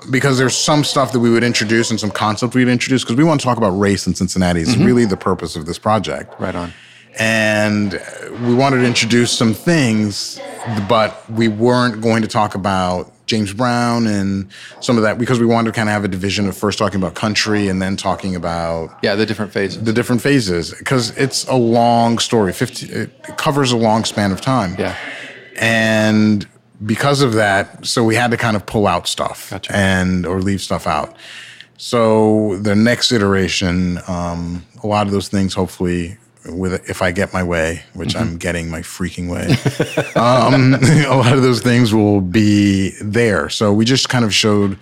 [0.10, 3.24] because there's some stuff that we would introduce and some concept we'd introduce because we
[3.24, 4.62] want to talk about race in Cincinnati.
[4.62, 4.86] It's mm-hmm.
[4.86, 6.40] really the purpose of this project.
[6.40, 6.74] Right on.
[7.20, 8.00] And
[8.46, 10.40] we wanted to introduce some things,
[10.88, 14.48] but we weren't going to talk about James Brown and
[14.80, 17.00] some of that because we wanted to kind of have a division of first talking
[17.00, 19.84] about country and then talking about Yeah, the different phases.
[19.84, 22.54] the different phases because it's a long story.
[22.54, 24.76] 50, it covers a long span of time.
[24.80, 24.96] yeah.
[25.58, 26.48] And
[26.86, 29.76] because of that, so we had to kind of pull out stuff Gotcha.
[29.76, 31.16] and or leave stuff out.
[31.78, 37.34] So the next iteration, um, a lot of those things, hopefully, with if I get
[37.34, 38.20] my way, which Mm-hmm.
[38.24, 39.48] I'm getting my freaking way,
[40.16, 40.74] um,
[41.06, 43.50] a lot of those things will be there.
[43.50, 44.78] So we just kind of showed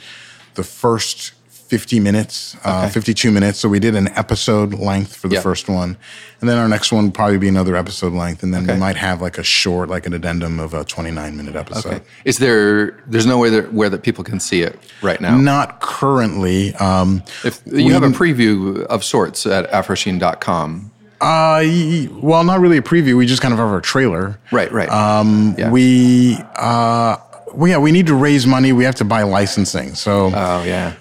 [0.56, 1.34] the first
[1.68, 2.94] 50 minutes, uh, Okay.
[2.94, 3.57] 52 minutes.
[3.60, 5.41] So we did an episode length for the Yeah.
[5.41, 5.98] first one.
[6.40, 8.44] And then our next one will probably be another episode length.
[8.44, 8.73] And then Okay.
[8.76, 11.88] we might have like a short, like an addendum of a 29 minute episode.
[11.94, 12.02] Okay.
[12.23, 12.91] Is there?
[13.07, 15.36] There's no way that where that people can see it right now.
[15.38, 16.76] Not currently.
[16.76, 20.91] Um, If you have a preview of sorts at afrosheen.com.
[21.26, 23.18] uh, well, not really a preview.
[23.18, 24.39] We just kind of have our trailer.
[24.52, 24.72] Right.
[24.72, 24.89] Right.
[24.89, 25.72] Um, Yeah.
[25.72, 27.18] We, uh,
[27.53, 28.73] well, yeah, we need to raise money.
[28.73, 29.95] We have to buy licensing.
[29.95, 30.93] So oh yeah.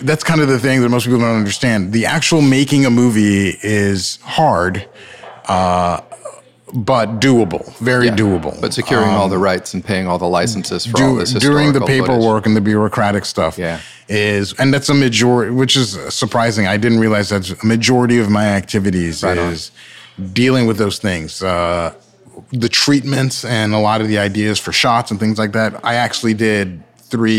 [0.00, 1.92] that's kind of the thing that most people don't understand.
[1.92, 4.86] The actual making a movie is hard,
[5.46, 6.00] uh,
[6.74, 8.16] but doable, very Yeah.
[8.16, 8.60] doable.
[8.60, 11.72] But securing all the rights and paying all the licenses for all Do, this during
[11.72, 12.06] the historical footage.
[12.18, 13.78] paperwork and the bureaucratic stuff Yeah.
[14.08, 18.28] is and that's a majority which is surprising i didn't realize that's a majority of
[18.28, 19.52] my activities Right on.
[19.52, 19.70] is
[20.32, 21.92] dealing with those things uh,
[22.52, 25.94] the treatments and a lot of the ideas for shots and things like that i
[25.94, 27.32] actually did three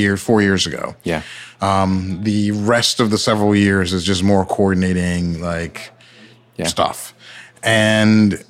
[0.00, 1.20] years four years ago Yeah.
[1.60, 5.90] um, the rest of the several years is just more coordinating like
[6.56, 6.66] Yeah.
[6.66, 7.14] stuff.
[7.62, 8.42] And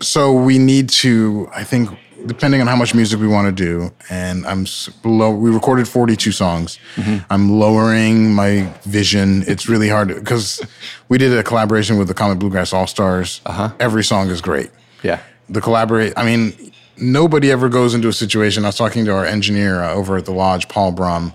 [0.00, 1.90] so we need to, I think,
[2.26, 5.86] depending on how much music we want to do, and I'm s- low, we recorded
[5.86, 6.78] 42 songs.
[6.96, 7.24] Mm-hmm.
[7.30, 9.44] I'm lowering my vision.
[9.46, 10.60] It's really hard because
[11.08, 13.40] we did a collaboration with the Comet Bluegrass All Stars.
[13.46, 13.70] Uh-huh.
[13.78, 14.70] Every song is great.
[15.02, 15.20] Yeah.
[15.48, 18.64] The collaborate, I mean, nobody ever goes into a situation.
[18.64, 21.32] I was talking to our engineer uh, over at the lodge, Paul Brum,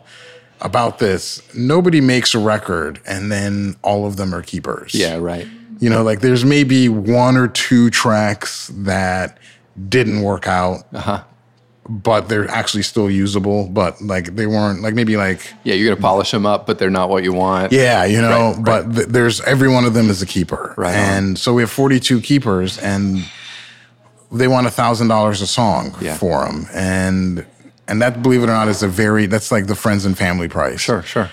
[0.59, 1.41] about this.
[1.55, 4.93] Nobody makes a record and then all of them are keepers.
[4.93, 5.17] Yeah.
[5.17, 5.47] Right.
[5.81, 9.37] You know, like there's maybe one or two tracks that
[9.89, 11.23] didn't work out, Uh-huh.
[11.89, 15.73] but they're actually still usable, but like they weren't like maybe like Yeah.
[15.73, 17.71] You're gonna polish them up, but they're not what you want.
[17.73, 20.75] yeah, you know, Right, but th- there's every one of them is a keeper.
[20.77, 20.99] Right on.
[21.13, 23.25] And so we have 42 keepers and
[24.31, 26.15] they want a thousand dollars a song Yeah.
[26.15, 26.67] for them.
[26.73, 27.43] And,
[27.87, 30.47] and that, believe it or not, is a very, that's like the friends and family
[30.47, 30.79] price.
[30.79, 31.01] Sure.
[31.01, 31.29] Sure.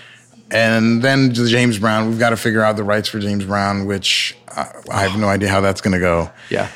[0.51, 3.85] And then the James Brown, we've got to figure out the rights for James Brown,
[3.87, 6.31] which I, I have no idea how that's going to go.
[6.51, 6.69] Yeah.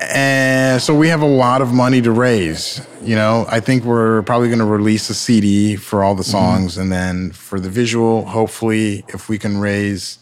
[0.00, 2.84] And so we have a lot of money to raise.
[3.02, 6.30] You know, I think we're probably going to release a CD for all the Mm-hmm.
[6.30, 10.18] songs, and then for the visual, hopefully, if we can raise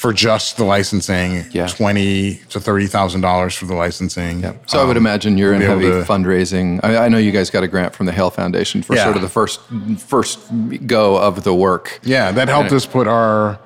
[0.00, 1.66] for just the licensing, Yeah.
[1.66, 4.40] twenty to thirty thousand dollars for the licensing.
[4.40, 4.52] Yeah.
[4.66, 6.80] So I would imagine you're in Um, heavy to- fundraising.
[6.82, 9.04] I, I know you guys got a grant from the Haile Foundation for Yeah.
[9.04, 9.60] sort of the first
[9.98, 10.38] first
[10.86, 12.00] go of the work.
[12.02, 13.58] Yeah, that helped us put our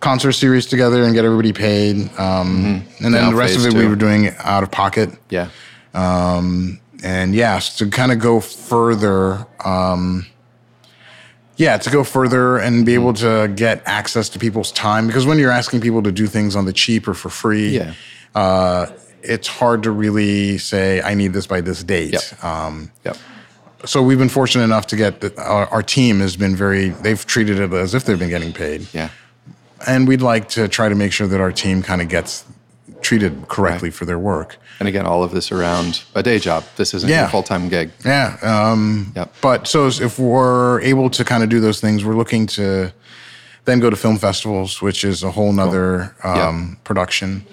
[0.00, 2.10] concert series together and get everybody paid.
[2.18, 5.08] Um, And then Now the rest of it we were doing out of pocket.
[5.30, 5.46] Yeah.
[5.94, 10.26] and yes, to kind of go further, um,
[11.58, 15.38] yeah, to go further and be able to get access to people's time because when
[15.38, 17.92] you're asking people to do things on the cheap or for free, Yeah.
[18.34, 18.86] uh,
[19.22, 22.12] it's hard to really say I need this by this date.
[22.14, 22.44] Yep.
[22.44, 23.16] Um, Yep.
[23.84, 26.90] so we've been fortunate enough to get the, our, our team has been very.
[26.90, 29.10] They've treated it as if they've been getting paid, Yeah.
[29.86, 32.44] and we'd like to try to make sure that our team kind of gets
[33.00, 33.94] treated correctly Right.
[33.96, 34.56] for their work.
[34.80, 36.64] And again, all of this around a day job.
[36.76, 37.20] This isn't Yeah.
[37.22, 37.90] your full time gig.
[38.04, 38.36] Yeah.
[38.42, 39.34] Um, Yep.
[39.40, 42.92] But so if we're able to kind of do those things, we're looking to
[43.64, 47.44] then go to film festivals, which is a whole nother um, production.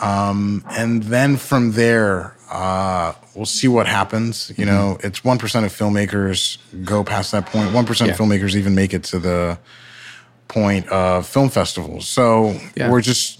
[0.00, 4.52] Um, and then from there, uh, we'll see what happens.
[4.56, 7.72] You know, it's 1% of filmmakers go past that point.
[7.72, 8.12] 1% Yeah.
[8.14, 9.58] of filmmakers even make it to the
[10.48, 12.08] point of film festivals.
[12.08, 12.90] So Yeah.
[12.90, 13.39] we're just,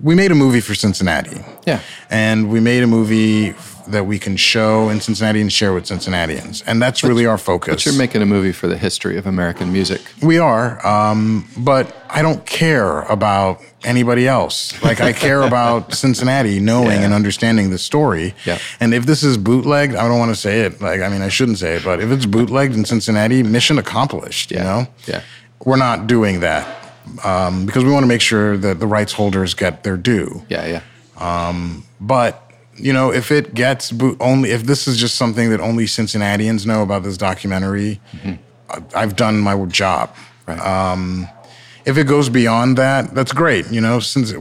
[0.00, 1.40] we made a movie for Cincinnati.
[1.66, 1.80] Yeah.
[2.10, 3.54] And we made a movie
[3.88, 6.62] that we can show in Cincinnati and share with Cincinnatians.
[6.66, 7.74] And that's really our focus.
[7.76, 10.02] But you're making a movie for the history of American music.
[10.22, 10.86] we are.
[10.86, 14.74] Um, but I don't care about anybody else.
[14.82, 17.04] Like, I care about Cincinnati knowing Yeah.
[17.04, 18.34] and understanding the story.
[18.44, 18.58] Yeah.
[18.78, 20.82] And if this is bootlegged, I don't want to say it.
[20.82, 24.50] Like, I mean, I shouldn't say it, but if it's bootlegged in Cincinnati, mission accomplished,
[24.50, 24.64] you Yeah.
[24.64, 24.86] know?
[25.06, 25.22] Yeah.
[25.64, 26.77] We're not doing that
[27.24, 30.44] um, because we want to make sure that the rights holders get their due.
[30.48, 30.66] Yeah.
[30.66, 30.82] Yeah.
[32.00, 32.44] But
[32.76, 36.64] you know, if it gets boot only, if this is just something that only Cincinnatians
[36.64, 38.00] know about this documentary,
[38.94, 40.14] I've done my job.
[40.46, 40.60] Right.
[40.60, 41.28] Um,
[41.84, 43.70] if it goes beyond that, that's great.
[43.70, 44.32] You know, since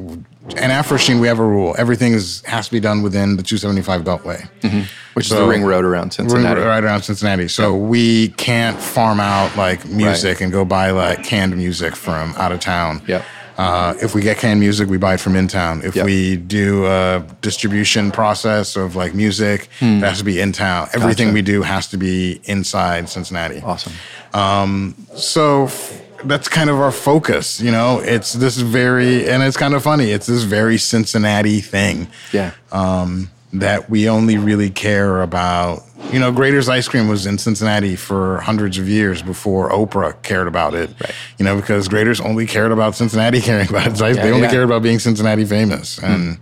[0.56, 3.44] and Afro Sheen, we have a rule: everything is has to be done within the
[3.44, 4.82] 275 Beltway, mm-hmm.
[5.14, 6.62] which so, is the ring road around Cincinnati.
[6.62, 7.48] Right around Cincinnati.
[7.48, 7.90] So yep.
[7.90, 10.42] we can't farm out like music right.
[10.42, 13.02] and go buy like canned music from out of town.
[13.08, 13.24] Yeah.
[13.58, 15.82] Uh, if we get canned music, we buy it from in town.
[15.84, 16.06] If yep.
[16.06, 19.98] we do a distribution process of like music, hmm.
[19.98, 20.90] it has to be in town.
[20.94, 21.34] Everything gotcha.
[21.34, 23.60] we do has to be inside Cincinnati.
[23.62, 23.94] Awesome.
[24.34, 27.62] Um, so f- that's kind of our focus.
[27.62, 30.12] You know, it's this very, and it's kind of funny.
[30.12, 32.08] It's this very Cincinnati thing.
[32.32, 32.54] Yeah.
[32.72, 35.84] Um, that we only really care about.
[36.12, 40.48] You know, Graeter's ice cream was in Cincinnati for hundreds of years before Oprah cared
[40.48, 40.90] about it.
[41.02, 41.14] Right.
[41.40, 44.16] You know, because Graeter's only cared about Cincinnati caring about its ice.
[44.16, 44.52] Yeah, they only yeah.
[44.52, 46.40] cared about being Cincinnati famous, and mm.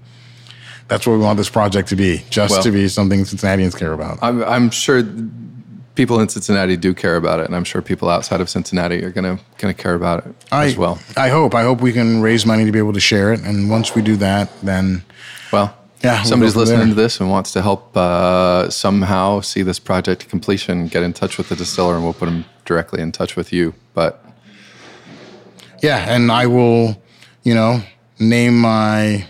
[0.87, 2.23] that's what we want this project to be.
[2.29, 4.19] Just well, to be something Cincinnatians care about.
[4.21, 5.03] I'm, I'm sure
[5.95, 9.09] people in Cincinnati do care about it, and I'm sure people outside of Cincinnati are
[9.09, 10.99] gonna gonna care about it I, as well.
[11.17, 11.55] I hope.
[11.55, 14.01] I hope we can raise money to be able to share it, and once we
[14.01, 15.03] do that, then
[15.51, 16.89] well, yeah, we'll somebody's listening there.
[16.89, 20.87] to this and wants to help uh, somehow see this project to completion.
[20.87, 23.73] Get in touch with the distiller, and we'll put them directly in touch with you.
[23.93, 24.23] But
[25.81, 27.01] yeah, and I will,
[27.43, 27.81] you know,
[28.19, 29.25] name my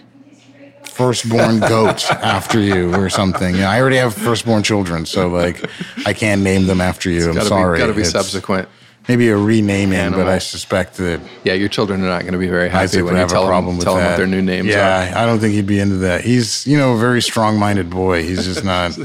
[0.95, 3.53] firstborn goat after you or something.
[3.53, 5.69] You know, I already have firstborn children, so like
[6.05, 7.30] I can't name them after you.
[7.30, 7.80] It's I'm sorry.
[7.80, 8.69] Got to be it's subsequent.
[9.07, 10.22] Maybe a renaming, Animal.
[10.22, 11.22] but I suspect that.
[11.43, 13.95] Yeah, your children are not going to be very happy when you tell, them, tell
[13.97, 15.17] them what their new names yeah, are.
[15.19, 16.22] I don't think he'd be into that.
[16.22, 18.23] He's, you know, a very strong-minded boy.
[18.23, 18.97] He's just not.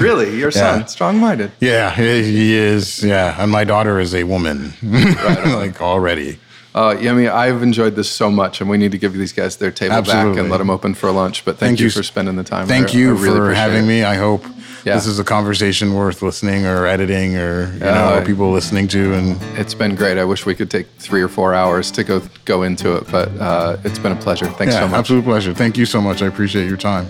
[0.00, 1.52] really, your son, strong-minded.
[1.60, 3.02] Yeah, he is.
[3.02, 6.38] Yeah, and my daughter is a woman, right like already.
[6.78, 9.72] Uh, Yemi, I've enjoyed this so much, and we need to give these guys their
[9.72, 10.34] table Absolutely.
[10.34, 11.44] back and let them open for lunch.
[11.44, 12.68] But thank, thank you, you, for spending the time.
[12.68, 12.78] With us.
[12.78, 13.88] Thank I, you I really for having it.
[13.88, 14.04] me.
[14.04, 14.44] I hope
[14.84, 14.94] yeah.
[14.94, 19.12] this is a conversation worth listening or editing or you uh, know people listening to.
[19.14, 20.18] And it's been great.
[20.18, 23.28] I wish we could take three or four hours to go go into it, but
[23.40, 24.46] uh, it's been a pleasure.
[24.46, 25.00] Thanks yeah, so much.
[25.00, 25.54] Absolute pleasure.
[25.54, 26.22] Thank you so much.
[26.22, 27.08] I appreciate your time.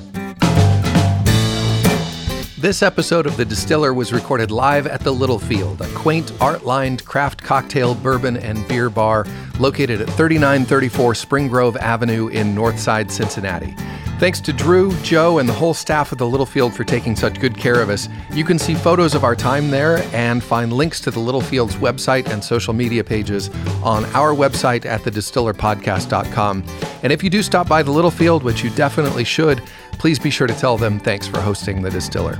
[2.60, 7.05] This episode of The Distiller was recorded live at the Littlefield, a quaint, art lined
[7.05, 9.26] craft cocktail, bourbon, and beer bar
[9.60, 13.76] located at 3934 Spring Grove Avenue in Northside, Cincinnati.
[14.18, 17.56] Thanks to Drew, Joe, and the whole staff of the Littlefield for taking such good
[17.56, 18.09] care of us.
[18.32, 22.26] You can see photos of our time there and find links to the Littlefield's website
[22.28, 23.51] and social media pages
[23.85, 26.64] on our website at thedistillerpodcast.com.
[27.05, 29.62] And if you do stop by the Littlefield, which you definitely should,
[29.98, 32.38] please be sure to tell them thanks for hosting the distiller.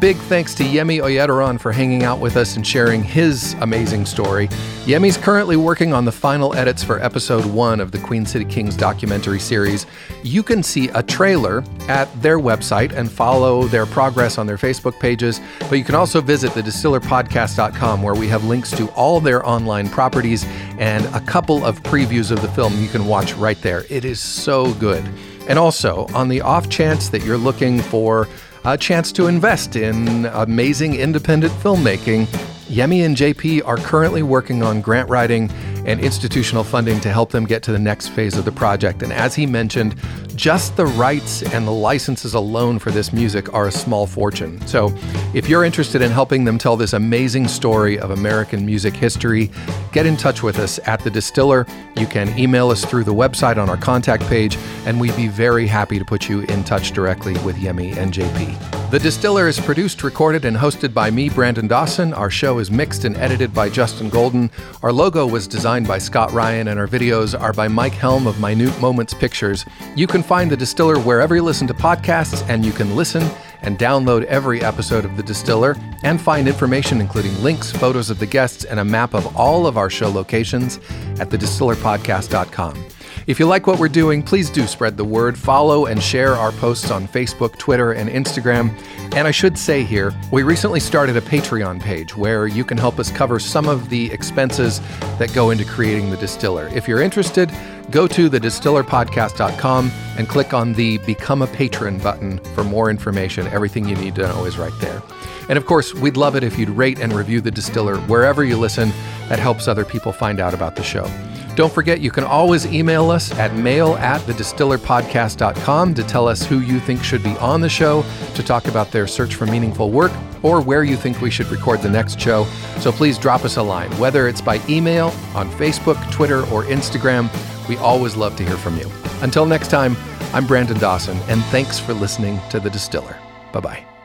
[0.00, 4.46] Big thanks to Yemi Oyediran for hanging out with us and sharing his amazing story.
[4.86, 8.76] Yemi's currently working on the final edits for episode one of the Queen City Kings
[8.76, 9.86] documentary series.
[10.22, 15.00] You can see a trailer at their website and follow their progress on their Facebook
[15.00, 19.88] pages, but you can also visit thedistillerpodcast.com where we have links to all their online
[19.88, 20.44] properties
[20.78, 23.84] and a couple of previews of the film you can watch right there.
[23.90, 25.04] It is so good.
[25.48, 28.28] And also, on the off chance that you're looking for
[28.64, 32.28] a chance to invest in amazing independent filmmaking,
[32.68, 35.50] Yemi and JP are currently working on grant writing
[35.86, 39.02] and institutional funding to help them get to the next phase of the project.
[39.02, 39.96] And as he mentioned,
[40.36, 44.64] just the rights and the licenses alone for this music are a small fortune.
[44.66, 44.94] So,
[45.32, 49.50] if you're interested in helping them tell this amazing story of American music history,
[49.92, 51.66] get in touch with us at The Distiller.
[51.96, 55.66] You can email us through the website on our contact page, and we'd be very
[55.66, 58.77] happy to put you in touch directly with Yemi and JP.
[58.90, 62.14] The Distiller is produced, recorded, and hosted by me, Brandon Dawson.
[62.14, 64.50] Our show is mixed and edited by Justin Golden.
[64.82, 68.40] Our logo was designed by Scott Ryan, and our videos are by Mike Helm of
[68.40, 69.66] Minute Moments Pictures.
[69.94, 73.22] You can find The Distiller wherever you listen to podcasts, and you can listen
[73.60, 78.26] and download every episode of The Distiller and find information, including links, photos of the
[78.26, 80.78] guests, and a map of all of our show locations
[81.20, 82.97] at thedistillerpodcast.com.
[83.28, 86.50] If you like what we're doing, please do spread the word, follow and share our
[86.50, 88.74] posts on Facebook, Twitter, and Instagram.
[89.14, 92.98] And I should say here, we recently started a Patreon page where you can help
[92.98, 94.80] us cover some of the expenses
[95.18, 96.68] that go into creating the distiller.
[96.68, 97.50] If you're interested,
[97.90, 103.46] go to thedistillerpodcast.com and click on the Become a Patron button for more information.
[103.48, 105.02] Everything you need to know is right there.
[105.48, 108.58] And of course, we'd love it if you'd rate and review The Distiller wherever you
[108.58, 108.90] listen.
[109.28, 111.10] That helps other people find out about the show.
[111.58, 116.60] Don't forget, you can always email us at mail at thedistillerpodcast.com to tell us who
[116.60, 118.04] you think should be on the show
[118.36, 120.12] to talk about their search for meaningful work
[120.44, 122.44] or where you think we should record the next show.
[122.78, 127.28] So please drop us a line, whether it's by email, on Facebook, Twitter, or Instagram.
[127.68, 128.90] We always love to hear from you.
[129.22, 129.96] Until next time,
[130.32, 133.18] I'm Brandon Dawson, and thanks for listening to The Distiller.
[133.52, 133.97] Bye bye.